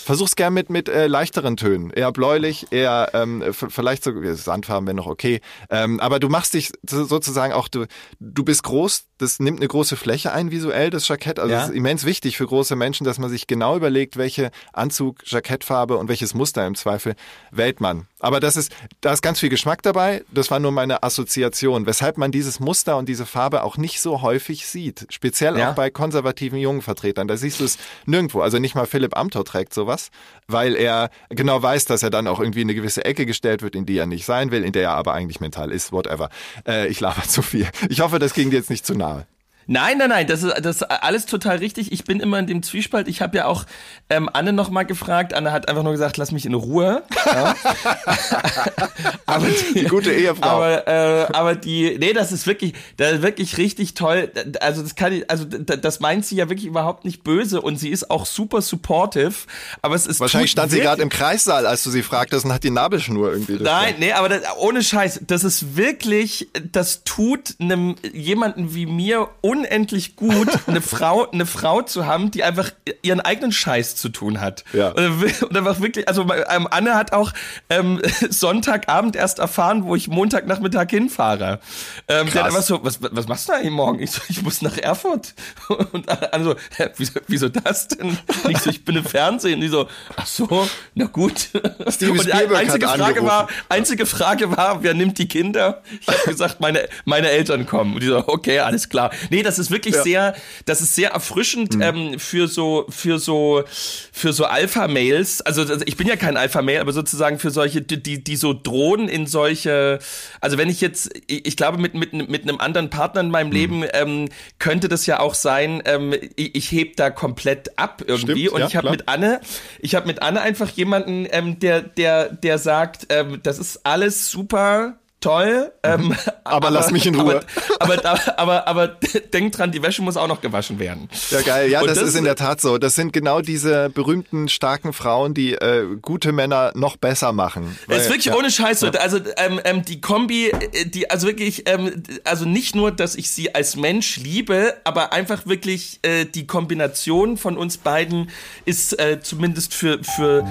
Versuch's 0.06 0.36
gern 0.36 0.54
mit, 0.54 0.70
mit 0.70 0.90
äh, 0.90 1.08
leichteren 1.08 1.56
Tönen. 1.58 1.92
Eher 1.92 2.12
bläulich, 2.12 2.68
eher 2.72 3.10
ähm, 3.14 3.44
vielleicht 3.52 4.04
so 4.04 4.12
Sandfarben 4.34 4.88
wäre 4.88 4.96
noch 4.96 5.06
okay. 5.08 5.40
Ähm, 5.70 6.00
aber 6.00 6.20
du 6.20 6.30
machst 6.30 6.54
dich 6.56 6.72
so- 6.90 7.04
sozusagen 7.04 7.54
auch, 7.54 7.68
du, 7.68 7.86
du 8.20 8.44
bist 8.44 8.64
groß, 8.64 9.04
das 9.20 9.40
nimmt 9.40 9.60
eine 9.60 9.68
große 9.68 9.98
Fläche 9.98 10.32
ein 10.32 10.50
visuell, 10.50 10.90
das 10.90 11.08
Jackett. 11.08 11.38
Also 11.38 11.54
Ja. 11.54 11.64
es 11.64 11.70
ist 11.70 11.76
immens 11.76 12.06
wichtig 12.06 12.38
für 12.38 12.48
große 12.48 12.76
Menschen, 12.76 13.04
dass 13.04 13.20
man 13.20 13.30
sich 13.30 13.46
genau 13.46 13.76
überlegt, 13.90 14.18
welche 14.18 14.52
Anzug, 14.72 15.20
Jackettfarbe 15.26 15.98
und 15.98 16.08
welches 16.08 16.34
Muster 16.36 16.66
im 16.68 16.76
Zweifel 16.76 17.16
wählt 17.52 17.82
man. 17.82 18.06
Aber 18.20 18.40
das 18.40 18.56
ist, 18.56 18.72
da 19.02 19.14
ist 19.14 19.22
ganz 19.22 19.40
viel 19.40 19.50
Geschmack 19.50 19.82
dabei. 19.82 20.24
Das 20.32 20.52
war 20.52 20.60
nur 20.60 20.72
meine 20.72 21.02
Assoziation, 21.04 21.86
weshalb 21.86 22.18
man 22.18 22.32
dieses 22.32 22.60
Muster 22.60 22.98
und 22.98 23.10
diese 23.10 23.26
Farbe 23.26 23.64
auch 23.64 23.78
nicht 23.78 24.00
so 24.02 24.22
häufig 24.22 24.68
sieht. 24.68 25.08
Speziell 25.10 25.58
Ja. 25.58 25.72
auch 25.72 25.76
bei 25.76 25.90
konservativen 25.90 26.60
jungen 26.60 26.82
Vertretern. 26.82 27.28
Da 27.28 27.38
siehst 27.38 27.60
du 27.60 27.64
es 27.66 27.78
nirgendwo. 28.06 28.42
Also 28.42 28.60
nicht 28.60 28.76
mal 28.76 28.86
Philipp 28.86 29.18
Amthor 29.18 29.46
trägt 29.46 29.74
sowas, 29.74 30.10
weil 30.48 30.76
er 30.76 31.10
genau 31.30 31.62
weiß, 31.62 31.86
dass 31.86 32.04
er 32.04 32.10
dann 32.10 32.28
auch 32.28 32.40
irgendwie 32.40 32.62
in 32.62 32.68
eine 32.68 32.76
gewisse 32.76 33.04
Ecke 33.06 33.26
gestellt 33.26 33.62
wird, 33.62 33.76
in 33.76 33.86
die 33.86 33.98
er 33.98 34.06
nicht 34.06 34.26
sein 34.26 34.52
will, 34.52 34.64
in 34.64 34.72
der 34.74 34.84
er 34.84 34.96
aber 34.96 35.14
eigentlich 35.14 35.40
mental 35.40 35.72
ist, 35.72 35.92
whatever. 35.92 36.30
Äh, 36.68 36.88
ich 36.88 37.00
laber 37.00 37.24
zu 37.28 37.42
viel. 37.42 37.68
Ich 37.90 38.02
hoffe, 38.02 38.20
das 38.20 38.34
ging 38.34 38.50
dir 38.52 38.58
jetzt 38.58 38.70
nicht 38.70 38.86
zu 38.86 38.94
nahe. 38.96 39.26
Nein, 39.72 40.00
nein, 40.00 40.10
nein, 40.10 40.26
das 40.26 40.42
ist, 40.42 40.52
das 40.66 40.78
ist 40.78 40.84
alles 40.84 41.28
total 41.28 41.58
richtig. 41.58 41.92
Ich 41.92 42.04
bin 42.04 42.20
immer 42.22 42.40
in 42.40 42.48
dem 42.48 42.64
Zwiespalt. 42.64 43.08
Ich 43.08 43.22
habe 43.22 43.38
ja 43.38 43.46
auch 43.46 43.66
ähm, 44.10 44.28
Anne 44.34 44.52
noch 44.52 44.72
mal 44.72 44.82
gefragt. 44.82 45.36
Anne 45.36 45.52
hat 45.52 45.70
einfach 45.70 45.84
nur 45.84 45.92
gesagt, 45.92 46.18
lass 46.18 46.32
mich 46.32 46.48
in 46.48 46.56
Ruhe. 46.56 47.04
Ja. 47.24 47.56
aber 49.28 49.46
die, 49.46 49.82
Die 49.82 49.86
gute 49.86 50.12
Ehefrau. 50.12 50.48
Aber, 50.48 50.88
äh, 50.88 51.28
aber 51.34 51.54
die, 51.54 51.98
nee, 52.00 52.14
das 52.14 52.32
ist 52.32 52.48
wirklich, 52.48 52.74
das 52.98 53.14
ist 53.14 53.22
wirklich 53.22 53.58
richtig 53.58 53.94
toll. 53.94 54.32
Also 54.60 54.82
das 54.82 54.96
kann 54.96 55.14
ich, 55.14 55.30
also 55.30 55.46
das 55.46 56.00
meint 56.00 56.26
sie 56.26 56.38
ja 56.38 56.50
wirklich 56.50 56.66
überhaupt 56.66 57.06
nicht 57.06 57.24
böse 57.24 57.62
und 57.62 57.78
sie 57.78 57.90
ist 57.90 58.10
auch 58.10 58.26
super 58.26 58.64
supportive. 58.64 59.36
Aber 59.84 59.94
es 59.94 60.08
ist 60.08 60.20
Wahrscheinlich 60.20 60.50
stand 60.50 60.72
sie 60.72 60.80
gerade 60.80 61.04
im 61.04 61.10
Kreissaal, 61.10 61.68
als 61.68 61.84
du 61.84 61.92
sie 61.92 62.02
fragtest 62.02 62.44
und 62.44 62.54
hat 62.54 62.64
die 62.64 62.72
Nabelschnur 62.72 63.34
irgendwie. 63.34 63.58
Nein, 63.62 63.94
nee, 64.00 64.14
aber 64.14 64.30
das, 64.30 64.42
ohne 64.58 64.82
Scheiß, 64.82 65.22
das 65.28 65.44
ist 65.44 65.78
wirklich, 65.78 66.48
das 66.72 67.04
tut 67.04 67.54
einem 67.60 67.98
jemanden 68.12 68.74
wie 68.74 68.88
mir 68.88 69.30
unendlich 69.60 70.16
gut, 70.16 70.48
eine 70.68 70.82
Frau, 70.82 71.30
eine 71.30 71.46
Frau 71.46 71.82
zu 71.82 72.06
haben, 72.06 72.32
die 72.32 72.44
einfach 72.44 72.72
ihren 73.02 73.22
eigenen 73.22 73.52
Scheiß 73.52 73.96
zu 73.96 74.10
tun 74.10 74.40
hat. 74.42 74.64
Ja. 74.74 74.90
Und, 74.90 75.58
einfach 75.58 75.80
wirklich, 75.80 76.08
also 76.08 76.22
ähm, 76.50 76.68
Anne 76.70 76.96
hat 76.96 77.14
auch 77.14 77.32
ähm, 77.70 78.02
Sonntagabend 78.30 79.16
erst 79.16 79.40
erfahren, 79.40 79.84
wo 79.84 79.96
ich 79.96 80.08
Montagnachmittag 80.08 80.90
hinfahre. 80.90 81.60
Ähm, 82.08 82.28
sie 82.28 82.34
hat 82.34 82.46
Krass. 82.46 82.46
einfach 82.46 82.62
so, 82.62 82.84
was, 82.84 83.00
was 83.02 83.28
machst 83.28 83.50
du 83.50 83.54
eigentlich 83.54 83.72
morgen? 83.72 84.00
Ich 84.00 84.12
so, 84.12 84.22
ich 84.30 84.42
muss 84.42 84.62
nach 84.62 84.78
Erfurt. 84.78 85.34
Und 85.92 86.10
Anne 86.10 86.44
so, 86.44 86.56
hä, 86.78 86.90
wieso, 86.98 87.20
wieso 87.28 87.50
das 87.50 87.88
denn? 87.90 88.10
Und 88.10 88.50
Ich 88.50 88.60
so, 88.60 88.70
ich 88.70 88.84
bin 88.86 88.96
im 88.96 89.06
Fernsehen. 89.06 89.62
Die 89.62 89.68
so, 89.68 89.88
ach 90.16 90.26
so, 90.26 90.68
na 90.96 91.06
gut. 91.06 91.50
Steven 91.88 92.20
Spielberg 92.20 92.50
hat 92.50 92.56
einzige 92.56 92.88
Frage 92.88 93.04
angerufen. 93.04 93.28
war, 93.28 93.48
einzige 93.70 94.06
Frage 94.06 94.56
war, 94.56 94.84
wer 94.84 94.94
nimmt 94.94 95.18
die 95.18 95.28
Kinder? 95.28 95.82
Ich 96.02 96.08
habe 96.08 96.32
gesagt, 96.32 96.60
meine, 96.60 96.88
meine 97.06 97.30
Eltern 97.30 97.66
kommen. 97.66 97.94
Und 97.96 98.04
die 98.04 98.08
so, 98.08 98.24
okay, 98.28 98.60
alles 98.60 98.90
klar. 98.90 99.12
Nee, 99.30 99.39
das 99.44 99.60
ist 99.60 99.72
wirklich 99.72 99.96
Ja. 99.96 100.04
sehr, 100.04 100.36
das 100.66 100.82
ist 100.82 100.96
sehr 100.96 101.12
erfrischend 101.12 101.78
ähm, 101.82 102.20
für 102.20 102.48
so, 102.48 102.86
für 102.90 103.20
so, 103.20 103.64
für 104.12 104.34
so 104.34 104.46
Alpha-Mails. 104.46 105.42
Also 105.42 105.66
ich 105.86 105.98
bin 105.98 106.08
ja 106.08 106.16
kein 106.16 106.38
Alpha-Mail, 106.38 106.80
aber 106.82 106.94
sozusagen 106.94 107.40
für 107.40 107.52
solche, 107.52 107.82
die, 107.82 108.24
die, 108.24 108.36
so 108.36 108.54
drohen 108.54 109.10
in 109.10 109.28
solche, 109.28 110.00
also 110.42 110.58
wenn 110.58 110.70
ich 110.70 110.82
jetzt, 110.82 111.10
ich, 111.28 111.46
ich 111.46 111.58
glaube, 111.58 111.78
mit, 111.78 111.94
mit, 111.94 112.14
mit 112.14 112.44
einem 112.44 112.60
anderen 112.60 112.90
Partner 112.90 113.22
in 113.22 113.32
meinem 113.32 113.52
Leben 113.52 113.84
ähm, 113.94 114.30
könnte 114.60 114.88
das 114.88 115.06
ja 115.06 115.20
auch 115.20 115.34
sein, 115.34 115.82
ähm, 115.86 116.14
ich, 116.36 116.56
ich 116.56 116.72
heb 116.72 116.96
da 116.96 117.10
komplett 117.10 117.78
ab 117.78 118.04
irgendwie. 118.06 118.48
Stimmt, 118.48 118.54
und 118.54 118.60
ja, 118.62 118.68
ich 118.68 118.76
habe 118.76 118.90
mit 118.92 119.08
Anne, 119.08 119.42
ich 119.80 119.96
habe 119.96 120.08
mit 120.08 120.22
Anne 120.22 120.42
einfach 120.42 120.70
jemanden, 120.70 121.28
ähm, 121.32 121.60
der, 121.60 121.82
der, 121.82 122.30
der 122.30 122.58
sagt, 122.58 123.08
ähm, 123.10 123.40
das 123.44 123.60
ist 123.60 123.86
alles 123.86 124.32
super 124.32 124.98
toll, 125.20 125.72
ähm, 125.84 126.16
Aber 126.44 126.70
lass 126.72 126.92
mich 126.92 127.06
in 127.06 127.16
Ruhe. 127.20 127.42
Aber, 127.80 128.06
aber, 128.06 128.40
aber, 128.40 128.68
aber, 128.68 128.88
denk 129.34 129.52
dran, 129.54 129.72
die 129.72 129.82
Wäsche 129.84 130.02
muss 130.02 130.18
auch 130.18 130.28
noch 130.28 130.42
gewaschen 130.42 130.80
werden. 130.80 131.10
Ja, 131.30 131.42
geil. 131.42 131.70
Ja, 131.70 131.84
das, 131.84 132.00
das- 132.00 132.10
ist 132.10 132.16
in 132.16 132.24
der 132.24 132.36
Tat 132.36 132.62
so. 132.62 132.78
Das 132.78 132.96
sind 132.96 133.14
genau 133.14 133.42
diese 133.42 133.90
berühmten, 133.90 134.48
starken 134.50 134.94
Frauen, 134.94 135.34
die 135.34 135.54
äh, 135.54 135.86
gute 136.02 136.32
Männer 136.32 136.72
noch 136.76 136.98
besser 136.98 137.34
machen. 137.34 137.78
Es 137.88 137.98
ist 137.98 138.04
Weil- 138.04 138.10
wirklich 138.10 138.26
ja. 138.26 138.36
ohne 138.36 138.50
Scheiß 138.52 138.80
so. 138.80 138.88
Also 138.88 139.20
ähm, 139.38 139.60
ähm, 139.64 139.84
die 139.86 140.02
Kombi, 140.02 140.50
äh, 140.50 140.86
die 140.86 141.10
also 141.10 141.28
wirklich, 141.28 141.68
ähm, 141.70 142.04
also 142.24 142.46
nicht 142.46 142.76
nur, 142.76 142.92
dass 142.92 143.16
ich 143.16 143.32
sie 143.32 143.54
als 143.56 143.76
Mensch 143.76 144.18
liebe, 144.18 144.76
aber 144.84 145.12
einfach 145.14 145.46
wirklich 145.46 146.00
äh, 146.04 146.26
die 146.26 146.48
Kombination 146.48 147.38
von 147.38 147.58
uns 147.58 147.78
beiden 147.78 148.30
ist 148.66 148.98
äh, 149.00 149.20
zumindest 149.22 149.74
für 149.74 150.04
für 150.04 150.46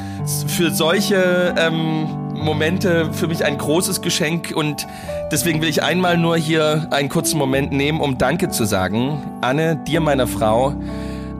für 0.48 0.70
solche 0.70 1.54
ähm, 1.58 2.04
Momente 2.34 3.12
für 3.12 3.26
mich 3.28 3.44
ein 3.44 3.58
großes 3.58 4.02
Geschenk 4.02 4.52
und 4.58 4.86
deswegen 5.30 5.62
will 5.62 5.68
ich 5.68 5.82
einmal 5.82 6.18
nur 6.18 6.36
hier 6.36 6.88
einen 6.90 7.08
kurzen 7.08 7.38
Moment 7.38 7.72
nehmen, 7.72 8.00
um 8.00 8.18
Danke 8.18 8.48
zu 8.50 8.64
sagen, 8.64 9.38
Anne, 9.40 9.76
dir 9.86 10.00
meiner 10.00 10.26
Frau. 10.26 10.74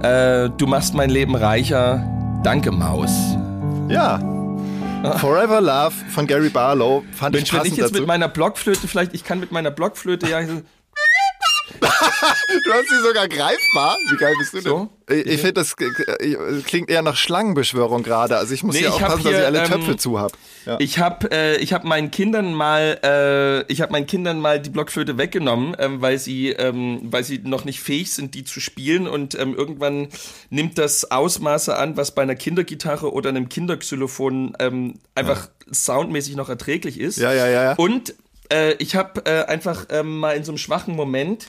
Äh, 0.03 0.51
du 0.57 0.67
machst 0.67 0.95
mein 0.95 1.11
Leben 1.11 1.35
reicher. 1.35 2.03
Danke, 2.45 2.71
Maus. 2.71 3.11
Ja. 3.89 4.21
Forever 5.19 5.61
Love 5.61 5.95
von 6.11 6.27
Gary 6.27 6.49
Barlow 6.49 7.05
fand 7.13 7.35
Mensch, 7.35 7.49
ich 7.49 7.53
wenn 7.53 7.59
passend 7.59 7.73
ich 7.73 7.79
jetzt 7.79 7.91
dazu. 7.91 8.01
mit 8.01 8.09
meiner 8.09 8.29
Blockflöte, 8.29 8.89
vielleicht, 8.89 9.15
ich 9.15 9.25
kann 9.25 9.41
mit 9.41 9.53
meiner 9.53 9.71
Blockflöte 9.71 10.29
ja. 10.29 10.41
Du 11.81 12.73
hast 12.73 12.89
sie 12.89 13.03
sogar 13.07 13.29
greifbar. 13.29 13.97
Wie 14.11 14.17
geil 14.17 14.35
bist 14.39 14.53
du 14.53 14.57
denn? 14.59 14.67
So? 14.67 14.89
Ich, 15.09 15.27
ich 15.27 15.41
finde, 15.41 15.55
das 15.55 15.75
äh, 15.79 16.37
klingt 16.65 16.91
eher 16.91 17.03
nach 17.03 17.17
Schlangenbeschwörung 17.17 18.03
gerade. 18.03 18.37
Also 18.37 18.53
ich 18.55 18.63
muss 18.63 18.75
Nee, 18.75 18.81
hier 18.81 18.95
aufpassen, 18.95 19.25
dass 19.25 19.33
ich 19.33 19.45
alle 19.45 19.59
ähm, 19.61 19.65
Töpfe 19.67 19.97
zu 19.97 20.19
hab. 20.19 20.33
Ja. 20.67 20.77
Ich 20.81 20.99
habe 20.99 21.31
äh, 21.31 21.57
ich 21.57 21.73
hab 21.73 21.85
meinen 21.85 22.11
Kindern 22.11 22.53
mal 22.55 22.99
äh, 23.03 23.73
ich 23.73 23.81
habe 23.81 23.93
meinen 23.93 24.07
Kindern 24.07 24.41
mal 24.41 24.61
die 24.61 24.71
Blockflöte 24.71 25.17
weggenommen, 25.19 25.77
ähm, 25.79 26.03
weil 26.03 26.19
sie 26.19 26.51
ähm, 26.51 27.01
weil 27.05 27.25
sie 27.25 27.39
noch 27.39 27.65
nicht 27.65 27.81
fähig 27.81 28.13
sind, 28.13 28.35
die 28.35 28.45
zu 28.45 28.61
spielen 28.61 29.07
und 29.07 29.39
ähm, 29.39 29.55
irgendwann 29.55 30.09
nimmt 30.51 30.79
das 30.79 31.11
Ausmaße 31.11 31.77
an, 31.77 31.97
was 31.97 32.15
bei 32.15 32.23
einer 32.23 32.35
Kindergitarre 32.35 33.13
oder 33.13 33.31
einem 33.31 33.49
Kinderxylophon 33.49 34.55
ähm, 34.59 34.95
einfach 35.15 35.49
soundmäßig 35.71 36.37
noch 36.37 36.49
erträglich 36.49 36.99
ist. 37.01 37.19
Ja, 37.19 37.33
ja, 37.33 37.47
ja, 37.47 37.63
ja. 37.63 37.73
Und 37.75 38.15
äh, 38.53 38.75
ich 38.75 38.97
habe 38.97 39.25
äh, 39.27 39.45
einfach 39.45 39.87
ähm, 39.91 40.19
mal 40.19 40.37
in 40.37 40.45
so 40.45 40.53
einem 40.53 40.59
schwachen 40.59 40.95
Moment 40.95 41.49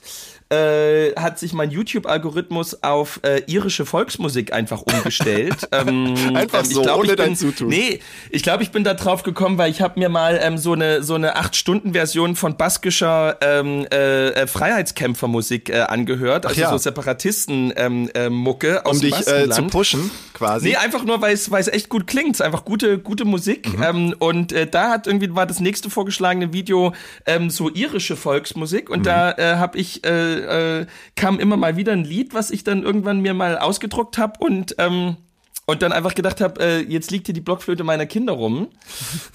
äh, 0.50 1.14
hat 1.16 1.38
sich 1.38 1.54
mein 1.54 1.70
YouTube-Algorithmus 1.70 2.82
auf 2.84 3.20
äh, 3.24 3.44
irische 3.46 3.86
Volksmusik 3.86 4.52
einfach 4.52 4.82
umgestellt. 4.82 5.56
ähm, 5.72 6.16
Einfach 6.36 6.60
ähm, 6.60 6.66
ich 6.68 6.74
so, 6.74 6.82
glaub, 6.82 7.00
ohne 7.00 7.12
ich 7.12 7.16
dein 7.16 7.28
bin, 7.30 7.36
Zutun. 7.36 7.68
Nee, 7.68 8.00
ich 8.32 8.42
glaube, 8.44 8.64
ich 8.64 8.72
bin 8.72 8.84
da 8.84 8.96
drauf 8.96 9.24
gekommen, 9.24 9.58
weil 9.58 9.70
ich 9.70 9.82
habe 9.82 10.00
mir 10.00 10.10
mal 10.10 10.40
ähm, 10.42 10.58
so 10.58 10.74
eine 10.74 11.04
so 11.04 11.16
eine 11.16 11.36
acht 11.36 11.56
Stunden 11.56 11.94
Version 11.94 12.36
von 12.36 12.58
baskischer 12.58 13.38
ähm, 13.42 13.86
äh, 13.92 14.30
äh, 14.30 14.48
Freiheitskämpfermusik 14.48 15.70
äh, 15.70 15.82
angehört, 15.82 16.46
also 16.46 16.60
ja. 16.60 16.70
so 16.70 16.78
Separatisten 16.78 17.74
ähm, 17.76 18.10
äh, 18.14 18.30
Mucke 18.30 18.86
aus 18.86 18.98
um 18.98 19.02
dich 19.02 19.28
äh, 19.28 19.50
zu 19.50 19.64
pushen, 19.68 20.10
quasi. 20.34 20.70
Nee, 20.70 20.76
einfach 20.78 21.04
nur, 21.04 21.22
weil 21.22 21.34
es 21.34 21.52
weil 21.52 21.62
es 21.62 21.68
echt 21.68 21.90
gut 21.90 22.08
klingt. 22.08 22.36
Es 22.36 22.40
ist 22.40 22.46
einfach 22.46 22.66
gute 22.66 22.98
gute 22.98 23.26
Musik. 23.26 23.78
Mhm. 23.78 23.84
Ähm, 23.84 24.16
und 24.20 24.52
äh, 24.52 24.66
da 24.68 24.90
hat 24.90 25.08
irgendwie 25.08 25.34
war 25.36 25.46
das 25.46 25.60
nächste 25.60 25.90
vorgeschlagene 25.90 26.54
Video 26.54 26.94
ähm, 27.26 27.50
so 27.50 27.70
irische 27.70 28.16
Volksmusik 28.16 28.90
und 28.90 29.00
Mhm. 29.00 29.04
da 29.04 29.32
äh, 29.34 29.56
habe 29.56 29.78
ich 29.78 30.04
äh, 30.04 30.39
äh, 30.40 30.86
kam 31.16 31.40
immer 31.40 31.58
mal 31.58 31.76
wieder 31.78 31.92
ein 31.94 32.04
Lied, 32.04 32.34
was 32.34 32.52
ich 32.52 32.64
dann 32.64 32.84
irgendwann 32.84 33.22
mir 33.22 33.34
mal 33.34 33.58
ausgedruckt 33.58 34.18
habe 34.18 34.34
und 34.40 34.76
ähm, 34.78 35.18
und 35.66 35.84
dann 35.84 35.92
einfach 35.92 36.16
gedacht 36.16 36.42
habe, 36.42 36.60
äh, 36.64 36.80
jetzt 36.82 37.12
liegt 37.12 37.28
hier 37.28 37.34
die 37.36 37.42
Blockflöte 37.42 37.84
meiner 37.84 38.08
Kinder 38.08 38.34
rum. 38.34 38.70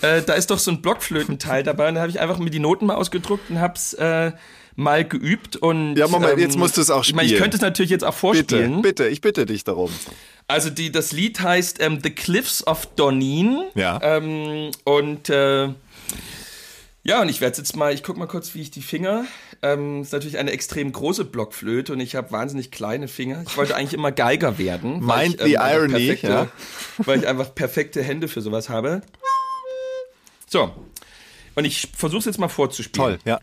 äh, 0.02 0.20
da 0.20 0.32
ist 0.34 0.50
doch 0.50 0.58
so 0.58 0.72
ein 0.72 0.82
Blockflötenteil 0.82 1.62
dabei. 1.62 1.88
Und 1.88 1.94
da 1.94 2.00
habe 2.00 2.10
ich 2.10 2.18
einfach 2.18 2.38
mir 2.38 2.50
die 2.50 2.58
Noten 2.58 2.86
mal 2.86 2.96
ausgedruckt 2.96 3.50
und 3.50 3.60
hab's 3.60 3.92
äh, 3.92 4.32
mal 4.74 5.04
geübt. 5.04 5.54
Und 5.54 5.94
Ja, 5.96 6.08
Moment, 6.08 6.40
jetzt 6.40 6.58
musst 6.58 6.76
du 6.76 6.80
es 6.80 6.90
auch 6.90 7.04
Ich 7.04 7.14
meine, 7.14 7.26
ich 7.26 7.30
spielen. 7.30 7.42
könnte 7.42 7.56
es 7.58 7.60
natürlich 7.62 7.90
jetzt 7.92 8.02
auch 8.02 8.08
bitte, 8.14 8.18
vorspielen. 8.18 8.82
bitte, 8.82 9.06
ich 9.06 9.20
bitte 9.20 9.46
dich 9.46 9.62
darum. 9.62 9.92
Also 10.48 10.70
die, 10.70 10.90
das 10.90 11.12
Lied 11.12 11.40
heißt 11.40 11.80
ähm, 11.80 12.00
The 12.02 12.10
Cliffs 12.10 12.66
of 12.66 12.86
Donin. 12.96 13.62
Ja. 13.76 14.00
Ähm, 14.02 14.72
und 14.82 15.30
äh, 15.30 15.68
ja, 17.04 17.20
und 17.20 17.28
ich 17.28 17.40
werde 17.40 17.58
jetzt 17.58 17.76
mal, 17.76 17.92
ich 17.92 18.02
guck 18.02 18.16
mal 18.16 18.26
kurz, 18.26 18.54
wie 18.54 18.62
ich 18.62 18.70
die 18.70 18.80
Finger. 18.80 19.26
Ähm, 19.62 20.02
ist 20.02 20.12
natürlich 20.12 20.38
eine 20.38 20.50
extrem 20.50 20.90
große 20.90 21.26
Blockflöte 21.26 21.92
und 21.92 22.00
ich 22.00 22.16
habe 22.16 22.32
wahnsinnig 22.32 22.70
kleine 22.70 23.08
Finger. 23.08 23.44
Ich 23.46 23.56
wollte 23.56 23.76
eigentlich 23.76 23.92
immer 23.92 24.10
Geiger 24.10 24.56
werden. 24.56 25.00
Mind 25.04 25.34
ich, 25.34 25.42
the 25.42 25.58
einfach 25.58 25.76
irony, 25.76 26.06
perfekte, 26.06 26.26
ja. 26.28 26.48
Weil 26.98 27.18
ich 27.20 27.26
einfach 27.26 27.54
perfekte 27.54 28.02
Hände 28.02 28.26
für 28.26 28.40
sowas 28.40 28.70
habe. 28.70 29.02
So. 30.46 30.74
Und 31.54 31.64
ich 31.66 31.88
versuche 31.94 32.20
es 32.20 32.24
jetzt 32.24 32.38
mal 32.38 32.48
vorzuspielen. 32.48 33.18
Toll, 33.18 33.18
ja. 33.24 33.38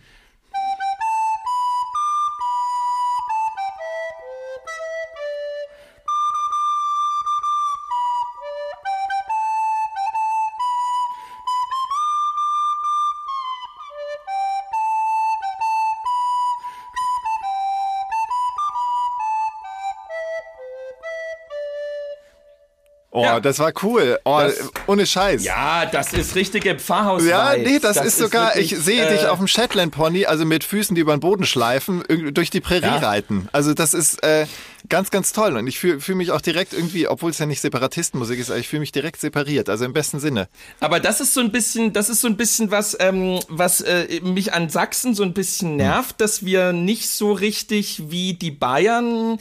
Ja. 23.34 23.40
das 23.40 23.60
war 23.60 23.72
cool. 23.84 24.20
Oh, 24.26 24.40
Das- 24.40 24.70
ohne 24.88 25.06
Scheiß. 25.06 25.44
Ja, 25.44 25.86
das 25.86 26.14
ist 26.14 26.36
richtige 26.36 26.76
Pfarrhaus. 26.76 27.26
Ja, 27.26 27.56
nee, 27.58 27.80
das, 27.80 27.98
ist 27.98 28.18
sogar, 28.18 28.48
wirklich, 28.56 28.74
ich 28.74 28.80
sehe 28.80 29.06
äh, 29.06 29.12
dich 29.18 29.28
auf 29.28 29.38
dem 29.38 29.48
Shetland 29.48 29.94
Pony, 29.94 30.26
also 30.26 30.46
mit 30.46 30.64
Füßen, 30.64 30.96
die 30.96 31.02
über 31.02 31.16
den 31.16 31.20
Boden 31.20 31.46
schleifen, 31.46 32.04
durch 32.34 32.50
die 32.50 32.62
Prärie 32.62 32.86
Ja. 32.86 32.98
reiten. 32.98 33.48
Also 33.52 33.74
das 33.74 33.94
ist 33.94 34.24
äh, 34.24 34.46
ganz, 34.90 35.12
ganz 35.12 35.34
toll. 35.34 35.56
Und 35.58 35.68
ich 35.68 35.80
fühle 35.80 36.00
fühl 36.00 36.16
mich 36.16 36.32
auch 36.32 36.42
direkt 36.42 36.74
irgendwie, 36.74 37.08
obwohl 37.08 37.32
es 37.32 37.40
ja 37.40 37.46
nicht 37.46 37.62
Separatistenmusik 37.62 38.40
ist, 38.40 38.50
aber 38.50 38.60
ich 38.60 38.68
fühle 38.68 38.82
mich 38.82 38.92
direkt 38.92 39.20
separiert, 39.22 39.70
also 39.70 39.86
im 39.86 39.94
besten 39.94 40.20
Sinne. 40.20 40.48
Aber 40.80 41.00
das 41.00 41.22
ist 41.22 41.34
so 41.34 41.42
ein 41.42 41.52
bisschen, 41.52 41.94
das 41.94 42.10
ist 42.10 42.22
so 42.22 42.28
ein 42.28 42.38
bisschen 42.38 42.72
was, 42.72 42.98
ähm, 43.00 43.40
was 43.48 43.82
äh, 43.82 44.20
mich 44.22 44.54
an 44.54 44.70
Sachsen 44.70 45.14
so 45.16 45.24
ein 45.24 45.34
bisschen 45.34 45.76
nervt, 45.76 46.20
dass 46.22 46.46
wir 46.46 46.74
nicht 46.74 47.10
so 47.10 47.32
richtig 47.34 48.10
wie 48.12 48.34
die 48.34 48.52
Bayern 48.52 49.38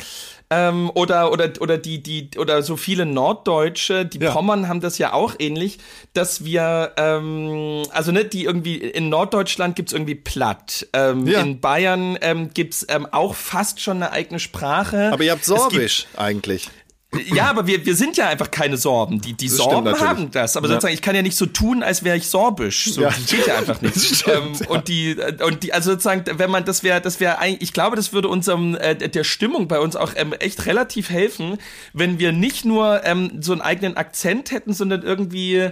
ähm, 0.52 0.90
oder 0.94 1.30
oder 1.30 1.52
oder 1.60 1.78
die 1.78 2.02
die 2.02 2.30
oder 2.36 2.62
so 2.64 2.76
viele 2.76 3.06
Norddeutsche, 3.06 4.04
die 4.04 4.18
Ja. 4.18 4.32
Pommern 4.32 4.66
haben 4.66 4.80
das 4.80 4.98
ja 4.98 5.12
auch 5.12 5.34
ähnlich, 5.38 5.78
dass 6.12 6.44
wir 6.44 6.92
ähm, 6.96 7.84
also 7.92 8.10
ne, 8.10 8.24
die 8.24 8.44
irgendwie 8.44 8.76
in 8.76 9.08
Norddeutschland 9.10 9.76
gibt's 9.76 9.92
irgendwie 9.92 10.16
platt, 10.16 10.88
ähm, 10.92 11.26
Ja. 11.28 11.40
in 11.40 11.60
Bayern 11.60 12.18
ähm, 12.20 12.50
gibt's 12.52 12.84
ähm, 12.88 13.06
auch 13.12 13.36
fast 13.36 13.80
schon 13.80 13.98
eine 13.98 14.10
eigene 14.10 14.40
Sprache. 14.40 15.10
Aber 15.12 15.22
ihr 15.30 15.32
habt 15.32 15.42
Es 15.42 15.48
gibt- 15.48 15.60
Sorbisch 15.60 16.06
eigentlich. 16.16 16.68
ja, 17.34 17.50
aber 17.50 17.66
wir, 17.66 17.84
wir 17.84 17.96
sind 17.96 18.16
ja 18.16 18.28
einfach 18.28 18.52
keine 18.52 18.76
Sorben. 18.76 19.20
Die, 19.20 19.32
die 19.32 19.48
Das 19.48 19.56
Sorben 19.56 19.88
stimmt 19.96 20.08
haben 20.08 20.30
das. 20.30 20.56
Aber 20.56 20.68
Ja. 20.68 20.74
sozusagen, 20.74 20.94
ich 20.94 21.02
kann 21.02 21.16
ja 21.16 21.22
nicht 21.22 21.36
so 21.36 21.44
tun, 21.46 21.82
als 21.82 22.04
wäre 22.04 22.16
ich 22.16 22.28
sorbisch. 22.28 22.84
So, 22.92 23.00
Ja. 23.02 23.08
Das 23.08 23.26
geht 23.26 23.48
ja 23.48 23.56
einfach 23.56 23.80
nicht. 23.82 24.24
ähm, 24.28 24.52
Und 24.68 24.86
die, 24.86 25.16
und 25.44 25.64
die, 25.64 25.72
also 25.72 25.90
sozusagen, 25.90 26.22
wenn 26.38 26.50
man, 26.52 26.64
das 26.64 26.84
wäre, 26.84 27.00
das 27.00 27.18
wäre 27.18 27.38
eigentlich, 27.40 27.62
ich 27.62 27.72
glaube, 27.72 27.96
das 27.96 28.12
würde 28.12 28.28
unserem, 28.28 28.76
äh, 28.76 28.94
der 28.94 29.24
Stimmung 29.24 29.66
bei 29.66 29.80
uns 29.80 29.96
auch 29.96 30.12
ähm, 30.14 30.32
echt 30.34 30.66
relativ 30.66 31.10
helfen, 31.10 31.58
wenn 31.92 32.20
wir 32.20 32.30
nicht 32.30 32.64
nur 32.64 33.00
ähm, 33.04 33.38
so 33.42 33.50
einen 33.52 33.60
eigenen 33.60 33.96
Akzent 33.96 34.52
hätten, 34.52 34.72
sondern 34.72 35.02
irgendwie, 35.02 35.70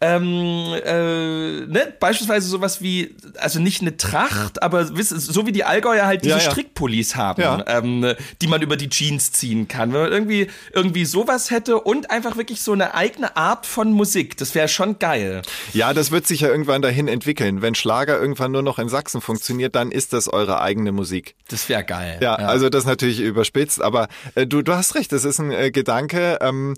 ähm, 0.00 0.74
äh, 0.84 1.66
ne, 1.66 1.92
beispielsweise 1.98 2.48
sowas 2.48 2.80
wie, 2.80 3.16
also 3.38 3.58
nicht 3.58 3.80
eine 3.82 3.96
Tracht, 3.96 4.62
aber 4.62 4.86
so 4.86 5.46
wie 5.46 5.52
die 5.52 5.64
Allgäuer 5.64 6.06
halt 6.06 6.22
diese 6.22 6.36
Ja, 6.36 6.42
ja. 6.42 6.50
Strickpullis 6.50 7.16
haben, 7.16 7.42
Ja. 7.42 7.64
ähm, 7.66 8.14
die 8.40 8.46
man 8.46 8.62
über 8.62 8.76
die 8.76 8.88
Jeans 8.88 9.32
ziehen 9.32 9.66
kann. 9.66 9.92
Wenn 9.92 10.02
man 10.02 10.12
irgendwie, 10.12 10.46
irgendwie 10.72 11.04
sowas 11.04 11.50
hätte 11.50 11.80
und 11.80 12.10
einfach 12.10 12.36
wirklich 12.36 12.62
so 12.62 12.72
eine 12.72 12.94
eigene 12.94 13.36
Art 13.36 13.66
von 13.66 13.90
Musik, 13.92 14.36
das 14.36 14.54
wäre 14.54 14.68
schon 14.68 14.98
geil. 15.00 15.42
Ja, 15.72 15.92
das 15.92 16.10
wird 16.12 16.26
sich 16.28 16.40
ja 16.42 16.48
irgendwann 16.48 16.80
dahin 16.82 17.08
entwickeln. 17.08 17.60
Wenn 17.60 17.74
Schlager 17.74 18.20
irgendwann 18.20 18.52
nur 18.52 18.62
noch 18.62 18.78
in 18.78 18.88
Sachsen 18.88 19.20
funktioniert, 19.20 19.74
dann 19.74 19.90
ist 19.90 20.12
das 20.12 20.28
eure 20.28 20.60
eigene 20.60 20.92
Musik. 20.92 21.34
Das 21.48 21.68
wäre 21.68 21.82
geil. 21.82 22.18
Ja, 22.22 22.36
also 22.36 22.68
das 22.68 22.84
natürlich 22.84 23.20
überspitzt, 23.20 23.82
aber 23.82 24.08
äh, 24.36 24.46
du, 24.46 24.62
du 24.62 24.74
hast 24.74 24.94
recht, 24.94 25.10
das 25.10 25.24
ist 25.24 25.40
ein 25.40 25.50
äh, 25.50 25.70
Gedanke. 25.72 26.38
Ähm, 26.40 26.76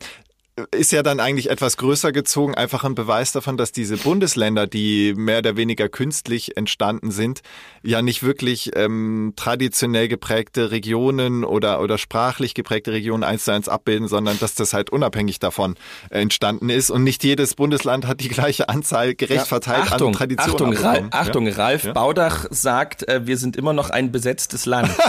ist 0.71 0.93
ja 0.93 1.03
dann 1.03 1.21
eigentlich 1.21 1.51
etwas 1.51 1.77
größer 1.77 2.13
gezogen, 2.13 2.55
einfach 2.55 2.85
ein 2.85 2.95
Beweis 2.95 3.33
davon, 3.33 3.57
dass 3.57 3.73
diese 3.73 3.97
Bundesländer, 3.97 4.67
die 4.67 5.15
mehr 5.17 5.39
oder 5.39 5.57
weniger 5.57 5.89
künstlich 5.89 6.57
entstanden 6.57 7.11
sind, 7.11 7.41
ja 7.83 8.03
nicht 8.03 8.23
wirklich 8.23 8.71
ähm, 8.77 9.33
traditionell 9.37 10.09
geprägte 10.09 10.71
Regionen 10.71 11.45
oder, 11.45 11.81
oder 11.81 11.99
sprachlich 11.99 12.55
geprägte 12.55 12.93
Regionen 12.93 13.25
eins 13.25 13.45
zu 13.45 13.53
eins 13.53 13.69
abbilden, 13.69 14.09
sondern 14.09 14.39
dass 14.39 14.55
das 14.55 14.73
halt 14.73 14.91
unabhängig 14.91 15.39
davon 15.39 15.77
entstanden 16.11 16.71
ist 16.71 16.91
und 16.91 17.05
nicht 17.05 17.25
jedes 17.25 17.55
Bundesland 17.55 18.07
hat 18.07 18.21
die 18.21 18.29
gleiche 18.29 18.69
Anzahl 18.69 19.15
gerecht 19.15 19.47
verteilt 19.47 19.93
Achtung, 19.93 20.09
an 20.09 20.13
Traditionen. 20.15 20.53
Achtung, 20.55 20.73
Ra 20.73 20.91
abbekommen. 20.91 21.13
Achtung, 21.13 21.47
Ja? 21.47 21.55
Ralf 21.55 21.85
Ja? 21.85 21.93
Baudach 21.93 22.47
sagt, 22.51 23.09
äh, 23.09 23.27
wir 23.27 23.37
sind 23.37 23.57
immer 23.57 23.73
noch 23.73 23.91
ein 23.91 24.13
besetztes 24.13 24.67
Land. 24.67 24.91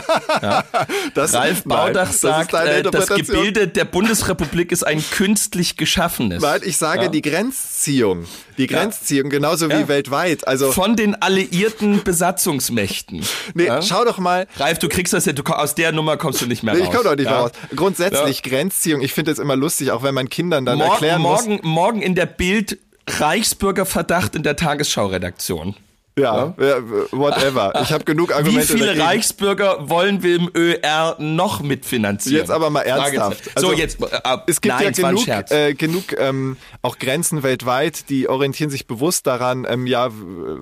Das, 1.14 1.34
Ralf 1.34 1.66
nein, 1.66 1.78
Baudach 1.78 2.08
das 2.08 2.16
ist 2.16 2.22
sagt, 2.22 2.54
deine 2.54 2.72
äh, 2.72 2.84
das. 2.84 3.08
Gebilde 3.08 3.68
der 3.68 3.86
Bundesrepublik 3.86 4.72
ist 4.72 4.84
ein 4.84 5.02
künstlich 5.42 5.76
geschaffenes. 5.76 6.42
Nein, 6.44 6.62
ich 6.64 6.78
sage 6.78 7.04
Ja. 7.04 7.08
die 7.10 7.24
Grenzziehung. 7.24 8.26
Die 8.60 8.68
Grenzziehung, 8.68 9.30
genauso 9.32 9.70
wie 9.70 9.88
weltweit. 9.88 10.48
Also, 10.48 10.72
Von 10.72 10.96
den 10.96 11.16
alliierten 11.16 12.04
Besatzungsmächten. 12.04 13.24
nee, 13.56 13.68
schau 13.82 14.06
doch 14.06 14.20
mal. 14.20 14.48
Ralf, 14.58 14.78
du 14.78 14.88
kriegst 14.88 15.14
das 15.14 15.26
ja, 15.26 15.34
du, 15.34 15.42
aus 15.44 15.74
der 15.74 15.94
Nummer 15.94 16.18
kommst 16.18 16.42
du 16.44 16.46
nicht 16.46 16.62
mehr 16.62 16.76
Nee, 16.76 16.82
raus. 16.82 16.90
ich 16.90 16.94
komme 16.96 17.10
doch 17.10 17.16
nicht 17.16 17.28
mehr 17.30 17.40
raus. 17.40 17.52
Grundsätzlich 17.76 18.44
Grenzziehung, 18.44 19.02
ich 19.02 19.14
finde 19.14 19.32
es 19.32 19.40
immer 19.40 19.56
lustig, 19.56 19.90
auch 19.92 20.04
wenn 20.04 20.14
man 20.14 20.30
Kindern 20.30 20.64
dann 20.66 20.78
Morgen, 20.78 20.92
erklären 20.92 21.22
muss. 21.24 21.46
morgen, 21.48 21.60
morgen 21.68 22.02
in 22.04 22.14
der 22.14 22.28
Bild 22.28 22.78
Reichsbürgerverdacht 23.08 24.36
in 24.36 24.44
der 24.44 24.56
Tagesschau-Redaktion. 24.56 25.76
Ja, 26.19 26.54
ja, 26.60 26.78
whatever. 27.12 27.74
Ich 27.82 27.91
habe 27.93 28.04
genug 28.04 28.30
Wie 28.30 28.34
Argumente 28.34 28.67
viele 28.74 28.88
dagegen. 28.88 29.02
Reichsbürger 29.06 29.89
wollen 29.89 30.21
wir 30.24 30.36
im 30.36 30.50
ÖR 30.54 31.15
noch 31.19 31.62
mitfinanzieren? 31.62 32.38
Jetzt 32.39 32.52
aber 32.52 32.69
mal 32.69 32.82
ernsthaft. 32.82 33.50
Also, 33.56 33.69
so, 33.69 33.74
jetzt. 33.74 34.02
Äh, 34.02 34.38
Es 34.47 34.60
gibt 34.60 34.76
nein, 34.76 34.93
ja 34.93 35.10
genug, 35.10 35.28
äh, 35.52 35.74
genug 35.74 36.04
ähm, 36.19 36.58
auch 36.82 37.00
Grenzen 37.00 37.43
weltweit, 37.43 38.10
die 38.10 38.28
orientieren 38.28 38.69
sich 38.69 38.88
bewusst 38.88 39.26
daran, 39.26 39.65
ähm, 39.69 39.88
ja, 39.88 40.10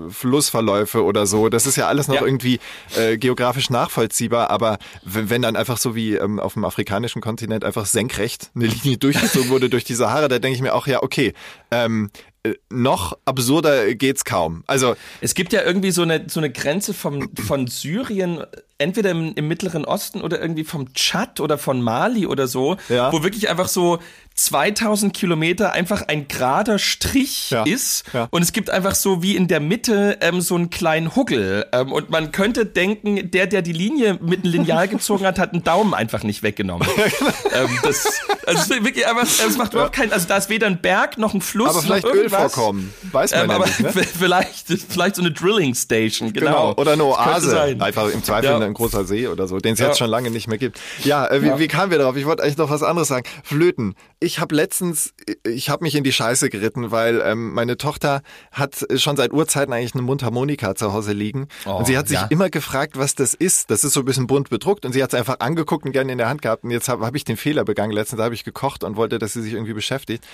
Flussverläufe 0.09 1.03
oder 1.03 1.25
so. 1.25 1.49
Das 1.49 1.65
ist 1.65 1.75
ja 1.75 1.88
alles 1.88 2.07
noch 2.07 2.15
Ja. 2.15 2.25
irgendwie 2.25 2.59
äh, 2.97 3.17
geografisch 3.17 3.69
nachvollziehbar, 3.69 4.49
aber 4.49 4.77
wenn, 5.03 5.29
wenn 5.29 5.41
dann 5.41 5.55
einfach 5.55 5.77
so 5.77 5.95
wie 5.95 6.15
ähm, 6.15 6.39
auf 6.39 6.53
dem 6.53 6.65
afrikanischen 6.65 7.21
Kontinent 7.21 7.63
einfach 7.63 7.85
senkrecht 7.85 8.51
eine 8.55 8.67
Linie 8.67 8.97
durchgezogen 8.99 9.49
wurde 9.49 9.69
durch 9.69 9.83
die 9.83 9.95
Sahara, 9.95 10.27
da 10.27 10.39
denke 10.39 10.55
ich 10.55 10.62
mir 10.62 10.73
auch, 10.73 10.88
ja, 10.88 11.01
okay, 11.03 11.33
ähm, 11.71 12.10
äh, 12.43 12.53
noch 12.69 13.17
absurder 13.25 13.93
geht's 13.95 14.25
kaum. 14.25 14.63
Also 14.67 14.95
Es 15.21 15.34
gibt 15.34 15.53
ja 15.53 15.63
irgendwie 15.63 15.91
so 15.91 16.03
eine, 16.03 16.29
so 16.29 16.39
eine 16.39 16.51
Grenze 16.51 16.93
vom, 16.93 17.36
von 17.36 17.67
Syrien 17.67 18.43
entweder 18.80 19.12
im, 19.12 19.34
im 19.36 19.48
Mittleren 19.48 19.86
Osten 19.86 20.22
oder 20.22 20.42
irgendwie 20.42 20.63
vom 20.63 20.94
Tschad 20.94 21.39
oder 21.39 21.58
von 21.58 21.82
Mali 21.82 22.26
oder 22.26 22.48
so, 22.48 22.78
Ja. 22.89 23.12
wo 23.13 23.22
wirklich 23.24 23.50
einfach 23.50 23.68
so 23.68 24.00
2000 24.36 25.13
Kilometer 25.13 25.74
einfach 25.74 26.04
ein 26.08 26.28
gerader 26.30 26.80
Strich 26.80 27.50
Ja. 27.50 27.63
ist 27.63 28.06
Ja. 28.13 28.28
und 28.32 28.42
es 28.42 28.54
gibt 28.54 28.70
einfach 28.70 28.96
so 28.96 29.22
wie 29.22 29.36
in 29.36 29.48
der 29.50 29.60
Mitte 29.60 30.18
ähm, 30.22 30.39
so 30.42 30.56
einen 30.56 30.70
kleinen 30.70 31.15
Huggel 31.15 31.65
ähm, 31.74 31.92
und 31.92 32.10
man 32.10 32.32
könnte 32.32 32.65
denken, 32.65 33.30
der, 33.32 33.48
der 33.48 33.62
die 33.62 33.74
Linie 33.74 34.18
mit 34.22 34.44
einem 34.46 34.54
Lineal 34.54 34.88
gezogen 34.88 35.26
hat, 35.26 35.39
hat 35.39 35.52
einen 35.54 35.63
Daumen 35.65 35.94
einfach 35.94 36.24
nicht 36.24 36.42
weggenommen. 36.42 36.88
genau. 36.96 37.32
ähm, 37.54 37.70
das, 37.84 38.22
also 38.48 38.70
wirklich 38.70 39.06
einfach, 39.06 39.24
es 39.24 39.58
macht 39.58 39.74
überhaupt 39.74 39.94
keinen, 39.94 40.13
also 40.13 40.26
da 40.28 40.38
ist 40.38 40.50
weder 40.50 40.68
ein 40.68 40.82
Berg 40.82 41.18
noch 41.18 41.34
ein 41.34 41.42
Fluss 41.42 41.70
Aber 41.70 41.82
vielleicht 41.82 42.06
noch 42.06 42.13
irgendwas. 42.13 42.44
Ölvorkommen. 42.44 42.94
Weiß 43.12 43.32
man 43.32 43.44
Ähm, 43.44 43.52
aber 43.52 43.65
nicht, 43.65 43.80
ne? 43.82 43.92
vielleicht, 44.20 44.68
vielleicht 44.89 45.15
so 45.18 45.22
eine 45.22 45.32
Drilling 45.32 45.76
Station, 45.76 46.32
genau. 46.32 46.74
Oder 46.76 46.94
eine 46.94 47.04
Oase. 47.04 47.76
Einfach 47.80 48.10
im 48.10 48.24
Zweifel. 48.24 48.68
Ein 48.69 48.73
großer 48.73 49.03
See 49.05 49.27
oder 49.27 49.47
so, 49.47 49.58
den 49.58 49.73
es 49.73 49.79
Ja. 49.79 49.88
jetzt 49.88 49.97
schon 49.97 50.10
lange 50.10 50.32
nicht 50.32 50.47
mehr 50.47 50.58
gibt. 50.58 50.79
Ja, 51.03 51.27
äh, 51.27 51.41
wie, 51.41 51.60
wie 51.60 51.67
kamen 51.67 51.91
wir 51.91 51.97
darauf? 51.97 52.15
Ich 52.15 52.25
wollte 52.25 52.43
eigentlich 52.43 52.58
noch 52.58 52.69
was 52.69 52.84
anderes 52.84 53.08
sagen. 53.08 53.27
Flöten. 53.44 53.96
Ich 54.19 54.39
habe 54.39 54.56
letztens, 54.56 55.13
ich 55.46 55.69
habe 55.69 55.83
mich 55.83 55.96
in 55.96 56.04
die 56.04 56.12
Scheiße 56.12 56.50
geritten, 56.50 56.91
weil 56.91 57.21
ähm, 57.25 57.54
meine 57.54 57.77
Tochter 57.77 58.21
hat 58.52 58.85
schon 58.96 59.17
seit 59.17 59.33
Urzeiten 59.33 59.73
eigentlich 59.73 59.94
eine 59.94 60.04
Mundharmonika 60.04 60.75
zu 60.75 60.94
Hause 60.94 61.13
liegen. 61.13 61.48
Oh, 61.65 61.77
und 61.77 61.85
sie 61.87 61.98
hat 61.98 62.08
sich 62.08 62.19
ja. 62.19 62.27
immer 62.29 62.50
gefragt, 62.50 62.98
was 62.98 63.15
das 63.15 63.33
ist. 63.33 63.71
Das 63.71 63.83
ist 63.83 63.94
so 63.94 64.02
ein 64.02 64.06
bisschen 64.06 64.27
bunt 64.27 64.50
bedruckt 64.50 64.85
und 64.85 64.94
sie 64.94 65.02
hat 65.04 65.13
es 65.13 65.19
einfach 65.19 65.39
angeguckt 65.39 65.85
und 65.85 65.91
gerne 65.91 66.12
in 66.12 66.17
der 66.17 66.29
Hand 66.29 66.41
gehabt. 66.41 66.63
Und 66.63 66.71
jetzt 66.71 66.89
habe 66.89 67.06
hab 67.06 67.15
ich 67.15 67.23
den 67.23 67.37
Fehler 67.37 67.63
begangen. 67.63 67.91
Letztens 67.91 68.21
habe 68.21 68.33
ich 68.33 68.44
gekocht 68.44 68.83
und 68.83 68.96
wollte, 68.96 69.19
dass 69.19 69.33
sie 69.33 69.41
sich 69.41 69.54
irgendwie 69.54 69.73
beschäftigt. 69.73 70.25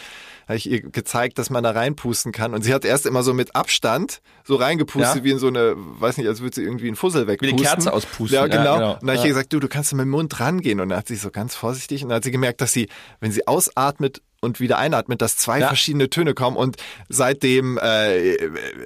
Habe 0.48 0.58
ich 0.58 0.70
ihr 0.70 0.82
gezeigt, 0.82 1.38
dass 1.40 1.50
man 1.50 1.64
da 1.64 1.72
reinpusten 1.72 2.32
kann. 2.32 2.54
Und 2.54 2.64
sie 2.64 2.74
hat 2.74 2.86
erst 2.86 3.06
immer 3.06 3.24
so 3.24 3.34
mit 3.34 3.56
Abstand 3.56 4.22
so 4.44 4.56
reingepustet, 4.56 5.16
Ja. 5.18 5.24
wie 5.24 5.32
in 5.32 5.40
so 5.40 5.48
eine, 5.48 5.74
weiß 5.76 6.18
nicht, 6.18 6.28
als 6.28 6.42
würde 6.42 6.56
sie 6.56 6.64
irgendwie 6.64 6.88
einen 6.88 6.96
Fussel 6.96 7.28
wegpusten. 7.28 7.58
Kerze 7.58 7.92
auspusten. 7.94 8.36
Ja, 8.36 8.46
Ja, 8.46 8.48
genau. 8.48 8.76
genau. 8.76 8.94
Und 8.94 9.02
dann 9.04 9.10
habe 9.10 9.18
ich 9.18 9.24
ihr 9.24 9.30
gesagt, 9.30 9.52
du, 9.54 9.60
du 9.60 9.68
kannst 9.68 9.92
mit 9.94 10.02
dem 10.04 10.10
Mund 10.10 10.40
rangehen. 10.40 10.80
Und 10.80 10.90
dann 10.90 11.00
hat 11.00 11.08
sie 11.08 11.16
so 11.16 11.32
ganz 11.32 11.56
vorsichtig 11.56 12.04
und 12.04 12.10
dann 12.10 12.18
hat 12.18 12.24
sie 12.24 12.32
gemerkt, 12.32 12.62
dass 12.62 12.74
sie, 12.74 12.88
wenn 13.20 13.32
sie 13.32 13.48
ausatmet 13.48 14.22
und 14.46 14.60
wieder 14.62 14.78
einatmet, 14.78 15.22
dass 15.22 15.36
zwei 15.38 15.60
Ja. 15.60 15.68
verschiedene 15.68 16.10
Töne 16.10 16.34
kommen 16.34 16.56
und 16.56 16.78
seitdem, 17.10 17.78
äh, 17.82 18.38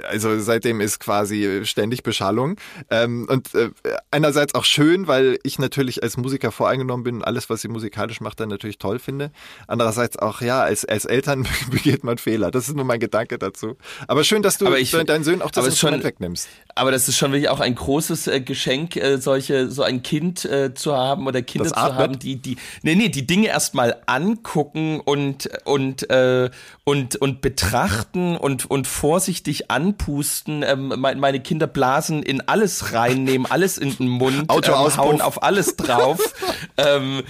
also 0.10 0.39
seitdem 0.39 0.82
ist 0.82 0.99
quasi 0.99 1.62
ständig 1.64 2.01
Beschallung 2.03 2.55
ähm, 2.89 3.28
und 3.30 3.53
äh, 3.53 3.70
einerseits 4.12 4.55
auch 4.55 4.66
schön, 4.66 5.07
weil 5.07 5.38
ich 5.43 5.60
natürlich 5.60 6.01
als 6.01 6.18
Musiker 6.18 6.51
voreingenommen 6.51 7.03
bin 7.03 7.16
und 7.18 7.24
alles, 7.24 7.49
was 7.49 7.62
sie 7.62 7.68
musikalisch 7.68 8.22
macht, 8.22 8.39
dann 8.39 8.49
natürlich 8.49 8.78
toll 8.78 8.99
finde. 8.99 9.32
Andererseits 9.68 10.18
auch, 10.18 10.41
ja, 10.41 10.62
als, 10.62 10.86
als 10.86 11.05
Eltern 11.05 11.47
begeht 11.72 12.03
man 12.03 12.18
Fehler. 12.18 12.51
Das 12.51 12.68
ist 12.70 12.76
nur 12.76 12.86
mein 12.86 12.99
Gedanke 12.99 13.38
dazu. 13.38 13.76
Aber 14.07 14.24
schön, 14.24 14.41
dass 14.41 14.57
du 14.57 14.74
ich- 14.74 14.91
deinen 14.91 15.24
Söhnen 15.24 15.41
auch 15.41 15.51
das 15.51 15.66
ist 15.68 15.78
schon- 15.80 15.89
Instrument 15.93 16.03
wegnimmst. 16.03 16.47
Aber 16.76 16.91
das 16.91 17.07
ist 17.10 17.18
schon 17.18 17.32
wirklich 17.32 17.49
auch 17.49 17.60
ein 17.60 17.76
großes 17.76 18.28
äh, 18.28 18.41
Geschenk, 18.41 18.95
äh, 18.95 19.18
solche, 19.18 19.70
so 19.70 19.84
ein 19.84 20.01
Kind 20.03 20.45
äh, 20.45 20.74
zu 20.74 20.95
haben 20.95 21.28
oder 21.28 21.41
Kinder 21.41 21.66
Das 21.70 21.74
zu 21.74 21.80
atmet? 21.80 21.99
haben, 21.99 22.20
die, 22.20 22.36
die, 22.38 22.57
nee, 22.84 22.95
nee, 22.95 23.10
die 23.10 23.28
Dinge 23.28 23.47
erstmal 23.47 23.97
angucken 24.05 24.99
und, 24.99 25.49
und, 25.66 26.10
äh, 26.10 26.50
und, 26.84 27.16
und 27.16 27.41
betrachten 27.41 28.36
und, 28.38 28.70
und 28.70 28.88
vorsichtig 28.88 29.70
anpusten. 29.72 30.64
Ähm, 30.64 30.93
mein, 30.97 31.20
meine 31.20 31.39
Kinder 31.39 31.68
blasen 31.68 32.24
in 32.24 32.47
alles 32.47 32.93
rein, 32.93 33.24
nehmen 33.24 33.45
alles 33.45 33.78
in 33.78 33.95
den 33.95 34.08
Mund, 34.08 34.50
Autoauspuff. 34.50 34.97
ähm, 34.97 35.12
hauen 35.12 35.22
auf 35.22 35.43
alles 35.43 35.76
drauf. 35.76 36.34
ähm, 36.78 37.24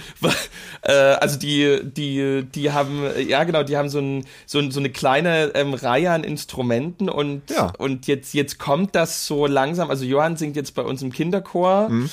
äh, 0.82 0.92
also 0.92 1.38
die, 1.38 1.80
die, 1.82 2.44
die 2.44 2.72
haben, 2.72 3.04
ja 3.26 3.44
genau, 3.44 3.62
die 3.62 3.76
haben 3.76 3.88
so, 3.88 3.98
ein, 3.98 4.26
so, 4.46 4.58
ein, 4.58 4.70
so 4.70 4.80
eine 4.80 4.90
kleine 4.90 5.52
ähm, 5.54 5.74
Reihe 5.74 6.10
an 6.10 6.24
Instrumenten 6.24 7.08
und, 7.08 7.50
Ja. 7.50 7.72
und 7.78 8.06
jetzt, 8.06 8.34
jetzt 8.34 8.58
kommt 8.58 8.94
das 8.94 9.26
so 9.26 9.46
langsam. 9.46 9.90
Also 9.90 10.04
Johann 10.04 10.36
singt 10.36 10.56
jetzt 10.56 10.74
bei 10.74 10.82
uns 10.82 11.02
im 11.02 11.12
Kinderchor. 11.12 11.88
Mhm. 11.88 12.10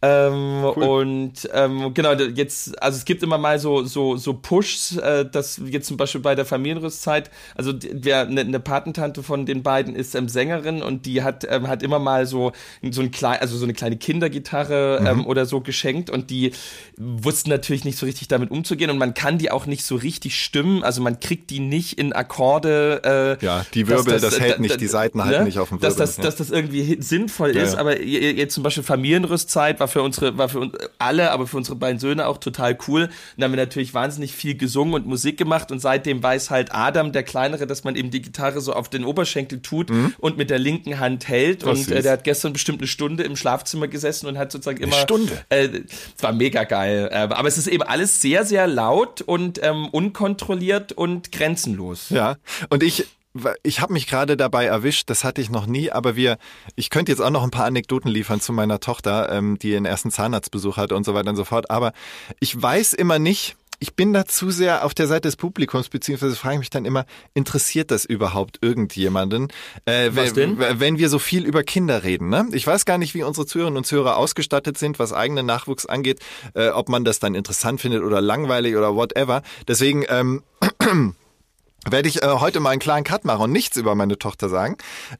Ähm, 0.00 0.62
Und 0.64 1.48
ähm, 1.52 1.92
genau, 1.92 2.12
jetzt, 2.12 2.80
also 2.80 2.96
es 2.98 3.04
gibt 3.04 3.22
immer 3.24 3.36
mal 3.36 3.58
so 3.58 3.82
so 3.84 4.16
so 4.16 4.32
Pushs, 4.34 4.96
äh, 4.96 5.24
dass 5.28 5.60
jetzt 5.66 5.88
zum 5.88 5.96
Beispiel 5.96 6.20
bei 6.20 6.36
der 6.36 6.44
Familienrüstzeit, 6.44 7.30
also 7.56 7.72
d- 7.72 7.90
wer 7.94 8.20
eine 8.20 8.44
ne 8.44 8.60
Patentante 8.60 9.24
von 9.24 9.44
den 9.44 9.64
beiden 9.64 9.96
ist 9.96 10.14
ähm, 10.14 10.28
Sängerin 10.28 10.82
und 10.82 11.04
die 11.04 11.24
hat 11.24 11.44
ähm, 11.50 11.66
hat 11.66 11.82
immer 11.82 11.98
mal 11.98 12.26
so 12.26 12.52
so 12.92 13.00
ein 13.02 13.10
klein, 13.10 13.40
also 13.40 13.56
so 13.56 13.64
eine 13.64 13.72
kleine 13.74 13.96
Kindergitarre 13.96 15.04
ähm, 15.04 15.26
oder 15.26 15.46
so 15.46 15.60
geschenkt 15.60 16.10
und 16.10 16.30
die 16.30 16.52
wussten 16.96 17.50
natürlich 17.50 17.84
nicht 17.84 17.98
so 17.98 18.06
richtig 18.06 18.28
damit 18.28 18.52
umzugehen 18.52 18.90
und 18.90 18.98
man 18.98 19.14
kann 19.14 19.38
die 19.38 19.50
auch 19.50 19.66
nicht 19.66 19.84
so 19.84 19.96
richtig 19.96 20.38
stimmen, 20.40 20.84
also 20.84 21.02
man 21.02 21.18
kriegt 21.18 21.50
die 21.50 21.58
nicht 21.60 21.98
in 21.98 22.12
Akkorde. 22.12 23.36
Äh, 23.40 23.44
Ja, 23.44 23.66
die 23.74 23.82
dass 23.82 24.06
Wirbel, 24.06 24.20
das 24.20 24.38
hält 24.38 24.54
da- 24.58 24.60
nicht, 24.60 24.74
da- 24.74 24.78
die 24.78 24.86
Seiten 24.86 25.24
halten 25.24 25.42
nicht 25.44 25.58
auf 25.58 25.70
dem 25.70 25.80
dass 25.80 25.94
Wirbel, 25.94 26.06
das, 26.06 26.16
ja. 26.18 26.22
dass 26.22 26.36
das 26.36 26.50
irgendwie 26.50 26.98
sinnvoll 27.02 27.56
Ja, 27.56 27.62
ist, 27.64 27.72
ja. 27.74 27.80
aber 27.80 28.00
je- 28.00 28.30
jetzt 28.30 28.54
zum 28.54 28.62
Beispiel 28.62 28.84
Familienrüstzeit 28.84 29.80
war 29.80 29.87
für 29.88 30.02
unsere, 30.02 30.38
war 30.38 30.48
für 30.48 30.60
uns 30.60 30.74
alle, 30.98 31.30
aber 31.30 31.46
für 31.46 31.56
unsere 31.56 31.76
beiden 31.76 31.98
Söhne 31.98 32.26
auch 32.26 32.38
total 32.38 32.78
cool. 32.86 33.02
Und 33.04 33.10
da 33.36 33.44
haben 33.44 33.52
wir 33.52 33.56
natürlich 33.56 33.94
wahnsinnig 33.94 34.32
viel 34.32 34.56
gesungen 34.56 34.94
und 34.94 35.06
Musik 35.06 35.36
gemacht 35.36 35.72
und 35.72 35.80
seitdem 35.80 36.22
weiß 36.22 36.50
halt 36.50 36.74
Adam, 36.74 37.12
der 37.12 37.22
Kleinere, 37.22 37.66
dass 37.66 37.84
man 37.84 37.96
eben 37.96 38.10
die 38.10 38.22
Gitarre 38.22 38.60
so 38.60 38.72
auf 38.72 38.88
den 38.88 39.04
Oberschenkel 39.04 39.60
tut 39.60 39.90
und 40.18 40.36
mit 40.36 40.50
der 40.50 40.58
linken 40.58 40.98
Hand 41.00 41.28
hält. 41.28 41.64
Und 41.64 41.90
äh, 41.90 42.02
der 42.02 42.12
hat 42.12 42.24
gestern 42.24 42.52
bestimmt 42.52 42.80
eine 42.80 42.88
Stunde 42.88 43.22
im 43.24 43.36
Schlafzimmer 43.36 43.88
gesessen 43.88 44.26
und 44.26 44.38
hat 44.38 44.52
sozusagen 44.52 44.82
immer. 44.82 44.96
Stunde? 44.96 45.44
Äh, 45.48 45.68
es 46.16 46.22
war 46.22 46.32
mega 46.32 46.64
geil. 46.64 47.08
Äh, 47.10 47.16
aber 47.16 47.48
es 47.48 47.58
ist 47.58 47.66
eben 47.66 47.82
alles 47.82 48.20
sehr, 48.20 48.44
sehr 48.44 48.66
laut 48.66 49.22
und 49.22 49.60
ähm, 49.62 49.88
unkontrolliert 49.88 50.92
und 50.92 51.32
grenzenlos. 51.32 52.10
Ja, 52.10 52.36
und 52.68 52.82
ich 52.82 53.06
ich 53.62 53.80
habe 53.80 53.92
mich 53.92 54.06
gerade 54.06 54.36
dabei 54.36 54.66
erwischt, 54.66 55.10
das 55.10 55.24
hatte 55.24 55.40
ich 55.40 55.50
noch 55.50 55.66
nie, 55.66 55.90
aber 55.90 56.16
wir, 56.16 56.38
ich 56.76 56.90
könnte 56.90 57.12
jetzt 57.12 57.20
auch 57.20 57.30
noch 57.30 57.42
ein 57.42 57.50
paar 57.50 57.66
Anekdoten 57.66 58.10
liefern 58.10 58.40
zu 58.40 58.52
meiner 58.52 58.80
Tochter, 58.80 59.30
ähm, 59.32 59.58
die 59.58 59.72
ihren 59.72 59.84
ersten 59.84 60.10
Zahnarztbesuch 60.10 60.76
hatte 60.76 60.96
und 60.96 61.04
so 61.04 61.14
weiter 61.14 61.30
und 61.30 61.36
so 61.36 61.44
fort, 61.44 61.70
aber 61.70 61.92
ich 62.40 62.60
weiß 62.60 62.94
immer 62.94 63.18
nicht, 63.18 63.56
ich 63.80 63.94
bin 63.94 64.12
da 64.12 64.24
zu 64.24 64.50
sehr 64.50 64.84
auf 64.84 64.94
der 64.94 65.06
Seite 65.06 65.28
des 65.28 65.36
Publikums, 65.36 65.88
beziehungsweise 65.88 66.34
frage 66.36 66.54
ich 66.54 66.60
mich 66.60 66.70
dann 66.70 66.84
immer, 66.84 67.06
interessiert 67.34 67.90
das 67.90 68.04
überhaupt 68.04 68.58
irgendjemanden? 68.60 69.48
Äh, 69.84 70.10
Was 70.12 70.34
wenn, 70.34 70.58
denn? 70.58 70.80
wenn 70.80 70.98
wir 70.98 71.08
so 71.08 71.18
viel 71.18 71.44
über 71.44 71.62
Kinder 71.62 72.02
reden, 72.02 72.28
ne? 72.28 72.48
Ich 72.52 72.66
weiß 72.66 72.84
gar 72.84 72.98
nicht, 72.98 73.14
wie 73.14 73.22
unsere 73.22 73.46
Zuhörerinnen 73.46 73.78
und 73.78 73.84
Zuhörer 73.84 74.16
ausgestattet 74.16 74.78
sind, 74.78 74.98
was 74.98 75.12
eigenen 75.12 75.46
Nachwuchs 75.46 75.86
angeht, 75.86 76.20
äh, 76.54 76.68
ob 76.70 76.88
man 76.88 77.04
das 77.04 77.20
dann 77.20 77.34
interessant 77.34 77.80
findet 77.80 78.02
oder 78.02 78.20
langweilig 78.20 78.76
oder 78.76 78.94
whatever. 78.94 79.42
Deswegen, 79.66 80.04
ähm, 80.08 80.42
werde 81.92 82.08
ich 82.08 82.22
äh, 82.22 82.26
heute 82.26 82.60
mal 82.60 82.70
einen 82.70 82.80
kleinen 82.80 83.04
Cut 83.04 83.24
machen 83.24 83.42
und 83.42 83.52
nichts 83.52 83.76
über 83.76 83.94
meine 83.94 84.18
Tochter 84.18 84.48
sagen, 84.48 84.76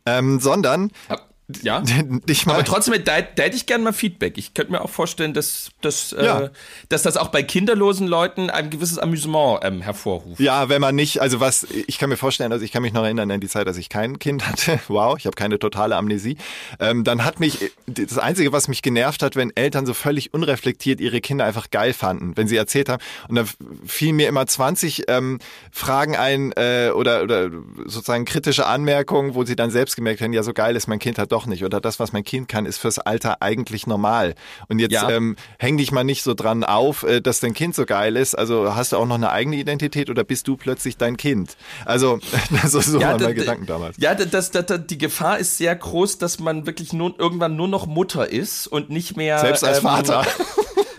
ähm, 0.06 0.40
sondern 0.40 0.90
Ja. 1.08 1.18
Dich 1.49 2.44
mal. 2.46 2.55
Aber 2.55 2.64
trotzdem, 2.64 3.03
da, 3.05 3.20
da 3.22 3.42
hätte 3.42 3.57
ich 3.57 3.66
gerne 3.66 3.82
mal 3.84 3.92
Feedback. 3.92 4.36
Ich 4.36 4.55
könnte 4.55 4.72
mir 4.72 4.82
auch 4.82 4.90
vorstellen, 4.90 5.32
dass, 5.34 5.70
dass, 5.80 6.11
Ja. 6.18 6.40
äh, 6.42 6.51
dass 6.88 7.03
das 7.03 7.16
auch 7.16 7.28
bei 7.28 7.42
kinderlosen 7.42 8.07
Leuten 8.07 8.51
ein 8.51 8.70
gewisses 8.70 8.99
Amüsement 8.99 9.61
ähm, 9.62 9.80
hervorruft. 9.80 10.40
ja, 10.40 10.68
wenn 10.68 10.80
man 10.80 10.94
nicht, 10.94 11.20
also 11.20 11.40
was, 11.40 11.66
ich 11.86 11.99
kann 11.99 12.11
mir 12.11 12.16
vorstellen, 12.16 12.53
also 12.53 12.64
ich 12.64 12.72
kann 12.72 12.82
mich 12.82 12.92
noch 12.92 13.03
erinnern 13.03 13.30
an 13.30 13.40
die 13.40 13.49
Zeit, 13.49 13.66
als 13.66 13.78
ich 13.78 13.88
kein 13.88 14.18
Kind 14.18 14.46
hatte. 14.46 14.78
Wow, 14.88 15.16
ich 15.18 15.26
habe 15.26 15.34
keine 15.36 15.59
totale 15.59 15.96
Amnesie. 15.96 16.36
Ähm, 16.80 17.05
dann 17.05 17.24
hat 17.24 17.40
mich, 17.40 17.70
das 17.86 18.18
Einzige, 18.18 18.53
was 18.53 18.68
mich 18.68 18.82
genervt 18.82 19.22
hat, 19.22 19.36
wenn 19.36 19.55
Eltern 19.55 19.86
so 19.86 19.94
völlig 19.94 20.32
unreflektiert 20.34 21.01
ihre 21.01 21.20
Kinder 21.20 21.44
einfach 21.44 21.70
geil 21.70 21.92
fanden, 21.92 22.36
wenn 22.36 22.49
sie 22.49 22.57
erzählt 22.57 22.88
haben. 22.88 23.03
Und 23.28 23.36
dann 23.36 23.49
fielen 23.86 24.16
mir 24.16 24.28
immer 24.28 24.46
20 24.46 25.05
ähm, 25.09 25.38
Fragen 25.72 26.16
ein 26.16 26.53
äh, 26.53 26.90
oder, 26.94 27.22
oder 27.22 27.51
sozusagen 27.86 28.24
kritische 28.24 28.66
Anmerkungen, 28.66 29.34
wo 29.34 29.44
sie 29.44 29.57
dann 29.57 29.70
selbst 29.70 29.94
gemerkt 29.96 30.20
haben, 30.20 30.32
ja, 30.32 30.42
so 30.42 30.53
geil 30.53 30.74
ist 30.76 30.86
mein 30.88 30.99
Kind 30.99 31.18
halt 31.18 31.32
doch 31.32 31.38
nicht. 31.47 31.64
Oder 31.64 31.80
das, 31.80 31.99
was 32.01 32.12
mein 32.12 32.24
Kind 32.24 32.49
kann, 32.49 32.66
ist 32.66 32.78
fürs 32.78 32.99
Alter 32.99 33.43
eigentlich 33.43 33.86
normal. 33.86 34.34
Und 34.68 34.78
jetzt 34.78 34.93
Ja. 34.93 35.09
ähm, 35.11 35.36
häng 35.59 35.76
dich 35.76 35.93
mal 35.93 36.05
nicht 36.05 36.22
so 36.22 36.34
dran 36.34 36.64
auf, 36.64 37.03
äh, 37.03 37.20
dass 37.20 37.41
dein 37.41 37.55
Kind 37.55 37.74
so 37.74 37.84
geil 37.86 38.16
ist. 38.16 38.34
Also 38.36 38.74
hast 38.74 38.93
du 38.93 38.97
auch 38.97 39.07
noch 39.07 39.14
eine 39.16 39.30
eigene 39.30 39.57
Identität 39.57 40.11
oder 40.11 40.24
bist 40.24 40.49
du 40.49 40.57
plötzlich 40.57 40.97
dein 40.97 41.16
Kind? 41.16 41.57
Also, 41.84 42.18
das 42.62 42.74
ist 42.74 42.86
so 42.86 42.99
da- 42.99 43.16
meine 43.16 43.34
Gedanken 43.34 43.66
damals. 43.66 43.97
Ja, 43.99 44.14
da- 44.14 44.24
das, 44.24 44.51
das, 44.51 44.66
das, 44.66 44.80
die 44.86 44.99
Gefahr 44.99 45.39
ist 45.39 45.57
sehr 45.59 45.74
groß, 45.74 46.18
dass 46.18 46.39
man 46.39 46.66
wirklich 46.66 46.93
nur, 46.93 47.14
irgendwann 47.18 47.57
nur 47.57 47.68
noch 47.68 47.86
Mutter 47.86 48.28
ist 48.30 48.66
und 48.66 48.91
nicht 48.91 49.16
mehr. 49.16 49.39
Selbst 49.39 49.64
als 49.64 49.78
ähm, 49.78 49.82
Vater. 49.84 50.26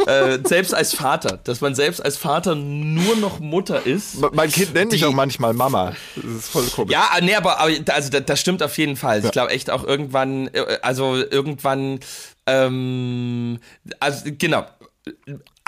Äh, 0.10 0.40
selbst 0.44 0.74
als 0.74 0.94
Vater. 0.94 1.40
Dass 1.44 1.62
man 1.62 1.76
selbst 1.76 2.04
als 2.04 2.18
Vater 2.18 2.56
nur 2.56 3.16
noch 3.18 3.40
Mutter 3.40 3.86
ist. 3.86 4.16
Mein 4.34 4.52
Kind 4.52 4.74
nennt 4.74 4.92
mich 4.92 5.02
Die- 5.02 5.06
auch 5.08 5.14
manchmal 5.14 5.54
Mama. 5.54 5.94
Das 6.16 6.26
ist 6.26 6.50
voll 6.50 6.66
komisch. 6.68 6.92
Ja, 6.92 7.10
nee, 7.22 7.36
aber, 7.36 7.60
aber 7.60 7.72
also 7.94 8.10
das, 8.20 8.40
stimmt 8.40 8.64
auf 8.64 8.78
jeden 8.78 8.96
Fall. 8.96 9.24
Ich 9.24 9.32
glaube 9.32 9.52
echt 9.52 9.70
auch 9.70 9.84
irgendwann, 9.84 10.48
äh, 10.54 10.80
also 10.82 11.16
irgendwann, 11.16 12.00
ähm, 12.46 13.60
also 14.00 14.26
genau. 14.38 14.66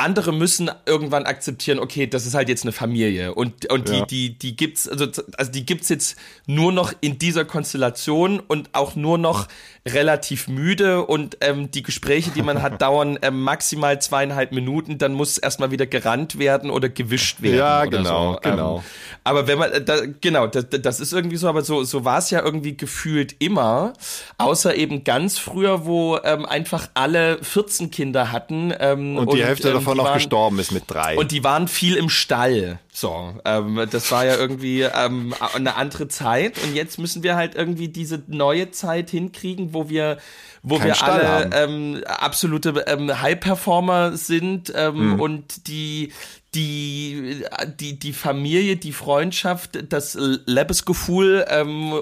Andere 0.01 0.33
müssen 0.33 0.69
irgendwann 0.85 1.25
akzeptieren, 1.25 1.79
okay, 1.79 2.07
das 2.07 2.25
ist 2.25 2.33
halt 2.33 2.49
jetzt 2.49 2.63
eine 2.63 2.71
Familie 2.71 3.33
und 3.33 3.71
und 3.71 3.89
Ja. 3.89 4.05
die 4.05 4.29
die 4.31 4.37
die 4.39 4.55
gibt's 4.55 4.87
also 4.87 5.07
also 5.37 5.51
die 5.51 5.65
gibt's 5.65 5.89
jetzt 5.89 6.17
nur 6.45 6.71
noch 6.71 6.93
in 7.01 7.17
dieser 7.17 7.45
Konstellation 7.45 8.39
und 8.39 8.69
auch 8.73 8.95
nur 8.95 9.17
noch 9.17 9.47
relativ 9.87 10.47
müde 10.47 11.05
und 11.05 11.37
ähm, 11.41 11.71
die 11.71 11.81
Gespräche, 11.81 12.29
die 12.31 12.43
man 12.43 12.61
hat, 12.61 12.81
dauern 12.81 13.17
ähm, 13.21 13.41
maximal 13.41 13.99
zweieinhalb 14.01 14.51
Minuten, 14.51 14.97
dann 14.97 15.13
muss 15.13 15.37
erstmal 15.37 15.71
wieder 15.71 15.87
gerannt 15.87 16.37
werden 16.37 16.69
oder 16.69 16.89
gewischt 16.89 17.41
werden. 17.41 17.57
Ja, 17.57 17.85
genau, 17.85 18.33
so. 18.33 18.39
genau. 18.41 18.77
Ähm, 18.77 18.83
aber 19.23 19.47
wenn 19.47 19.57
man, 19.57 19.71
äh, 19.71 19.83
da, 19.83 20.01
genau, 20.19 20.45
das, 20.47 20.67
das 20.69 20.99
ist 20.99 21.13
irgendwie 21.13 21.37
so, 21.37 21.47
aber 21.47 21.63
so, 21.63 21.83
so 21.83 22.05
war 22.05 22.19
es 22.19 22.29
ja 22.29 22.43
irgendwie 22.43 22.77
gefühlt 22.77 23.35
immer, 23.39 23.93
außer 24.37 24.75
eben 24.75 25.03
ganz 25.03 25.39
früher, 25.39 25.85
wo 25.85 26.17
ähm, 26.23 26.45
einfach 26.45 26.89
alle 26.93 27.43
14 27.43 27.89
Kinder 27.89 28.31
hatten. 28.31 28.73
Ähm, 28.79 29.17
Und 29.17 29.33
die 29.33 29.43
Hälfte 29.43 29.69
ähm, 29.69 29.75
davon 29.75 29.90
die 29.93 29.97
noch 29.97 30.05
waren, 30.05 30.13
gestorben 30.15 30.59
ist 30.59 30.71
mit 30.71 30.83
drei. 30.87 31.17
Und 31.17 31.31
die 31.31 31.43
waren 31.43 31.67
viel 31.67 31.95
im 31.95 32.09
Stall. 32.09 32.79
So, 32.93 33.33
ähm, 33.45 33.87
das 33.89 34.11
war 34.11 34.25
ja 34.25 34.35
irgendwie 34.35 34.81
ähm, 34.81 35.33
eine 35.55 35.75
andere 35.75 36.07
Zeit. 36.07 36.61
Und 36.63 36.75
jetzt 36.75 36.99
müssen 36.99 37.23
wir 37.23 37.35
halt 37.35 37.55
irgendwie 37.55 37.87
diese 37.87 38.21
neue 38.27 38.71
Zeit 38.71 39.09
hinkriegen, 39.09 39.73
wo 39.73 39.89
wir, 39.89 40.17
wo 40.61 40.77
Keinen 40.77 40.87
wir 40.87 40.95
Stall 40.95 41.25
alle 41.25 41.49
ähm, 41.55 42.03
absolute 42.05 42.83
ähm, 42.87 43.21
High-Performer 43.21 44.17
sind 44.17 44.71
ähm, 44.75 45.13
Mhm. 45.13 45.19
und 45.21 45.67
die 45.67 46.11
die 46.53 47.43
die 47.79 47.97
die 47.97 48.11
Familie, 48.11 48.75
die 48.75 48.91
Freundschaft, 48.91 49.79
das 49.87 50.17
Lebensgefühl, 50.45 51.45
ähm, 51.49 51.93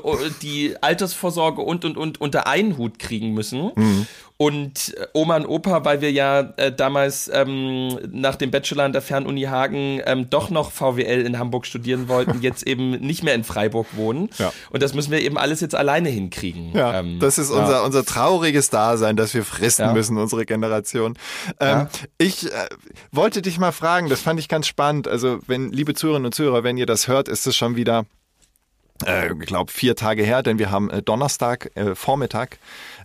die 0.41 0.75
Altersvorsorge 0.81 1.61
und 1.61 1.85
und 1.85 1.97
und 1.97 2.19
unter 2.19 2.47
einen 2.47 2.77
Hut 2.77 2.99
kriegen 2.99 3.33
müssen. 3.33 3.71
Mhm. 3.75 4.07
Und 4.41 4.95
äh, 4.97 5.05
Oma 5.13 5.35
und 5.35 5.45
Opa, 5.47 5.83
weil 5.83 5.99
wir 5.99 6.13
ja 6.13 6.53
äh, 6.55 6.71
damals 6.71 7.29
ähm, 7.33 7.99
nach 8.09 8.37
dem 8.37 8.51
Bachelor 8.51 8.85
an 8.85 8.93
der 8.93 9.01
Fernuni 9.01 9.41
Hagen 9.43 9.99
ähm, 10.05 10.29
doch 10.29 10.49
noch 10.49 10.71
VWL 10.71 11.25
in 11.25 11.37
Hamburg 11.37 11.65
studieren 11.65 12.07
wollten, 12.07 12.39
jetzt 12.41 12.65
eben 12.65 12.91
nicht 12.91 13.21
mehr 13.21 13.35
in 13.35 13.43
Freiburg 13.43 13.87
wohnen. 13.97 14.29
Ja. 14.37 14.53
Und 14.69 14.81
das 14.81 14.93
müssen 14.93 15.11
wir 15.11 15.19
eben 15.21 15.37
alles 15.37 15.59
jetzt 15.59 15.75
alleine 15.75 16.07
hinkriegen. 16.07 16.71
Ja, 16.73 16.99
Ähm, 17.01 17.19
das 17.19 17.37
ist 17.37 17.51
ja. 17.51 17.57
unser, 17.57 17.83
unser 17.83 18.05
trauriges 18.05 18.69
Dasein, 18.69 19.17
das 19.17 19.33
wir 19.33 19.43
fristen 19.43 19.87
Ja. 19.87 19.93
müssen, 19.93 20.17
unsere 20.17 20.45
Generation. 20.45 21.17
Ähm, 21.59 21.67
Ja. 21.69 21.89
Ich 22.17 22.45
äh, 22.49 22.67
wollte 23.11 23.41
dich 23.41 23.59
mal 23.59 23.73
fragen, 23.73 24.07
das 24.07 24.21
fand 24.21 24.39
ich 24.39 24.47
ganz 24.47 24.67
spannend. 24.67 25.09
Also, 25.09 25.39
wenn, 25.47 25.69
liebe 25.73 25.95
Zuhörerinnen 25.95 26.27
und 26.27 26.33
Zuhörer, 26.33 26.63
wenn 26.63 26.77
ihr 26.77 26.85
das 26.85 27.09
hört, 27.09 27.27
ist 27.27 27.45
es 27.45 27.57
schon 27.57 27.75
wieder, 27.75 28.05
äh, 29.05 29.31
ich 29.33 29.45
glaube, 29.47 29.69
vier 29.71 29.95
Tage 29.97 30.23
her, 30.23 30.43
denn 30.43 30.59
wir 30.59 30.71
haben 30.71 30.89
äh, 30.89 31.01
Donnerstag, 31.01 31.71
äh, 31.75 31.93
Vormittag, 31.95 32.57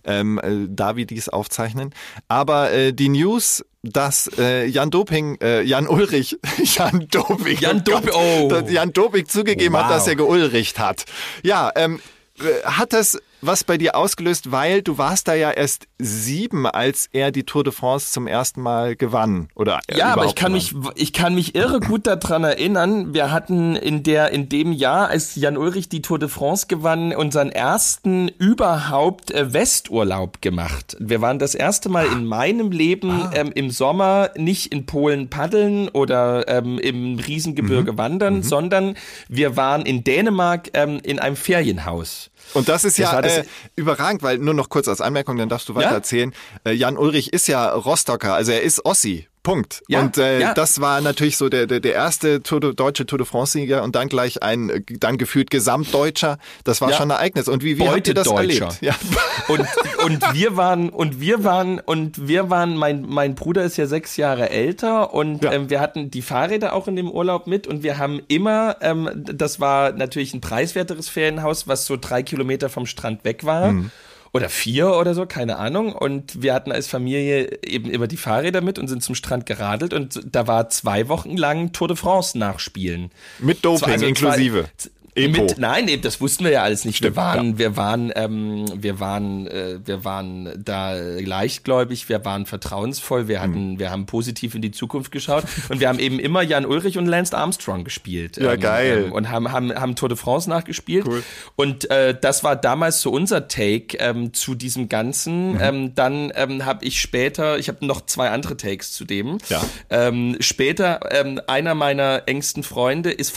ähm, 0.05 0.39
äh, 0.39 0.67
da 0.69 0.95
wir 0.95 1.05
dies 1.05 1.29
aufzeichnen. 1.29 1.93
Aber 2.27 2.71
äh, 2.71 2.93
die 2.93 3.09
News, 3.09 3.63
dass 3.83 4.29
äh, 4.37 4.65
Jan 4.65 4.89
Doping, 4.91 5.37
äh, 5.41 5.61
Jan 5.61 5.87
Ulrich, 5.87 6.37
Jan 6.63 7.07
Doping, 7.09 7.57
Jan 7.59 7.83
Gott, 7.83 8.07
Doping, 8.07 8.13
oh. 8.13 8.69
Jan 8.69 8.93
Doping 8.93 9.27
zugegeben 9.27 9.77
hat, 9.77 9.85
Wow. 9.85 9.91
dass 9.91 10.07
er 10.07 10.15
geulricht 10.15 10.79
hat. 10.79 11.05
Ja, 11.43 11.71
ähm, 11.75 11.99
äh, 12.39 12.63
hat 12.65 12.93
das 12.93 13.19
was 13.41 13.63
bei 13.63 13.77
dir 13.77 13.95
ausgelöst, 13.95 14.51
weil 14.51 14.81
du 14.81 14.97
warst 14.97 15.27
da 15.27 15.33
ja 15.35 15.51
erst 15.51 15.87
sieben, 15.99 16.65
als 16.65 17.07
er 17.11 17.31
die 17.31 17.43
Tour 17.43 17.63
de 17.63 17.71
France 17.73 18.11
zum 18.11 18.27
ersten 18.27 18.61
Mal 18.61 18.95
gewann, 18.95 19.49
oder? 19.55 19.79
äh, 19.87 19.97
Ja, 19.97 20.13
aber 20.13 20.25
ich 20.25 20.35
kann 20.35 20.53
gewann. 20.53 20.83
mich, 20.93 21.01
ich 21.01 21.13
kann 21.13 21.35
mich 21.35 21.53
irre 21.55 21.79
gut 21.79 22.07
daran 22.07 22.43
erinnern. 22.43 23.13
Wir 23.13 23.31
hatten 23.31 23.75
in 23.75 24.03
der, 24.03 24.31
in 24.31 24.49
dem 24.49 24.71
Jahr, 24.71 25.09
als 25.09 25.35
Jan 25.35 25.57
Ulrich 25.57 25.89
die 25.89 26.01
Tour 26.01 26.17
de 26.19 26.27
France 26.29 26.65
gewann, 26.67 27.13
unseren 27.15 27.49
ersten 27.51 28.29
überhaupt 28.29 29.31
äh, 29.31 29.53
Westurlaub 29.53 30.41
gemacht. 30.41 30.97
Wir 30.99 31.21
waren 31.21 31.39
das 31.39 31.55
erste 31.55 31.89
Mal 31.89 32.07
in 32.07 32.25
meinem 32.25 32.71
Leben 32.71 33.11
Ah. 33.11 33.31
ähm, 33.35 33.51
im 33.53 33.69
Sommer 33.69 34.31
nicht 34.37 34.71
in 34.73 34.85
Polen 34.85 35.29
paddeln 35.29 35.89
oder 35.89 36.47
ähm, 36.47 36.79
im 36.79 37.19
Riesengebirge 37.19 37.93
Mhm. 37.93 37.97
wandern, 37.97 38.43
sondern 38.43 38.95
wir 39.29 39.55
waren 39.55 39.83
in 39.85 40.03
Dänemark 40.03 40.69
ähm, 40.73 40.99
in 41.03 41.19
einem 41.19 41.35
Ferienhaus. 41.35 42.31
Und 42.53 42.69
das 42.69 42.83
ist 42.85 42.99
Das 42.99 43.11
ja 43.11 43.11
das- 43.25 43.37
äh, 43.39 43.43
überragend, 43.75 44.23
weil 44.23 44.37
nur 44.37 44.53
noch 44.53 44.69
kurz 44.69 44.87
als 44.87 45.01
Anmerkung, 45.01 45.37
dann 45.37 45.49
darfst 45.49 45.67
du 45.69 45.75
weiter 45.75 45.89
Ja? 45.89 45.93
erzählen. 45.95 46.33
Äh, 46.65 46.71
Jan 46.71 46.97
Ulrich 46.97 47.33
ist 47.33 47.47
ja 47.47 47.69
Rostocker, 47.69 48.33
also 48.33 48.51
er 48.51 48.61
ist 48.61 48.85
Ossi. 48.85 49.27
Punkt. 49.45 49.81
Ja, 49.87 50.01
und 50.01 50.17
äh, 50.17 50.41
ja. 50.41 50.53
das 50.53 50.81
war 50.81 50.99
natürlich 50.99 51.37
so 51.37 51.47
der, 51.47 51.67
der, 51.67 51.79
der 51.79 51.93
erste 51.93 52.43
Tour 52.43 52.59
de, 52.59 52.73
deutsche 52.73 53.05
Tour 53.05 53.17
de 53.19 53.25
France-Sieger 53.25 53.83
und 53.83 53.95
dann 53.95 54.09
gleich 54.09 54.43
ein, 54.43 54.83
dann 54.99 55.17
gefühlt 55.17 55.49
Gesamtdeutscher. 55.49 56.37
Das 56.65 56.81
war 56.81 56.89
Ja. 56.89 56.97
schon 56.97 57.11
ein 57.11 57.17
Ereignis. 57.17 57.47
Und 57.47 57.63
wie, 57.63 57.77
wie 57.79 57.87
habt 57.87 58.07
ihr 58.07 58.13
das 58.13 58.27
erlebt? 58.27 58.79
Ja. 58.81 58.93
Und, 59.47 59.63
und 60.03 60.33
wir 60.33 60.57
waren, 60.57 60.89
und 60.89 61.19
wir 61.21 61.43
waren, 61.43 61.79
und 61.79 62.27
wir 62.27 62.49
waren, 62.49 62.75
mein, 62.77 63.03
mein 63.07 63.35
Bruder 63.35 63.63
ist 63.63 63.77
ja 63.77 63.85
sechs 63.85 64.17
Jahre 64.17 64.49
älter 64.49 65.13
und 65.13 65.45
ähm, 65.45 65.69
wir 65.69 65.79
hatten 65.81 66.09
die 66.09 66.23
Fahrräder 66.23 66.73
auch 66.73 66.87
in 66.87 66.95
dem 66.95 67.11
Urlaub 67.11 67.45
mit 67.45 67.67
und 67.67 67.83
wir 67.83 67.99
haben 67.99 68.21
immer, 68.27 68.77
ähm, 68.81 69.07
das 69.13 69.59
war 69.59 69.91
natürlich 69.91 70.33
ein 70.33 70.41
preiswerteres 70.41 71.09
Ferienhaus, 71.09 71.67
was 71.67 71.85
so 71.85 71.95
drei 71.95 72.23
Kilometer 72.23 72.69
vom 72.69 72.87
Strand 72.87 73.23
weg 73.23 73.45
war. 73.45 73.71
Mhm. 73.71 73.91
Oder 74.35 74.49
vier 74.49 74.91
oder 74.95 75.13
so, 75.13 75.25
keine 75.25 75.55
Ahnung. 75.55 75.93
Und 75.93 76.41
wir 76.41 76.53
hatten 76.53 76.73
als 76.73 76.87
Familie 76.87 77.57
eben 77.63 77.89
immer 77.89 78.07
die 78.07 78.17
Fahrräder 78.17 78.59
mit 78.59 78.77
und 78.77 78.89
sind 78.89 79.01
zum 79.01 79.15
Strand 79.15 79.45
geradelt 79.45 79.93
und 79.93 80.19
da 80.29 80.45
war 80.45 80.67
zwei 80.69 81.07
Wochen 81.07 81.37
lang 81.37 81.71
Tour 81.71 81.87
de 81.87 81.95
France 81.95 82.37
nachspielen. 82.37 83.11
Mit 83.39 83.63
Doping 83.63 83.93
Also 83.93 84.05
inklusive. 84.05 84.65
Zwei, 84.75 84.91
Epo. 85.15 85.43
mit, 85.43 85.57
nein, 85.57 85.87
eben, 85.87 86.01
das 86.01 86.19
wussten 86.19 86.43
wir 86.43 86.51
ja 86.51 86.63
alles 86.63 86.83
nicht. 86.85 86.97
Stimmt, 86.97 87.15
wir 87.15 87.21
waren, 87.21 87.57
wir 87.57 87.77
waren, 87.77 88.11
ähm, 88.15 88.65
wir 88.75 88.99
waren, 88.99 89.47
äh, 89.47 89.79
wir 89.85 90.03
waren 90.03 90.49
da 90.63 90.93
leichtgläubig, 90.93 92.09
wir 92.09 92.25
waren 92.25 92.45
vertrauensvoll, 92.45 93.27
wir 93.27 93.37
Mhm. 93.37 93.41
hatten, 93.41 93.79
wir 93.79 93.91
haben 93.91 94.05
positiv 94.05 94.55
in 94.55 94.61
die 94.61 94.71
Zukunft 94.71 95.11
geschaut 95.11 95.43
und 95.69 95.79
wir 95.79 95.87
haben 95.89 95.99
eben 95.99 96.19
immer 96.19 96.41
Jan 96.41 96.65
Ulrich 96.65 96.97
und 96.97 97.05
Lance 97.05 97.35
Armstrong 97.35 97.83
gespielt. 97.83 98.37
Ja, 98.37 98.55
geil. 98.55 99.05
Ähm, 99.07 99.11
und 99.13 99.29
haben, 99.31 99.51
haben, 99.51 99.73
haben 99.73 99.95
Tour 99.95 100.09
de 100.09 100.17
France 100.17 100.49
nachgespielt. 100.49 101.05
Cool. 101.07 101.23
Und 101.55 101.89
äh, 101.89 102.17
das 102.19 102.43
war 102.43 102.55
damals 102.55 103.01
so 103.01 103.11
unser 103.11 103.47
Take 103.47 103.97
ähm, 103.99 104.33
zu 104.33 104.55
diesem 104.55 104.89
Ganzen. 104.89 105.53
Mhm. 105.53 105.59
Ähm, 105.61 105.95
dann 105.95 106.31
ähm, 106.35 106.65
habe 106.65 106.83
ich 106.85 106.99
später, 106.99 107.57
ich 107.57 107.69
habe 107.69 107.85
noch 107.85 108.05
zwei 108.05 108.29
andere 108.31 108.57
Takes 108.57 108.91
zu 108.91 109.05
dem. 109.05 109.37
Ja. 109.49 109.63
Ähm, 109.89 110.37
später, 110.39 110.99
ähm, 111.11 111.39
einer 111.47 111.75
meiner 111.75 112.23
engsten 112.25 112.63
Freunde 112.63 113.11
ist 113.11 113.31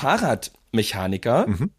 Fahrradmechaniker. 0.73 1.47
Mhm. 1.47 1.71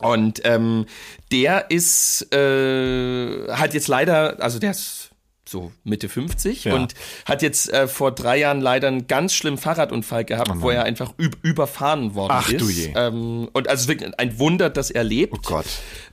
Und 0.00 0.40
ähm, 0.44 0.86
der 1.32 1.70
ist, 1.70 2.32
äh, 2.32 3.48
hat 3.52 3.74
jetzt 3.74 3.88
leider, 3.88 4.40
also 4.40 4.60
der 4.60 4.70
ist 4.70 5.10
so 5.44 5.72
Mitte 5.82 6.08
50 6.08 6.64
Ja. 6.64 6.74
und 6.74 6.94
hat 7.24 7.42
jetzt 7.42 7.72
äh, 7.72 7.88
vor 7.88 8.12
drei 8.12 8.36
Jahren 8.38 8.60
leider 8.60 8.86
einen 8.86 9.08
ganz 9.08 9.32
schlimmen 9.34 9.58
Fahrradunfall 9.58 10.24
gehabt, 10.24 10.52
wo 10.56 10.70
er 10.70 10.84
einfach 10.84 11.14
üb 11.18 11.36
überfahren 11.42 12.14
worden 12.14 12.32
Oh 12.32 12.38
Ach, 12.38 12.48
ist. 12.52 12.60
du 12.60 12.68
je. 12.68 12.92
Ähm, 12.94 13.48
und 13.52 13.66
also 13.66 13.88
wirklich 13.88 14.16
ein 14.18 14.38
Wunder, 14.38 14.70
dass 14.70 14.90
er 14.90 15.02
lebt. 15.04 15.32
Oh 15.34 15.40
Gott. 15.42 15.66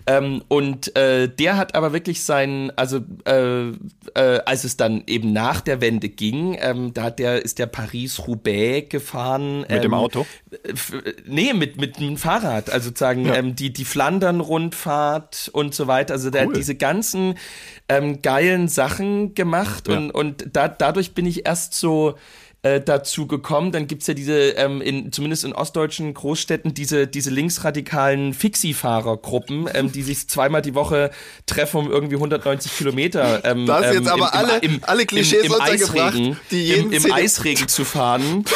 Ähm, 0.07 0.43
und 0.49 0.95
äh, 0.95 1.27
der 1.27 1.57
hat 1.57 1.73
aber 1.73 1.91
wirklich 1.91 2.23
seinen, 2.23 2.69
also 2.77 2.99
äh, 3.25 3.69
äh, 3.69 3.73
als 4.45 4.63
es 4.63 4.77
dann 4.77 5.03
eben 5.07 5.33
nach 5.33 5.61
der 5.61 5.81
Wende 5.81 6.09
ging, 6.09 6.55
ähm, 6.59 6.93
da 6.93 7.03
hat 7.05 7.17
der 7.19 7.43
ist 7.43 7.57
der 7.57 7.65
Paris-Roubaix 7.65 8.89
gefahren. 8.89 9.61
Mit 9.61 9.71
dem 9.71 9.85
ähm, 9.85 9.93
Auto? 9.95 10.27
f- 10.63 10.93
Nee, 11.25 11.53
mit, 11.53 11.81
mit 11.81 11.99
dem 11.99 12.17
Fahrrad. 12.17 12.69
Also 12.69 12.89
sozusagen 12.89 13.25
ähm, 13.33 13.55
die, 13.55 13.73
die 13.73 13.83
Flandern-Rundfahrt 13.85 15.49
und 15.53 15.73
so 15.73 15.87
weiter. 15.87 16.13
Also 16.13 16.29
der 16.29 16.43
Cool. 16.43 16.49
hat 16.49 16.57
diese 16.57 16.75
ganzen 16.75 17.35
ähm, 17.89 18.21
geilen 18.21 18.67
Sachen 18.67 19.33
gemacht 19.35 19.87
Ja. 19.87 19.97
und, 19.97 20.11
und 20.11 20.45
da, 20.53 20.67
dadurch 20.67 21.13
bin 21.13 21.25
ich 21.25 21.45
erst 21.47 21.73
so 21.73 22.15
äh, 22.65 22.81
dazu 22.81 23.27
gekommen. 23.27 23.71
Dann 23.71 23.85
gibt's 23.87 24.07
ja 24.07 24.13
diese, 24.15 24.33
ähm, 24.51 24.81
in, 24.81 25.11
zumindest 25.11 25.43
in 25.45 25.53
ostdeutschen 25.53 26.13
Großstädten, 26.15 26.73
diese, 26.73 27.05
diese 27.05 27.29
linksradikalen 27.29 28.33
Fixie-Fahrergruppen, 28.33 29.69
ähm, 29.73 29.91
die 29.91 30.01
sich 30.01 30.27
zweimal 30.27 30.61
die 30.61 30.73
Woche 30.73 31.11
treffen, 31.45 31.77
um 31.81 31.91
irgendwie 31.91 32.15
190 32.15 32.75
Kilometer 32.77 33.41
ähm, 33.45 33.65
Da 33.65 33.75
hast 33.75 33.83
du 33.83 33.89
ähm, 33.97 34.03
jetzt 34.03 34.11
aber 34.11 34.33
alle- 34.33 34.61
alle 34.81 35.05
Klischees 35.05 35.41
im, 35.45 35.45
im 35.45 35.51
untergebracht, 35.51 36.13
Eisregen, 36.15 36.39
die 36.51 36.63
jeden 36.63 36.91
im, 36.91 37.05
im 37.05 37.13
Eisregen 37.13 37.67
zu 37.67 37.85
fahren. 37.85 38.45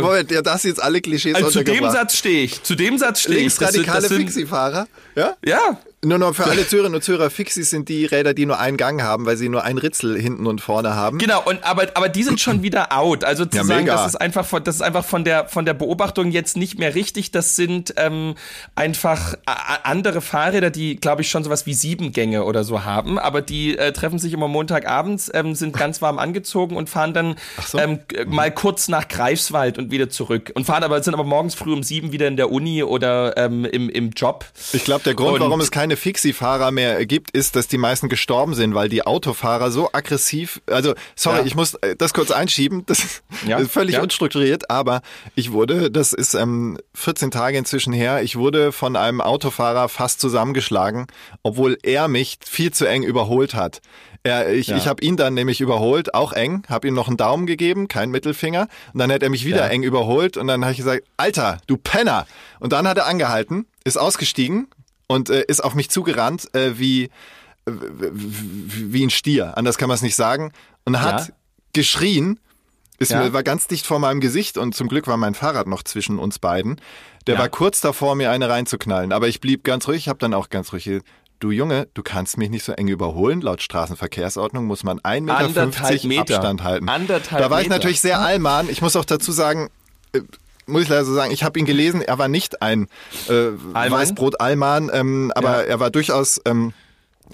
Moment, 0.00 0.30
ja, 0.30 0.40
das 0.40 0.62
jetzt 0.62 0.82
alle 0.82 1.00
Klischees 1.00 1.34
Also 1.34 1.50
zu 1.50 1.62
dem. 1.64 1.84
Satz 1.90 2.16
stehe 2.16 2.44
ich. 2.44 2.62
Zu 2.62 2.74
dem 2.74 2.96
Satz 2.96 3.20
stehe 3.20 3.38
ich. 3.38 3.54
Das 3.54 3.74
Linksradikale 3.74 4.08
das 4.08 4.12
Fixie-Fahrer. 4.16 4.88
Ja? 5.16 5.36
Ja, 5.44 5.78
Nur 6.04 6.18
noch 6.18 6.32
für 6.32 6.44
alle 6.44 6.64
Zuhörerinnen 6.66 6.94
und 6.94 7.02
Zuhörer, 7.02 7.28
Fixies 7.28 7.70
sind 7.70 7.88
die 7.88 8.04
Räder, 8.06 8.32
die 8.32 8.46
nur 8.46 8.60
einen 8.60 8.76
Gang 8.76 9.02
haben, 9.02 9.26
weil 9.26 9.36
sie 9.36 9.48
nur 9.48 9.64
ein 9.64 9.78
Ritzel 9.78 10.16
hinten 10.16 10.46
und 10.46 10.60
vorne 10.60 10.94
haben. 10.94 11.18
Genau, 11.18 11.42
und 11.44 11.64
aber, 11.64 11.88
aber 11.94 12.08
die 12.08 12.22
sind 12.22 12.40
schon 12.40 12.62
wieder 12.62 12.96
out. 12.96 13.24
Also 13.24 13.44
zu 13.44 13.56
Ja, 13.56 13.64
sagen, 13.64 13.80
mega. 13.80 13.96
das 13.96 14.06
ist 14.14 14.16
einfach 14.20 14.46
von, 14.46 14.62
das 14.62 14.76
ist 14.76 14.82
einfach 14.82 15.04
von 15.04 15.24
der 15.24 15.48
von 15.48 15.64
der 15.64 15.74
Beobachtung 15.74 16.30
jetzt 16.30 16.56
nicht 16.56 16.78
mehr 16.78 16.94
richtig. 16.94 17.32
Das 17.32 17.56
sind 17.56 17.94
ähm, 17.96 18.36
einfach 18.76 19.34
andere 19.82 20.20
Fahrräder, 20.20 20.70
die, 20.70 20.96
glaube 20.96 21.22
ich, 21.22 21.30
schon 21.30 21.42
sowas 21.42 21.66
wie 21.66 21.74
sieben 21.74 22.12
Gänge 22.12 22.44
oder 22.44 22.62
so 22.62 22.84
haben, 22.84 23.18
aber 23.18 23.42
die 23.42 23.76
äh, 23.76 23.92
treffen 23.92 24.20
sich 24.20 24.32
immer 24.32 24.46
Montagabends, 24.46 25.30
ähm, 25.34 25.56
sind 25.56 25.76
ganz 25.76 26.00
warm 26.00 26.20
angezogen 26.20 26.76
und 26.76 26.88
fahren 26.88 27.12
dann 27.12 27.34
so. 27.66 27.76
ähm, 27.78 27.98
g- 28.06 28.24
mal 28.24 28.52
kurz 28.54 28.86
nach 28.86 29.08
Greifswald 29.08 29.78
und 29.78 29.90
wieder 29.90 30.08
zurück. 30.10 30.52
Und 30.54 30.64
fahren 30.64 30.84
aber, 30.84 31.02
sind 31.02 31.14
aber 31.14 31.24
morgens 31.24 31.56
früh 31.56 31.72
um 31.72 31.82
sieben 31.82 32.12
wieder 32.12 32.28
in 32.28 32.36
der 32.36 32.52
Uni 32.52 32.84
oder 32.84 33.36
ähm, 33.36 33.64
im, 33.64 33.88
im 33.88 34.10
Job. 34.10 34.44
Ich 34.72 34.84
glaube, 34.84 35.02
der 35.02 35.14
Grund, 35.14 35.34
Und- 35.34 35.40
warum 35.40 35.60
es 35.60 35.72
keine 35.72 35.87
keine 35.88 35.96
Fixie-Fahrer 35.96 36.70
mehr 36.70 37.06
gibt, 37.06 37.30
ist, 37.30 37.56
dass 37.56 37.66
die 37.66 37.78
meisten 37.78 38.10
gestorben 38.10 38.52
sind, 38.54 38.74
weil 38.74 38.90
die 38.90 39.06
Autofahrer 39.06 39.70
so 39.70 39.88
aggressiv, 39.92 40.60
also 40.66 40.92
sorry, 41.16 41.38
Ja. 41.38 41.44
ich 41.46 41.54
muss 41.54 41.74
äh, 41.76 41.96
das 41.96 42.12
kurz 42.12 42.30
einschieben, 42.30 42.84
das 42.84 42.98
ist 42.98 43.22
Ja, 43.46 43.58
völlig 43.66 43.94
ja. 43.94 44.02
unstrukturiert, 44.02 44.70
aber 44.70 45.00
ich 45.34 45.52
wurde, 45.52 45.90
das 45.90 46.12
ist 46.12 46.34
ähm, 46.34 46.76
14 46.94 47.30
Tage 47.30 47.56
inzwischen 47.56 47.94
her, 47.94 48.22
ich 48.22 48.36
wurde 48.36 48.70
von 48.70 48.96
einem 48.96 49.22
Autofahrer 49.22 49.88
fast 49.88 50.20
zusammengeschlagen, 50.20 51.06
obwohl 51.42 51.78
er 51.82 52.06
mich 52.08 52.38
viel 52.44 52.70
zu 52.70 52.84
eng 52.84 53.02
überholt 53.02 53.54
hat. 53.54 53.80
Er, 54.24 54.52
ich 54.52 54.66
Ja. 54.66 54.76
ich 54.76 54.88
habe 54.88 55.02
ihn 55.02 55.16
dann 55.16 55.32
nämlich 55.32 55.62
überholt, 55.62 56.12
auch 56.12 56.34
eng, 56.34 56.64
habe 56.68 56.86
ihm 56.88 56.92
noch 56.94 57.08
einen 57.08 57.16
Daumen 57.16 57.46
gegeben, 57.46 57.88
keinen 57.88 58.10
Mittelfinger. 58.10 58.66
Und 58.92 58.98
dann 58.98 59.10
hat 59.12 59.22
er 59.22 59.30
mich 59.30 59.44
wieder 59.46 59.58
Ja. 59.66 59.68
eng 59.68 59.84
überholt 59.84 60.36
und 60.36 60.48
dann 60.48 60.62
habe 60.64 60.72
ich 60.72 60.78
gesagt, 60.78 61.04
Alter, 61.16 61.58
du 61.68 61.76
Penner. 61.78 62.26
Und 62.60 62.72
dann 62.74 62.86
hat 62.88 62.98
er 62.98 63.06
angehalten, 63.06 63.66
ist 63.84 63.96
ausgestiegen 63.96 64.66
und 65.08 65.28
äh, 65.30 65.44
ist 65.48 65.64
auf 65.64 65.74
mich 65.74 65.90
zugerannt 65.90 66.54
äh, 66.54 66.78
wie, 66.78 67.04
äh, 67.66 67.72
wie 68.12 69.04
ein 69.04 69.10
Stier. 69.10 69.58
Anders 69.58 69.76
kann 69.78 69.88
man 69.88 69.96
es 69.96 70.02
nicht 70.02 70.14
sagen. 70.16 70.52
Und 70.84 71.00
hat 71.00 71.28
Ja. 71.28 71.34
geschrien, 71.72 72.38
ist 72.98 73.10
Ja. 73.10 73.22
mir, 73.24 73.32
war 73.32 73.42
ganz 73.42 73.66
dicht 73.66 73.86
vor 73.86 73.98
meinem 73.98 74.20
Gesicht 74.20 74.56
und 74.58 74.74
zum 74.74 74.88
Glück 74.88 75.06
war 75.06 75.16
mein 75.16 75.34
Fahrrad 75.34 75.66
noch 75.66 75.82
zwischen 75.82 76.18
uns 76.18 76.38
beiden. 76.38 76.80
Der 77.26 77.34
Ja. 77.34 77.40
war 77.40 77.48
kurz 77.48 77.80
davor, 77.80 78.14
mir 78.14 78.30
eine 78.30 78.48
reinzuknallen. 78.48 79.12
Aber 79.12 79.28
ich 79.28 79.40
blieb 79.40 79.64
ganz 79.64 79.86
ruhig, 79.88 79.98
ich 79.98 80.08
habe 80.08 80.18
dann 80.18 80.34
auch 80.34 80.48
ganz 80.48 80.72
ruhig 80.72 80.88
Du 81.40 81.52
Junge, 81.52 81.86
du 81.94 82.02
kannst 82.02 82.36
mich 82.36 82.50
nicht 82.50 82.64
so 82.64 82.72
eng 82.72 82.88
überholen. 82.88 83.40
Laut 83.40 83.62
Straßenverkehrsordnung 83.62 84.64
muss 84.64 84.82
man 84.82 84.98
1,50 84.98 86.08
Meter 86.08 86.08
Meter. 86.08 86.34
Abstand 86.34 86.64
halten. 86.64 86.88
Anderthalb 86.88 87.40
da 87.40 87.48
war 87.48 87.60
ich 87.60 87.68
Meter. 87.68 87.76
natürlich 87.76 88.00
sehr 88.00 88.18
allmann. 88.18 88.68
Ich 88.68 88.82
muss 88.82 88.96
auch 88.96 89.04
dazu 89.04 89.30
sagen, 89.30 89.70
äh, 90.12 90.20
muss 90.68 90.82
ich 90.82 90.88
leider 90.88 91.04
so 91.04 91.14
sagen, 91.14 91.32
ich 91.32 91.42
habe 91.42 91.58
ihn 91.58 91.64
gelesen, 91.66 92.00
er 92.02 92.18
war 92.18 92.28
nicht 92.28 92.62
ein 92.62 92.86
äh, 93.28 93.50
Weißbrot-Allmann, 93.74 94.90
ähm, 94.92 95.32
aber 95.34 95.62
Ja. 95.62 95.62
er 95.62 95.80
war 95.80 95.90
durchaus... 95.90 96.40
Ähm, 96.44 96.72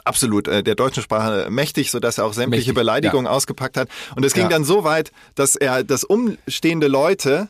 absolut 0.05 0.49
äh, 0.49 0.65
der 0.65 0.75
deutschen 0.75 1.05
Sprache 1.05 1.47
mächtig, 1.51 1.93
so 1.93 2.01
dass 2.01 2.19
er 2.19 2.25
auch 2.25 2.33
sämtliche 2.33 2.71
Mächtig, 2.71 2.75
Beleidigungen 2.75 3.29
ausgepackt 3.29 3.77
hat. 3.77 3.89
Und 4.17 4.25
es 4.25 4.35
ging 4.35 4.43
Ja. 4.45 4.49
dann 4.49 4.65
so 4.65 4.83
weit, 4.83 5.13
dass 5.37 5.55
er 5.55 5.85
das 5.85 6.03
umstehende 6.03 6.89
Leute 6.89 7.49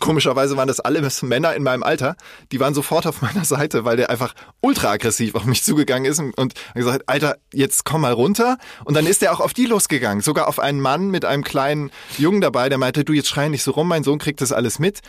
komischerweise 0.00 0.56
waren 0.56 0.68
das 0.68 0.80
alles 0.80 1.22
Männer 1.22 1.54
in 1.54 1.62
meinem 1.62 1.82
Alter, 1.82 2.16
die 2.52 2.60
waren 2.60 2.74
sofort 2.74 3.06
auf 3.06 3.22
meiner 3.22 3.44
Seite, 3.44 3.84
weil 3.84 3.96
der 3.96 4.10
einfach 4.10 4.34
ultra 4.60 4.90
aggressiv 4.90 5.34
auf 5.34 5.44
mich 5.44 5.62
zugegangen 5.62 6.10
ist 6.10 6.18
und, 6.18 6.36
und 6.36 6.54
hat 6.68 6.74
gesagt, 6.74 7.02
Alter, 7.08 7.36
jetzt 7.52 7.84
komm 7.84 8.00
mal 8.02 8.12
runter. 8.12 8.58
Und 8.84 8.94
dann 8.96 9.06
ist 9.06 9.22
er 9.22 9.32
auch 9.32 9.40
auf 9.40 9.52
die 9.52 9.66
losgegangen, 9.66 10.22
sogar 10.22 10.48
auf 10.48 10.58
einen 10.58 10.80
Mann 10.80 11.10
mit 11.10 11.24
einem 11.24 11.44
kleinen 11.44 11.90
Jungen 12.18 12.40
dabei, 12.40 12.68
der 12.68 12.78
meinte, 12.78 13.04
du 13.04 13.12
jetzt 13.12 13.28
schrei 13.28 13.48
nicht 13.48 13.62
so 13.62 13.70
rum, 13.72 13.88
mein 13.88 14.04
Sohn 14.04 14.18
kriegt 14.18 14.40
das 14.40 14.52
alles 14.52 14.78
mit. 14.78 15.00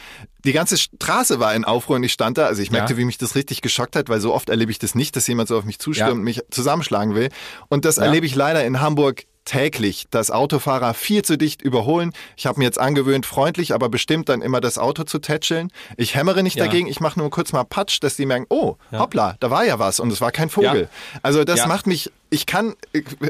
Die 0.46 0.54
ganze 0.54 0.78
Straße 0.78 1.40
war 1.40 1.54
in 1.54 1.66
Aufruhr 1.66 1.98
und 1.98 2.04
ich 2.04 2.14
stand 2.14 2.38
da, 2.38 2.46
also 2.48 2.62
ich 2.62 2.72
merkte, 2.72 2.94
Ja. 2.94 2.98
wie 2.98 3.06
mich 3.06 3.18
das 3.18 3.36
richtig 3.36 3.62
geschockt 3.62 3.96
hat, 3.96 4.10
weil 4.10 4.20
so 4.20 4.34
oft 4.34 4.50
erlebe 4.50 4.72
ich 4.72 4.80
das 4.80 4.96
nicht, 4.96 5.16
dass 5.16 5.28
jemand 5.28 5.50
so 5.50 5.58
auf 5.58 5.66
mich 5.66 5.80
zustürmt 5.80 6.10
Ja. 6.10 6.16
und 6.16 6.24
mich 6.24 6.42
zusammenschlagen 6.50 7.14
will. 7.16 7.30
Und 7.70 7.86
das 7.86 7.98
Ja. 7.98 8.04
erlebe 8.06 8.26
ich 8.26 8.36
leider 8.36 8.64
in 8.66 8.82
Hamburg 8.82 9.24
täglich, 9.46 10.06
dass 10.12 10.30
Autofahrer 10.32 10.94
viel 10.94 11.24
zu 11.24 11.38
dicht 11.38 11.62
überholen. 11.62 12.14
Ich 12.38 12.46
habe 12.46 12.60
mir 12.60 12.66
jetzt 12.66 12.80
angewöhnt, 12.80 13.26
freundlich, 13.26 13.74
aber 13.74 13.90
bestimmt 13.90 14.30
dann 14.30 14.42
immer 14.42 14.62
das 14.62 14.78
Auto 14.78 15.04
zu 15.04 15.20
tätscheln. 15.20 15.72
Ich 15.98 16.16
hämmere 16.16 16.44
nicht 16.44 16.58
Ja. 16.58 16.66
dagegen, 16.66 16.88
ich 16.88 17.00
mache 17.00 17.20
nur 17.20 17.30
kurz 17.32 17.52
mal 17.52 17.64
Patsch, 17.64 18.00
dass 18.02 18.16
die 18.16 18.26
merken, 18.26 18.46
oh, 18.50 18.76
hoppla, 18.92 19.36
da 19.40 19.50
war 19.50 19.66
ja 19.66 19.80
was 19.80 20.00
und 20.00 20.12
es 20.12 20.22
war 20.22 20.32
kein 20.32 20.50
Vogel. 20.50 20.82
Ja. 20.84 21.20
Also 21.24 21.44
das 21.44 21.60
Ja. 21.62 21.68
macht 21.68 21.88
mich, 21.88 22.12
ich 22.30 22.46
kann 22.46 22.76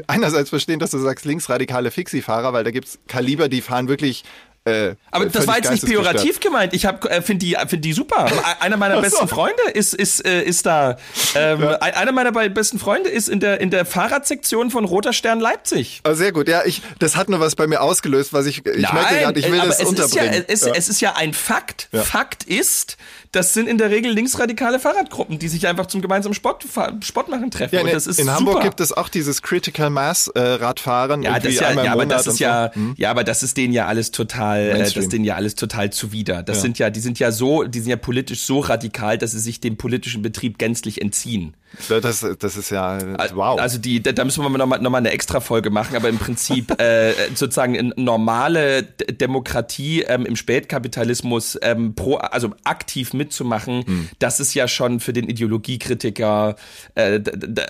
einerseits 0.06 0.50
verstehen, 0.50 0.78
dass 0.78 0.90
du 0.90 0.98
sagst, 0.98 1.24
linksradikale 1.24 1.90
Fixie-Fahrer, 1.90 2.52
weil 2.52 2.64
da 2.64 2.70
gibt's 2.70 2.98
Kaliber, 3.08 3.48
die 3.48 3.62
fahren 3.62 3.88
wirklich 3.88 4.24
äh, 4.64 4.94
Aber 5.10 5.26
das 5.26 5.46
war 5.46 5.56
jetzt 5.56 5.70
nicht 5.70 5.84
pejorativ 5.84 6.38
gemeint. 6.40 6.72
Ich 6.74 6.86
hab, 6.86 7.04
äh, 7.04 7.20
finde 7.22 7.44
die, 7.44 7.56
find 7.66 7.84
die 7.84 7.92
super. 7.92 8.26
Einer 8.60 8.76
meiner 8.76 8.96
so. 8.96 9.00
besten 9.02 9.28
Freunde 9.28 9.62
ist, 9.74 9.92
ist, 9.94 10.24
äh, 10.24 10.42
ist 10.42 10.66
da. 10.66 10.96
Ähm, 11.34 11.62
ein- 11.80 11.94
Einer 11.94 12.12
meiner 12.12 12.30
be- 12.32 12.48
besten 12.50 12.78
Freunde 12.78 13.08
ist 13.10 13.28
in 13.28 13.40
der, 13.40 13.60
in 13.60 13.70
der 13.70 13.84
Fahrradsektion 13.84 14.70
von 14.70 14.84
Roter 14.84 15.12
Stern 15.12 15.40
Leipzig. 15.40 16.00
Oh, 16.08 16.14
sehr 16.14 16.30
gut, 16.32 16.48
ja, 16.48 16.62
ich, 16.64 16.82
das 17.00 17.16
hat 17.16 17.28
nur 17.28 17.40
was 17.40 17.56
bei 17.56 17.66
mir 17.66 17.80
ausgelöst, 17.82 18.32
was 18.32 18.46
ich, 18.46 18.58
ich 18.64 18.92
merke 18.92 19.16
gerade, 19.18 19.40
ich 19.40 19.50
will 19.50 19.58
äh, 19.60 19.66
das 19.66 19.80
es 19.80 19.86
unterbringen. 19.88 20.32
Ist 20.34 20.48
ja, 20.48 20.54
es, 20.54 20.60
Ja. 20.66 20.72
es 20.74 20.88
ist 20.88 21.00
ja 21.00 21.16
ein 21.16 21.34
Fakt. 21.34 21.88
Ja. 21.92 22.02
Fakt 22.02 22.44
ist, 22.44 22.96
das 23.32 23.54
sind 23.54 23.66
in 23.66 23.78
der 23.78 23.90
Regel 23.90 24.12
linksradikale 24.12 24.78
Fahrradgruppen, 24.78 25.38
die 25.38 25.48
sich 25.48 25.66
einfach 25.66 25.86
zum 25.86 26.02
gemeinsamen 26.02 26.34
Sport, 26.34 26.66
Sportmachen 27.02 27.50
treffen. 27.50 27.74
Ja, 27.74 27.80
und 27.80 27.88
in, 27.88 27.98
super. 27.98 28.34
Hamburg 28.34 28.62
gibt 28.62 28.78
es 28.80 28.92
auch 28.92 29.08
dieses 29.08 29.40
Critical 29.40 29.88
Mass 29.88 30.28
äh, 30.28 30.38
Radfahren. 30.38 31.22
Ja, 31.22 31.38
das 31.38 31.54
ja, 31.54 31.68
einmal 31.68 31.86
ja, 31.86 31.92
aber 31.92 32.02
Monat 32.04 32.18
das 32.18 32.26
ist 32.26 32.36
so. 32.38 32.44
ja, 32.44 32.70
Hm. 32.74 32.94
ja, 32.98 33.10
aber 33.10 33.24
das 33.24 33.42
ist 33.42 33.56
denen 33.56 33.72
ja 33.72 33.86
alles 33.86 34.10
total, 34.10 34.60
äh, 34.60 34.78
das 34.78 35.08
denen 35.08 35.24
ja 35.24 35.34
alles 35.34 35.54
total 35.54 35.90
zuwider. 35.90 36.42
Das 36.42 36.58
Ja. 36.58 36.62
sind 36.62 36.78
ja, 36.78 36.90
die 36.90 37.00
sind 37.00 37.18
ja 37.18 37.32
so, 37.32 37.64
die 37.64 37.80
sind 37.80 37.88
ja 37.88 37.96
politisch 37.96 38.42
so 38.42 38.60
radikal, 38.60 39.16
dass 39.16 39.32
sie 39.32 39.40
sich 39.40 39.60
dem 39.60 39.78
politischen 39.78 40.20
Betrieb 40.20 40.58
gänzlich 40.58 41.00
entziehen. 41.00 41.54
Das, 41.88 42.26
das 42.38 42.56
ist 42.56 42.70
ja, 42.70 42.98
wow. 43.34 43.58
Also 43.58 43.78
die, 43.78 44.02
da, 44.02 44.24
müssen 44.24 44.44
wir 44.44 44.50
nochmal 44.50 44.80
noch 44.80 44.90
mal 44.90 44.98
eine 44.98 45.10
extra 45.10 45.40
Folge 45.40 45.70
machen, 45.70 45.96
aber 45.96 46.08
im 46.10 46.18
Prinzip 46.18 46.70
äh, 46.80 47.12
sozusagen 47.34 47.92
normale 47.96 48.82
Demokratie 48.82 50.02
ähm, 50.02 50.26
im 50.26 50.36
Spätkapitalismus 50.36 51.58
ähm, 51.62 51.94
pro, 51.94 52.16
also 52.16 52.50
aktiv 52.64 53.14
mitzumachen, 53.22 53.84
Hm. 53.86 54.08
das 54.18 54.40
ist 54.40 54.54
ja 54.54 54.68
schon 54.68 55.00
für 55.00 55.12
den 55.12 55.28
Ideologiekritiker, 55.28 56.56
äh, 56.94 57.20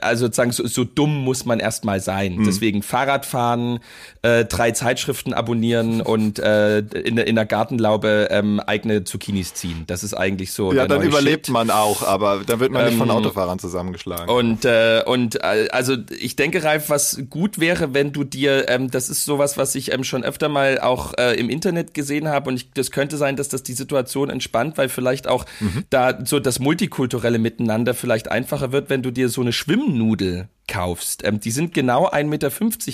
also 0.00 0.26
sozusagen 0.26 0.53
so, 0.53 0.66
so 0.66 0.84
dumm 0.84 1.24
muss 1.24 1.44
man 1.44 1.61
erstmal 1.61 2.00
sein. 2.00 2.36
Hm. 2.36 2.44
Deswegen 2.44 2.82
Fahrradfahren, 2.82 3.80
äh, 4.22 4.44
drei 4.44 4.70
Zeitschriften 4.72 5.32
abonnieren 5.34 6.00
und 6.00 6.38
äh, 6.38 6.78
in, 6.78 7.16
der- 7.16 7.26
in 7.26 7.36
der 7.36 7.46
Gartenlaube 7.46 8.28
ähm, 8.30 8.61
eigene 8.61 9.05
Zucchinis 9.05 9.55
ziehen. 9.55 9.84
Das 9.86 10.03
ist 10.05 10.14
eigentlich 10.14 10.53
so. 10.53 10.72
ja, 10.72 10.86
dann 10.86 11.03
überlebt 11.03 11.46
Shit. 11.46 11.53
man 11.53 11.70
auch, 11.70 12.03
aber 12.07 12.42
dann 12.46 12.61
wird 12.61 12.72
man 12.72 12.84
nicht 12.86 12.98
von 12.98 13.09
Ähm, 13.09 13.16
Autofahrern 13.16 13.59
zusammengeschlagen. 13.59 14.28
Und 14.28 14.64
äh, 14.64 15.03
und 15.07 15.36
äh, 15.36 15.68
also 15.72 15.96
ich 16.18 16.36
denke, 16.36 16.62
Ralf, 16.64 16.88
was 16.90 17.22
gut 17.30 17.59
wäre, 17.61 17.94
wenn 17.94 18.12
du 18.12 18.24
dir, 18.24 18.68
ähm, 18.68 18.90
das 18.90 19.09
ist 19.09 19.24
sowas, 19.24 19.57
was 19.57 19.74
ich 19.74 19.92
ähm, 19.92 20.05
schon 20.05 20.24
öfter 20.24 20.48
mal 20.48 20.80
auch 20.80 21.12
äh, 21.18 21.34
im 21.38 21.50
Internet 21.50 21.94
gesehen 21.94 22.28
habe 22.28 22.50
und 22.50 22.57
ich, 22.57 22.70
das 22.72 22.90
könnte 22.90 23.16
sein, 23.16 23.36
dass 23.36 23.48
das 23.48 23.62
die 23.62 23.72
Situation 23.72 24.30
entspannt, 24.30 24.78
weil 24.78 24.88
vielleicht 24.88 25.26
auch 25.28 25.41
da 25.90 26.18
so 26.24 26.40
das 26.40 26.59
multikulturelle 26.59 27.38
Miteinander 27.38 27.95
vielleicht 27.95 28.30
einfacher 28.30 28.72
wird, 28.72 28.90
wenn 28.90 29.03
du 29.03 29.11
dir 29.11 29.28
so 29.28 29.40
eine 29.40 29.53
Schwimmnudel 29.53 30.49
kaufst. 30.68 31.24
Ähm, 31.24 31.40
die 31.40 31.51
sind 31.51 31.74
genau 31.74 32.09
1,50 32.09 32.24
Meter 32.28 32.51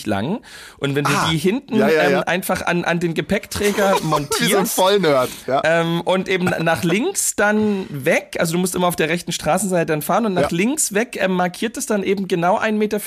lang 0.09 0.41
und 0.79 0.95
wenn 0.95 1.05
du 1.05 1.11
Ah, 1.13 1.29
die 1.31 1.37
hinten 1.37 1.77
ja, 1.77 1.89
ja, 1.89 2.11
ja. 2.11 2.19
Ähm, 2.19 2.25
einfach 2.27 2.67
an, 2.67 2.83
an 2.85 2.99
den 2.99 3.13
Gepäckträger 3.15 3.93
Wie 3.95 3.99
so 3.99 4.05
ein 4.05 4.09
montierst, 4.09 4.75
Vollnerd. 4.75 5.29
Ähm, 5.65 6.01
und 6.01 6.29
eben 6.29 6.47
nach 6.47 6.83
links 6.83 7.37
dann 7.37 7.85
weg, 7.91 8.37
also 8.41 8.55
du 8.55 8.59
musst 8.59 8.75
immer 8.75 8.87
auf 8.89 8.97
der 8.97 9.11
rechten 9.11 9.33
Straßenseite 9.33 9.87
dann 9.93 10.01
fahren 10.03 10.25
und 10.27 10.35
nach 10.35 10.51
links 10.51 10.95
weg 10.95 11.19
ähm, 11.21 11.33
markiert 11.33 11.77
es 11.77 11.85
dann 11.87 12.03
eben 12.03 12.27
genau 12.27 12.59
1,50 12.59 12.73
Meter. 12.73 13.01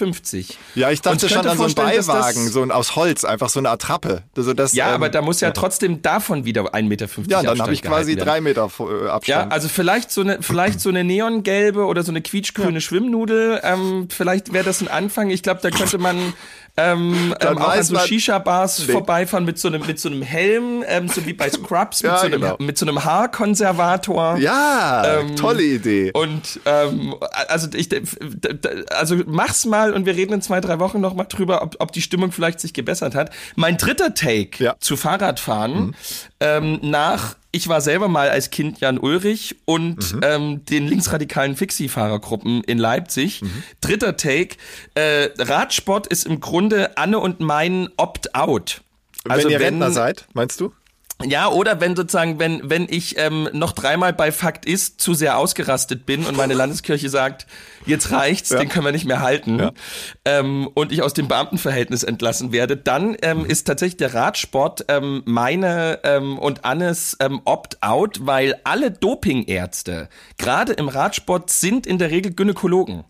ja, 0.76 0.92
ich 0.92 1.02
dachte 1.02 1.26
ich 1.26 1.32
schon 1.34 1.46
an 1.48 1.58
so 1.58 1.64
einen 1.64 1.76
dass 1.76 1.96
das- 1.96 2.08
Beiwagen, 2.08 2.48
so 2.50 2.62
ein 2.62 2.72
aus 2.72 2.96
Holz, 2.96 3.26
einfach 3.26 3.50
so 3.50 3.60
eine 3.60 3.70
Attrappe. 3.72 4.24
Also 4.38 4.54
das, 4.54 4.74
Ja, 4.74 4.90
ähm, 4.90 4.94
aber 4.96 5.10
da 5.10 5.22
muss 5.24 5.42
ja, 5.42 5.52
trotzdem 5.52 6.02
davon 6.04 6.46
wieder 6.46 6.74
1,50 6.76 6.84
Meter 6.84 7.08
Ja, 7.08 7.18
dann 7.28 7.36
Abstand 7.48 7.62
habe 7.62 7.74
ich 7.74 7.82
quasi 7.82 8.16
drei. 8.16 8.42
Meter 8.42 8.70
äh, 8.80 9.10
Ja, 9.32 9.48
also 9.48 9.68
vielleicht 9.68 10.12
so 10.12 10.22
eine, 10.22 10.38
vielleicht 10.42 10.80
so 10.80 10.90
eine 10.90 11.04
neongelbe 11.04 11.86
oder 11.86 12.04
so 12.04 12.12
eine 12.12 12.22
quietschgrüne 12.22 12.82
Schwimmnudel. 12.82 13.60
Ähm, 13.64 14.08
vielleicht 14.10 14.54
wäre 14.54 14.64
das 14.66 14.82
ein 14.82 14.88
Anfang. 14.88 15.30
Ich 15.30 15.42
glaube, 15.44 15.60
da 15.64 15.70
könnte 15.72 15.98
man 15.98 16.34
ähm, 16.78 17.36
ähm, 17.42 17.58
auch 17.58 17.70
an 17.70 17.84
so 17.84 17.98
Shisha-Bars 18.00 18.88
Nee. 18.88 18.94
vorbeifahren 18.94 19.44
mit 19.44 19.60
so 19.60 19.68
einem 19.68 19.86
mit 19.86 20.00
so 20.00 20.08
einem 20.08 20.22
Helm, 20.22 20.84
ähm, 20.88 21.10
so 21.10 21.26
wie 21.26 21.34
bei 21.34 21.50
Scrubs, 21.52 22.02
mit, 22.02 22.12
Ja, 22.12 22.18
so, 22.20 22.28
einem, 22.28 22.42
genau. 22.42 22.56
mit 22.60 22.78
so 22.78 22.86
einem 22.86 23.04
Haarkonservator. 23.04 24.38
ja, 24.38 25.20
ähm, 25.20 25.36
tolle 25.36 25.64
Idee. 25.64 26.12
Und 26.14 26.60
ähm, 26.66 27.16
also 27.50 27.68
ich 27.76 27.90
also 28.90 29.18
mach's 29.26 29.66
mal 29.66 29.92
und 29.94 30.06
wir 30.06 30.16
reden 30.16 30.34
in 30.34 30.42
zwei, 30.42 30.62
drei 30.62 30.80
Wochen 30.80 31.02
noch 31.02 31.14
mal 31.14 31.26
drüber, 31.26 31.62
ob, 31.62 31.76
ob 31.80 31.92
die 31.92 32.02
Stimmung 32.02 32.32
vielleicht 32.32 32.60
sich 32.60 32.74
gebessert 32.74 33.16
hat. 33.16 33.32
Mein 33.56 33.78
dritter 33.78 34.14
Take 34.14 34.64
Ja. 34.64 34.76
zu 34.80 34.96
Fahrradfahren 34.96 35.96
ähm, 36.40 36.80
nach 36.82 37.36
ich 37.52 37.68
war 37.68 37.82
selber 37.82 38.08
mal 38.08 38.30
als 38.30 38.50
Kind 38.50 38.80
Jan 38.80 38.98
Ulrich 38.98 39.58
und 39.66 40.16
ähm, 40.22 40.64
den 40.66 40.88
linksradikalen 40.88 41.56
Fixie-Fahrergruppen 41.56 42.64
in 42.64 42.78
Leipzig. 42.78 43.42
Dritter 43.82 44.16
Take. 44.18 44.56
Äh, 44.96 45.30
Radsport 45.38 46.08
ist 46.08 46.26
im 46.26 46.40
Grunde 46.40 46.98
Anne 46.98 47.20
und 47.20 47.40
mein 47.40 47.90
Opt-out. 47.98 48.82
Also 49.28 49.46
wenn 49.46 49.52
ihr 49.52 49.60
Rentner 49.60 49.92
seid, 49.92 50.28
meinst 50.34 50.60
du? 50.60 50.74
Ja, 51.26 51.50
oder 51.50 51.80
wenn 51.80 51.96
sozusagen, 51.96 52.40
wenn, 52.40 52.70
wenn 52.70 52.88
ich 52.90 53.18
ähm, 53.18 53.50
noch 53.54 53.72
dreimal 53.74 54.14
bei 54.14 54.32
Fakt 54.32 54.66
ist 54.66 55.02
zu 55.02 55.14
sehr 55.14 55.38
ausgerastet 55.38 56.06
bin 56.06 56.26
und 56.26 56.38
meine 56.38 56.54
Landeskirche 56.54 57.10
sagt, 57.10 57.48
jetzt 57.86 58.12
reicht's, 58.12 58.50
den 58.50 58.70
können 58.70 58.86
wir 58.86 58.92
nicht 58.92 59.06
mehr 59.06 59.22
halten, 59.22 59.70
ähm, 60.26 60.70
und 60.74 60.92
ich 60.92 61.02
aus 61.02 61.14
dem 61.14 61.28
Beamtenverhältnis 61.28 62.04
entlassen 62.04 62.52
werde, 62.52 62.78
dann 62.78 63.16
ähm, 63.22 63.46
ist 63.46 63.68
tatsächlich 63.68 63.98
der 63.98 64.14
Radsport 64.14 64.86
ähm, 64.88 65.24
meine 65.26 66.00
ähm, 66.04 66.38
und 66.38 66.66
Annes 66.66 67.18
ähm, 67.20 67.42
Opt-out, 67.46 68.20
weil 68.22 68.60
alle 68.64 68.92
Dopingärzte, 68.92 70.10
gerade 70.38 70.74
im 70.74 70.88
Radsport, 70.88 71.50
sind 71.50 71.88
in 71.88 71.98
der 71.98 72.12
Regel 72.12 72.34
Gynäkologen. 72.34 73.04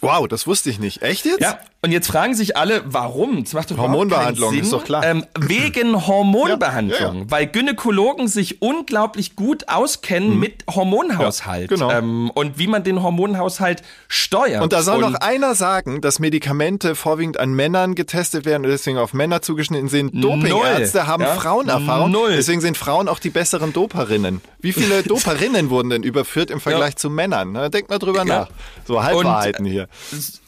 Wow, 0.00 0.28
das 0.28 0.46
wusste 0.46 0.70
ich 0.70 0.78
nicht. 0.78 1.02
Echt 1.02 1.24
jetzt? 1.24 1.40
Ja, 1.40 1.58
Und 1.80 1.92
jetzt 1.92 2.08
fragen 2.08 2.34
sich 2.34 2.56
alle, 2.56 2.82
warum? 2.86 3.44
Das 3.44 3.52
macht 3.52 3.70
doch 3.70 3.78
Hormonbehandlung, 3.78 4.48
keinen 4.50 4.56
Sinn. 4.56 4.64
ist 4.64 4.72
doch 4.72 4.82
klar. 4.84 5.04
Ähm, 5.04 5.24
wegen 5.38 6.06
Hormonbehandlung, 6.08 6.98
Ja, 7.00 7.12
ja, 7.12 7.14
ja. 7.20 7.30
weil 7.30 7.46
Gynäkologen 7.46 8.26
sich 8.26 8.60
unglaublich 8.60 9.36
gut 9.36 9.68
auskennen 9.68 10.40
mit 10.40 10.64
Hormonhaushalt 10.68 11.70
Ja, 11.70 11.76
genau. 11.76 11.90
ähm, 11.92 12.30
und 12.34 12.58
wie 12.58 12.66
man 12.66 12.82
den 12.82 13.00
Hormonhaushalt 13.02 13.84
steuert. 14.08 14.60
Und 14.64 14.72
da 14.72 14.82
soll 14.82 15.04
Und 15.04 15.12
noch 15.12 15.20
einer 15.20 15.54
sagen, 15.54 16.00
dass 16.00 16.18
Medikamente 16.18 16.96
vorwiegend 16.96 17.38
an 17.38 17.52
Männern 17.52 17.94
getestet 17.94 18.44
werden 18.44 18.64
und 18.64 18.70
deswegen 18.72 18.98
auf 18.98 19.14
Männer 19.14 19.40
zugeschnitten 19.40 19.88
sind. 19.88 20.12
Dopingärzte 20.20 21.06
haben 21.06 21.22
ja? 21.22 21.34
Frauenerfahrung. 21.36 22.10
Null. 22.10 22.32
Deswegen 22.34 22.60
sind 22.60 22.76
Frauen 22.76 23.06
auch 23.08 23.20
die 23.20 23.30
besseren 23.30 23.72
Doperinnen. 23.72 24.40
Wie 24.58 24.72
viele 24.72 25.02
Doperinnen 25.04 25.70
wurden 25.70 25.90
denn 25.90 26.02
überführt 26.02 26.50
im 26.50 26.60
Vergleich 26.60 26.96
zu 26.96 27.08
Männern? 27.08 27.70
Denkt 27.70 27.88
mal 27.88 27.98
drüber 28.00 28.24
Ja. 28.26 28.40
nach. 28.40 28.48
So 28.84 29.00
Halbwahrheiten 29.04 29.64
hier. 29.64 29.86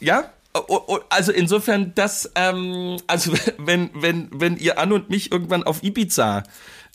Ja, 0.01 0.19
O- 0.19 0.23
o- 0.23 0.25
also 1.09 1.31
insofern, 1.31 1.93
das, 1.95 2.31
ähm, 2.35 2.97
also 3.07 3.33
wenn, 3.57 3.89
wenn, 3.93 4.29
wenn 4.31 4.57
ihr 4.57 4.79
Anne 4.79 4.95
und 4.95 5.09
mich 5.09 5.31
irgendwann 5.31 5.63
auf 5.63 5.83
Ibiza 5.83 6.43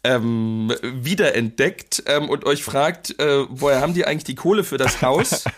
ähm, 0.04 0.72
wiederentdeckt 0.82 2.04
ähm, 2.07 2.28
und 2.28 2.44
euch 2.44 2.62
fragt, 2.62 3.18
äh, 3.18 3.44
woher 3.48 3.80
haben 3.80 3.94
die 3.94 4.04
eigentlich 4.04 4.24
die 4.24 4.34
Kohle 4.34 4.64
für 4.64 4.78
das 4.78 5.02
Haus? 5.02 5.44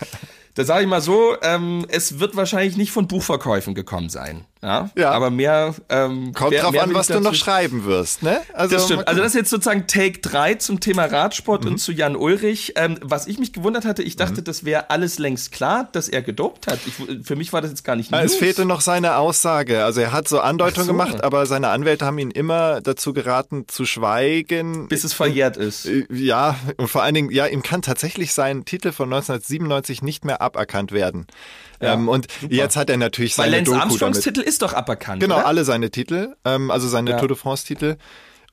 Da 0.55 0.64
sage 0.64 0.82
ich 0.82 0.88
mal 0.88 1.01
so, 1.01 1.36
ähm, 1.40 1.86
es 1.88 2.18
wird 2.18 2.34
wahrscheinlich 2.34 2.76
nicht 2.76 2.90
von 2.90 3.07
Buchverkäufen 3.07 3.76
gekommen 3.76 4.09
sein. 4.09 4.44
Ja, 4.62 4.90
Ja. 4.96 5.11
aber 5.12 5.30
mehr 5.30 5.74
ähm, 5.88 6.32
Kommt 6.34 6.50
mehr, 6.50 6.62
drauf 6.62 6.72
mehr 6.72 6.82
an, 6.82 6.92
was 6.94 7.06
du 7.06 7.20
noch 7.20 7.34
schreiben 7.34 7.84
wirst, 7.84 8.22
ne? 8.24 8.40
Also, 8.54 8.74
das 8.74 8.84
stimmt. 8.86 9.06
Also 9.06 9.20
das 9.20 9.28
ist 9.32 9.36
jetzt 9.36 9.50
sozusagen 9.50 9.86
Take 9.86 10.18
3 10.20 10.54
zum 10.54 10.80
Thema 10.80 11.04
Radsport 11.04 11.64
Mhm. 11.64 11.70
und 11.72 11.78
zu 11.78 11.92
Jan 11.92 12.16
Ulrich. 12.16 12.72
Ähm, 12.76 12.98
was 13.00 13.26
ich 13.28 13.38
mich 13.38 13.52
gewundert 13.52 13.84
hatte, 13.84 14.02
ich 14.02 14.16
dachte, 14.16 14.42
das 14.42 14.64
wäre 14.64 14.90
alles 14.90 15.18
längst 15.20 15.52
klar, 15.52 15.88
dass 15.92 16.09
er 16.09 16.22
gedopt 16.22 16.66
hat. 16.66 16.80
Ich, 16.86 16.94
für 17.24 17.36
mich 17.36 17.52
war 17.52 17.61
das 17.61 17.70
jetzt 17.70 17.84
gar 17.84 17.94
nicht 17.94 18.11
Ja, 18.11 18.20
es 18.22 18.32
News. 18.32 18.38
fehlte 18.40 18.64
noch 18.64 18.80
seine 18.80 19.16
Aussage. 19.16 19.84
Also 19.84 20.00
er 20.00 20.11
hat 20.12 20.26
so 20.26 20.40
Andeutungen 20.40 20.86
so. 20.86 20.92
gemacht, 20.92 21.22
aber 21.22 21.46
seine 21.46 21.68
Anwälte 21.68 22.04
haben 22.04 22.18
ihn 22.18 22.30
immer 22.32 22.80
dazu 22.80 23.12
geraten, 23.12 23.66
zu 23.68 23.84
schweigen. 23.86 24.88
bis 24.88 25.04
es 25.04 25.12
verjährt 25.12 25.56
ist. 25.56 25.86
Äh, 25.86 26.04
Ja, 26.11 26.56
und 26.78 26.88
vor 26.88 27.02
allen 27.04 27.14
Dingen, 27.14 27.30
ja, 27.30 27.46
ihm 27.46 27.62
kann 27.62 27.82
tatsächlich 27.82 28.32
sein 28.32 28.64
Titel 28.64 28.90
von 28.92 29.09
1997 29.12 30.02
nicht 30.02 30.24
mehr 30.24 30.40
aberkannt 30.42 30.90
werden. 30.92 31.26
Ja, 31.81 31.95
ähm, 31.95 32.09
und 32.09 32.26
super. 32.41 32.53
jetzt 32.55 32.76
hat 32.76 32.91
er 32.91 32.97
natürlich 32.97 33.37
Weil 33.39 33.47
seine 33.47 33.57
Lance 33.59 33.70
Doku 33.70 33.83
Armstrongs 33.83 34.20
damit. 34.20 34.37
Titel 34.37 34.41
ist 34.49 34.62
doch 34.62 34.72
aberkannt. 34.74 35.20
Genau, 35.20 35.37
oder? 35.37 35.47
alle 35.47 35.64
seine 35.64 35.91
Titel, 35.91 36.35
ähm, 36.45 36.70
also 36.70 36.89
seine 36.89 37.11
Ja. 37.12 37.18
Tour 37.18 37.29
de 37.29 37.37
France-Titel. 37.37 37.97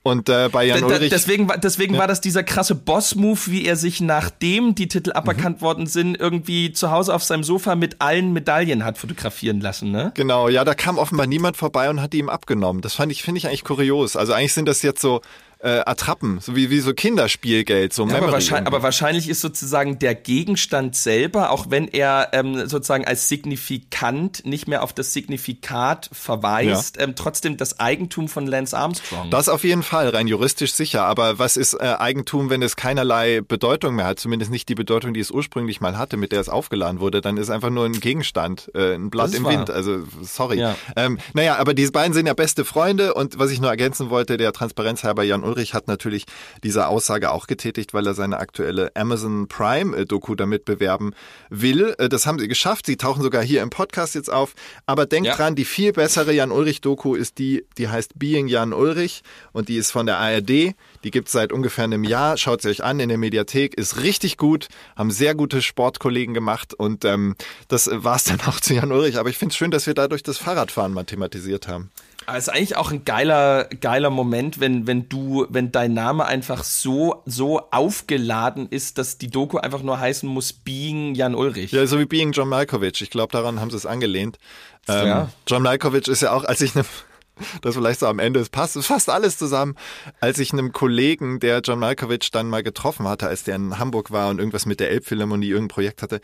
Und 0.03 0.29
äh, 0.29 0.49
bei 0.51 0.65
Jan 0.65 0.81
Da- 0.81 0.87
da- 0.87 0.93
Ulrich. 0.97 1.09
deswegen 1.09 1.49
war, 1.49 1.57
deswegen 1.57 1.97
war 1.97 2.05
das 2.05 2.21
dieser 2.21 2.43
krasse 2.43 2.75
Boss-Move, 2.75 3.39
wie 3.47 3.65
er 3.65 3.75
sich, 3.75 4.01
nachdem 4.01 4.75
die 4.75 4.87
Titel 4.87 5.09
Mhm. 5.09 5.15
aberkannt 5.15 5.61
worden 5.63 5.87
sind, 5.87 6.15
irgendwie 6.19 6.71
zu 6.71 6.91
Hause 6.91 7.11
auf 7.15 7.23
seinem 7.23 7.43
Sofa 7.43 7.73
mit 7.75 8.01
allen 8.01 8.31
Medaillen 8.31 8.85
hat 8.85 8.99
fotografieren 8.99 9.61
lassen, 9.61 9.89
ne? 9.89 10.11
Genau, 10.13 10.47
ja, 10.47 10.63
da 10.63 10.75
kam 10.75 10.99
offenbar 10.99 11.25
niemand 11.25 11.57
vorbei 11.57 11.89
und 11.89 12.01
hat 12.03 12.13
die 12.13 12.19
ihm 12.19 12.29
abgenommen. 12.29 12.83
Das 12.83 12.93
fand 12.93 13.11
ich, 13.11 13.23
finde 13.23 13.39
ich 13.39 13.47
eigentlich 13.47 13.63
kurios. 13.63 14.15
Also 14.15 14.33
eigentlich 14.33 14.53
sind 14.53 14.67
das 14.67 14.83
jetzt 14.83 15.01
so 15.01 15.21
äh, 15.65 15.81
Attrappen, 15.85 16.39
so 16.39 16.55
wie, 16.55 16.69
wie 16.69 16.79
so 16.79 16.93
Kinderspielgeld, 16.93 17.91
so 17.91 18.03
Ja, 18.03 18.09
aber, 18.09 18.17
Memory 18.17 18.33
wahrscheinlich, 18.33 18.67
aber 18.67 18.83
wahrscheinlich 18.83 19.29
ist 19.29 19.41
sozusagen 19.41 19.97
der 19.97 20.13
Gegenstand 20.13 20.95
selber, 20.95 21.49
auch 21.49 21.71
wenn 21.71 21.87
er 21.87 22.29
ähm, 22.33 22.67
sozusagen 22.67 23.05
als 23.05 23.29
Signifikant 23.29 24.45
nicht 24.45 24.67
mehr 24.67 24.83
auf 24.83 24.93
das 24.93 25.11
Signifikat 25.13 26.09
verweist, 26.13 27.01
ähm, 27.01 27.15
trotzdem 27.15 27.57
das 27.57 27.79
Eigentum 27.79 28.27
von 28.27 28.45
Lance 28.45 28.77
Armstrong. 28.77 29.31
Das 29.31 29.49
auf 29.49 29.63
jeden 29.63 29.81
Fall, 29.81 30.09
rein 30.09 30.27
juristisch 30.27 30.73
sicher. 30.73 31.05
Aber 31.05 31.39
was 31.39 31.57
ist 31.57 31.73
äh, 31.73 31.95
Eigentum, 31.97 32.51
wenn 32.51 32.61
es 32.61 32.75
keinerlei 32.75 33.41
Bedeutung 33.41 33.95
mehr 33.95 34.05
hat? 34.05 34.19
Zumindest 34.19 34.51
nicht 34.51 34.69
die 34.69 34.75
Bedeutung, 34.75 35.15
die 35.15 35.19
es 35.19 35.31
ursprünglich 35.31 35.81
mal 35.81 35.97
hatte, 35.97 36.15
mit 36.15 36.31
der 36.31 36.41
es 36.41 36.49
aufgeladen 36.49 36.99
wurde. 36.99 37.21
Dann 37.21 37.37
ist 37.37 37.49
einfach 37.49 37.71
nur 37.71 37.85
ein 37.85 37.99
Gegenstand, 37.99 38.69
äh, 38.75 38.93
ein 38.93 39.09
Blatt 39.09 39.29
Das 39.29 39.33
im 39.33 39.45
wahr. 39.45 39.53
Wind. 39.53 39.71
Also 39.71 40.03
sorry. 40.21 40.59
Ja. 40.59 40.75
Ähm, 40.95 41.17
naja, 41.33 41.55
aber 41.57 41.73
diese 41.73 41.91
beiden 41.91 42.13
sind 42.13 42.27
ja 42.27 42.35
beste 42.35 42.65
Freunde. 42.65 43.15
Und 43.15 43.39
was 43.39 43.49
ich 43.49 43.59
nur 43.59 43.71
ergänzen 43.71 44.11
wollte, 44.11 44.37
der 44.37 44.53
Transparenzhalber 44.53 45.23
Jan 45.23 45.43
Ulrich 45.43 45.54
hat 45.73 45.87
natürlich 45.87 46.25
diese 46.63 46.87
Aussage 46.87 47.31
auch 47.31 47.47
getätigt, 47.47 47.93
weil 47.93 48.05
er 48.07 48.13
seine 48.13 48.37
aktuelle 48.39 48.91
Amazon 48.95 49.47
Prime-Doku 49.47 50.35
damit 50.35 50.65
bewerben 50.65 51.13
will. 51.49 51.95
Äh, 51.97 52.09
Das 52.09 52.25
haben 52.25 52.39
sie 52.39 52.47
geschafft. 52.47 52.85
Sie 52.85 52.97
tauchen 52.97 53.21
sogar 53.23 53.43
hier 53.43 53.61
im 53.61 53.69
Podcast 53.69 54.15
jetzt 54.15 54.31
auf. 54.31 54.53
Aber 54.85 55.05
denkt 55.05 55.27
Ja. 55.27 55.35
dran, 55.35 55.55
die 55.55 55.65
viel 55.65 55.93
bessere 55.93 56.33
Jan 56.33 56.51
Ulrich-Doku 56.51 57.15
ist 57.15 57.37
die, 57.39 57.65
die 57.77 57.87
heißt 57.87 58.17
Being 58.19 58.47
Jan 58.47 58.73
Ulrich 58.73 59.21
und 59.53 59.69
die 59.69 59.77
ist 59.77 59.91
von 59.91 60.05
der 60.05 60.17
ARD. 60.17 60.75
Die 61.03 61.11
gibt 61.11 61.27
es 61.27 61.31
seit 61.33 61.51
ungefähr 61.51 61.83
einem 61.85 62.03
Jahr. 62.03 62.37
Schaut 62.37 62.61
sie 62.61 62.69
euch 62.69 62.83
an 62.83 62.99
in 62.99 63.09
der 63.09 63.17
Mediathek. 63.17 63.75
Ist 63.75 64.01
richtig 64.01 64.37
gut. 64.37 64.67
Haben 64.95 65.11
sehr 65.11 65.35
gute 65.35 65.61
Sportkollegen 65.61 66.33
gemacht 66.33 66.73
und 66.73 67.05
ähm, 67.05 67.35
das 67.67 67.89
war 67.91 68.15
es 68.15 68.23
dann 68.25 68.41
auch 68.41 68.59
zu 68.59 68.73
Jan 68.73 68.91
Ulrich. 68.91 69.17
Aber 69.17 69.29
ich 69.29 69.37
finde 69.37 69.53
es 69.53 69.57
schön, 69.57 69.71
dass 69.71 69.87
wir 69.87 69.93
dadurch 69.93 70.23
das 70.23 70.37
Fahrradfahren 70.37 70.93
mal 70.93 71.03
thematisiert 71.05 71.67
haben. 71.67 71.91
Aber 72.27 72.37
es 72.37 72.47
ist 72.47 72.53
eigentlich 72.53 72.75
auch 72.75 72.91
ein 72.91 73.05
geiler, 73.05 73.65
geiler 73.81 74.09
Moment, 74.09 74.59
wenn, 74.59 74.87
wenn 74.87 75.07
du, 75.09 75.45
wenn 75.49 75.71
dein 75.71 75.93
Name 75.93 76.25
einfach 76.25 76.63
so, 76.63 77.21
so 77.25 77.61
aufgeladen 77.71 78.67
ist, 78.69 78.97
dass 78.97 79.17
die 79.17 79.29
Doku 79.29 79.57
einfach 79.57 79.83
nur 79.83 79.99
heißen 79.99 80.27
muss, 80.27 80.53
Being 80.53 81.15
Jan 81.15 81.35
Ulrich. 81.35 81.71
Ja, 81.71 81.85
so 81.85 81.99
wie 81.99 82.05
Being 82.05 82.31
John 82.31 82.49
Malkovich. 82.49 83.01
Ich 83.01 83.09
glaube, 83.09 83.31
daran 83.31 83.59
haben 83.59 83.69
sie 83.69 83.77
es 83.77 83.85
angelehnt. 83.85 84.39
Ähm, 84.87 85.07
Ja. 85.07 85.29
John 85.47 85.61
Malkovich 85.63 86.07
ist 86.07 86.21
ja 86.21 86.31
auch, 86.31 86.43
als 86.43 86.61
ich 86.61 86.73
ne, 86.75 86.83
das 87.61 87.75
vielleicht 87.75 87.99
so 87.99 88.07
am 88.07 88.19
Ende, 88.19 88.39
es 88.39 88.49
passt 88.49 88.77
fast 88.83 89.09
alles 89.09 89.37
zusammen, 89.37 89.75
als 90.19 90.39
ich 90.39 90.53
einem 90.53 90.71
Kollegen, 90.71 91.39
der 91.39 91.59
John 91.59 91.79
Malkovich 91.79 92.31
dann 92.31 92.49
mal 92.49 92.63
getroffen 92.63 93.07
hatte, 93.07 93.27
als 93.27 93.43
der 93.43 93.55
in 93.55 93.79
Hamburg 93.79 94.11
war 94.11 94.29
und 94.29 94.39
irgendwas 94.39 94.65
mit 94.65 94.79
der 94.79 94.89
Elbphilharmonie, 94.89 95.49
irgendein 95.49 95.73
Projekt 95.73 96.01
hatte, 96.01 96.21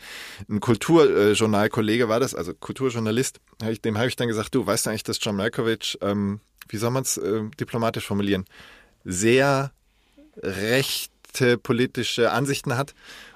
ein 0.48 0.60
Kulturjournalkollege 0.60 2.08
war 2.08 2.20
das, 2.20 2.34
also 2.34 2.54
Kulturjournalist, 2.54 3.40
dem 3.84 3.98
habe 3.98 4.08
ich 4.08 4.16
dann 4.16 4.28
gesagt, 4.28 4.54
du, 4.54 4.66
weißt 4.66 4.86
du 4.86 4.90
eigentlich, 4.90 5.04
dass 5.04 5.18
John 5.20 5.36
Malkovich, 5.36 5.98
ähm, 6.00 6.40
wie 6.68 6.76
soll 6.76 6.90
man 6.90 7.02
es 7.02 7.16
äh, 7.16 7.42
diplomatisch 7.58 8.06
formulieren, 8.06 8.44
sehr 9.04 9.72
rechte 10.36 11.58
politische 11.58 12.30
Ansichten 12.30 12.76
hat. 12.76 12.94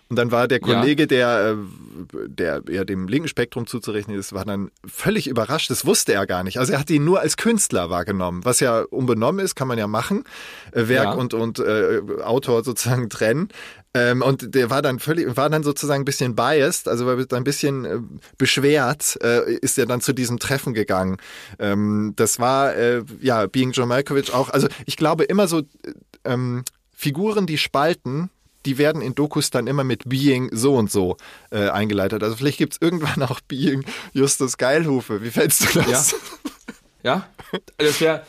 Und 0.09 0.17
dann 0.17 0.31
war 0.31 0.47
der 0.47 0.61
Ja. 0.61 0.67
Kollege, 0.81 1.07
der, 1.09 1.57
äh, 1.57 2.29
der 2.29 2.63
eher 2.69 2.85
dem 2.85 3.09
linken 3.09 3.29
Spektrum 3.29 3.67
zuzurechnen 3.67 4.17
ist, 4.17 4.33
war 4.33 4.45
dann 4.45 4.71
völlig 4.87 5.27
überrascht. 5.27 5.69
Das 5.71 5.85
wusste 5.85 6.13
er 6.13 6.27
gar 6.27 6.45
nicht. 6.45 6.59
Also 6.59 6.75
er 6.75 6.79
hat 6.79 6.91
ihn 6.91 7.05
nur 7.05 7.21
als 7.21 7.37
Künstler 7.37 7.91
wahrgenommen, 7.91 8.45
was 8.45 8.61
ja 8.61 8.83
unbenommen 8.83 9.45
ist, 9.45 9.57
kann 9.57 9.67
man 9.67 9.79
ja 9.79 9.89
machen. 9.89 10.23
Äh, 10.73 10.87
Werk 10.89 11.05
Ja. 11.07 11.13
und, 11.15 11.35
und 11.35 11.59
äh, 11.59 12.01
Autor 12.23 12.63
sozusagen 12.63 13.09
trennen. 13.11 13.49
Ähm, 13.95 14.23
und 14.23 14.55
der 14.55 14.69
war 14.71 14.83
dann 14.83 14.99
völlig, 15.01 15.37
war 15.37 15.49
dann 15.51 15.63
sozusagen 15.65 16.03
ein 16.03 16.05
bisschen 16.05 16.37
biased, 16.37 16.87
also 16.87 17.07
war 17.07 17.17
ein 17.33 17.45
bisschen 17.45 17.85
äh, 17.87 17.99
beschwert, 18.39 19.19
äh, 19.23 19.55
ist 19.55 19.79
er 19.79 19.87
dann 19.87 20.01
zu 20.03 20.13
diesem 20.13 20.39
Treffen 20.39 20.75
gegangen. 20.75 21.17
Ähm, 21.59 22.13
das 22.15 22.39
war, 22.39 22.75
äh, 22.77 23.03
ja, 23.21 23.47
Being 23.47 23.73
John 23.73 23.89
Malkovich 23.89 24.33
auch, 24.35 24.51
also 24.51 24.69
ich 24.85 24.97
glaube 24.97 25.25
immer 25.25 25.49
so, 25.49 25.61
äh, 25.61 25.65
ähm, 26.25 26.63
Figuren, 26.93 27.47
die 27.47 27.59
spalten, 27.59 28.31
die 28.67 28.79
werden 28.79 29.01
in 29.01 29.15
Dokus 29.15 29.51
dann 29.51 29.67
immer 29.67 29.85
mit 29.85 30.09
Being 30.09 30.51
so 30.53 30.75
und 30.75 30.91
so 30.91 31.17
äh, 31.51 31.69
eingeleitet. 31.69 32.23
Also 32.23 32.37
vielleicht 32.37 32.59
gibt's 32.59 32.79
irgendwann 32.81 33.23
auch 33.23 33.41
Being 33.41 33.85
Justus 34.13 34.59
Geilhufe. 34.59 35.23
Wie 35.23 35.31
fällst 35.31 35.75
du 35.75 35.81
das? 35.81 36.15
Ja? 37.03 37.29
Das 37.79 38.01
wäre 38.01 38.27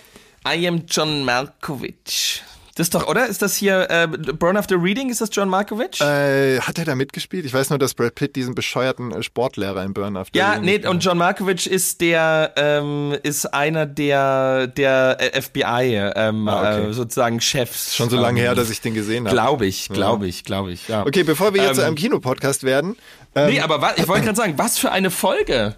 I 0.47 0.67
am 0.67 0.85
John 0.87 1.25
Malkovich. 1.25 2.43
Das 2.77 2.85
ist 2.85 2.93
doch, 2.93 3.07
oder? 3.07 3.25
Ist 3.25 3.41
das 3.41 3.55
hier 3.55 3.87
äh, 3.89 4.07
Burn 4.07 4.55
After 4.55 4.75
Reading? 4.81 5.09
Ist 5.09 5.19
das 5.19 5.29
John 5.31 5.49
Malkovich? 5.49 5.99
Äh, 5.99 6.59
hat 6.59 6.77
er 6.77 6.85
da 6.85 6.93
mitgespielt? 6.93 7.43
Ich 7.43 7.51
weiß 7.53 7.71
nur, 7.71 7.79
dass 7.79 7.95
Brad 7.95 8.13
Pitt 8.13 8.35
diesen 8.35 8.53
bescheuerten 8.53 9.11
äh, 9.11 9.23
Sportlehrer 9.23 9.83
in 9.83 9.95
Burn 9.95 10.15
After 10.15 10.37
ja, 10.37 10.51
Reading 10.51 10.65
nee, 10.65 10.71
gespielt 10.73 10.91
und 10.91 11.03
John 11.03 11.17
Malkovich 11.17 11.67
ist 11.67 12.01
der, 12.01 12.53
ähm, 12.55 13.15
ist 13.23 13.47
einer 13.51 13.87
der, 13.87 14.67
der 14.67 15.17
äh, 15.19 15.41
FBI, 15.41 16.11
ähm, 16.15 16.47
Ah, 16.47 16.59
okay. 16.77 16.89
äh, 16.89 16.93
sozusagen 16.93 17.41
Chefs. 17.41 17.95
Schon 17.95 18.11
so 18.11 18.15
lange 18.17 18.39
ähm, 18.41 18.45
her, 18.45 18.53
dass 18.55 18.69
ich 18.69 18.79
den 18.79 18.93
gesehen 18.93 19.25
habe. 19.25 19.33
Glaube 19.33 19.65
ich, 19.65 19.89
glaube 19.89 20.27
ich, 20.27 20.43
glaube 20.43 20.71
ich, 20.71 20.87
ja. 20.87 21.01
Okay, 21.03 21.23
bevor 21.23 21.55
wir 21.55 21.61
jetzt 21.63 21.69
Ähm, 21.71 21.75
zu 21.77 21.85
einem 21.85 21.95
Kinopodcast 21.95 22.63
werden. 22.63 22.95
Ähm, 23.33 23.47
Nee, 23.49 23.59
aber 23.59 23.95
ich 23.97 24.07
wollte 24.07 24.25
gerade 24.25 24.37
sagen, 24.37 24.53
was 24.57 24.77
für 24.77 24.91
eine 24.91 25.09
Folge. 25.09 25.73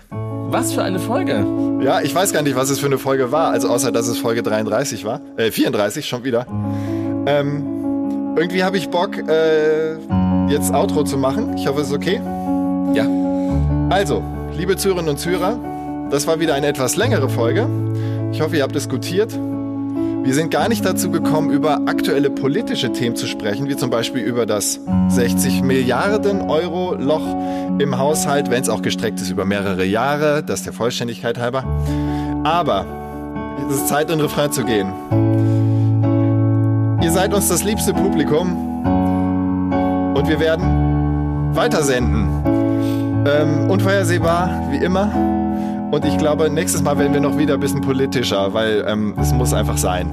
Was 0.52 0.74
für 0.74 0.84
eine 0.84 1.00
Folge. 1.00 1.46
Ja, 1.82 2.02
ich 2.02 2.14
weiß 2.14 2.34
gar 2.34 2.42
nicht, 2.42 2.56
was 2.56 2.70
es 2.70 2.80
für 2.80 2.88
eine 2.88 2.98
Folge 2.98 3.32
war, 3.32 3.52
also 3.52 3.70
außer 3.70 3.92
dass 3.92 4.08
es 4.08 4.18
Folge 4.18 4.44
33 4.44 5.06
war. 5.06 5.22
Äh, 5.38 5.52
34 5.52 6.08
schon 6.08 6.24
wieder. 6.24 6.48
Ähm, 7.30 8.36
irgendwie 8.36 8.64
habe 8.64 8.78
ich 8.78 8.90
Bock, 8.90 9.18
äh, 9.18 9.94
jetzt 10.50 10.74
Outro 10.74 11.04
zu 11.04 11.16
machen. 11.18 11.56
Ich 11.58 11.68
hoffe, 11.68 11.82
es 11.82 11.90
ist 11.90 11.94
okay. 11.94 12.20
Ja. 12.96 13.06
Also, 13.90 14.24
liebe 14.58 14.78
Zuhörerinnen 14.78 15.12
und 15.12 15.20
Zuhörer, 15.20 15.60
das 16.10 16.26
war 16.26 16.40
wieder 16.40 16.56
eine 16.56 16.66
etwas 16.66 16.96
längere 16.96 17.30
Folge. 17.30 17.68
Ich 18.32 18.42
hoffe, 18.42 18.58
ihr 18.58 18.64
habt 18.64 18.74
diskutiert. 18.74 19.32
Wir 19.32 20.34
sind 20.34 20.50
gar 20.50 20.70
nicht 20.70 20.84
dazu 20.84 21.12
gekommen, 21.12 21.52
über 21.52 21.82
aktuelle 21.86 22.32
politische 22.32 22.92
Themen 22.92 23.16
zu 23.16 23.28
sprechen, 23.28 23.70
wie 23.70 23.76
zum 23.76 23.92
Beispiel 23.92 24.24
über 24.24 24.48
das 24.48 24.80
60 25.10 25.62
Milliarden 25.62 26.42
Euro 26.42 26.96
Loch 26.96 27.26
im 27.80 27.98
Haushalt, 27.98 28.50
wenn 28.50 28.64
es 28.64 28.70
auch 28.70 28.82
gestreckt 28.82 29.22
ist 29.22 29.30
über 29.30 29.46
mehrere 29.46 29.86
Jahre, 29.86 30.44
das 30.44 30.64
der 30.64 30.74
Vollständigkeit 30.74 31.38
halber. 31.38 31.64
Aber 32.44 32.86
es 33.70 33.76
ist 33.76 33.88
Zeit, 33.88 34.10
in 34.10 34.18
den 34.18 34.22
Refrain 34.22 34.52
zu 34.52 34.64
gehen. 34.64 35.29
Ihr 37.02 37.12
seid 37.12 37.34
uns 37.34 37.48
das 37.48 37.64
liebste 37.64 37.94
Publikum 37.94 38.84
und 40.16 40.28
wir 40.28 40.40
werden 40.40 41.56
weitersenden. 41.56 42.28
Ähm, 43.26 43.70
unvorhersehbar, 43.70 44.68
wie 44.70 44.84
immer. 44.84 45.10
Und 45.92 46.06
ich 46.06 46.18
glaube, 46.18 46.50
nächstes 46.50 46.82
Mal 46.84 46.98
werden 46.98 47.14
wir 47.14 47.22
noch 47.22 47.38
wieder 47.38 47.54
ein 47.54 47.60
bisschen 47.60 47.82
politischer, 47.82 48.54
weil 48.54 48.86
ähm, 48.88 49.16
es 49.20 49.32
muss 49.32 49.54
einfach 49.54 49.78
sein. 49.78 50.12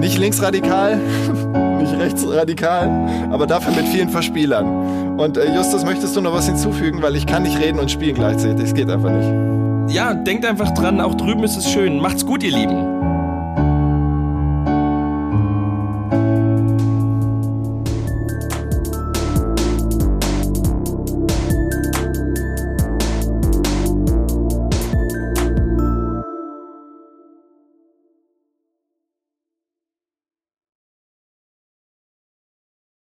Nicht 0.00 0.18
linksradikal, 0.18 0.96
nicht 1.78 1.98
rechtsradikal, 1.98 2.90
aber 3.30 3.46
dafür 3.46 3.74
mit 3.74 3.86
vielen 3.88 4.08
Verspielern. 4.08 5.18
Und 5.18 5.36
äh, 5.36 5.54
Justus, 5.54 5.84
möchtest 5.84 6.16
du 6.16 6.22
noch 6.22 6.32
was 6.32 6.46
hinzufügen? 6.46 7.02
Weil 7.02 7.14
ich 7.14 7.26
kann 7.26 7.42
nicht 7.42 7.58
reden 7.58 7.78
und 7.78 7.90
spielen 7.90 8.14
gleichzeitig. 8.14 8.64
Es 8.64 8.74
geht 8.74 8.90
einfach 8.90 9.10
nicht. 9.10 9.94
Ja, 9.94 10.14
denkt 10.14 10.46
einfach 10.46 10.70
dran, 10.72 11.00
auch 11.00 11.14
drüben 11.14 11.44
ist 11.44 11.56
es 11.56 11.70
schön. 11.70 12.00
Macht's 12.00 12.24
gut, 12.24 12.42
ihr 12.42 12.52
Lieben. 12.52 12.97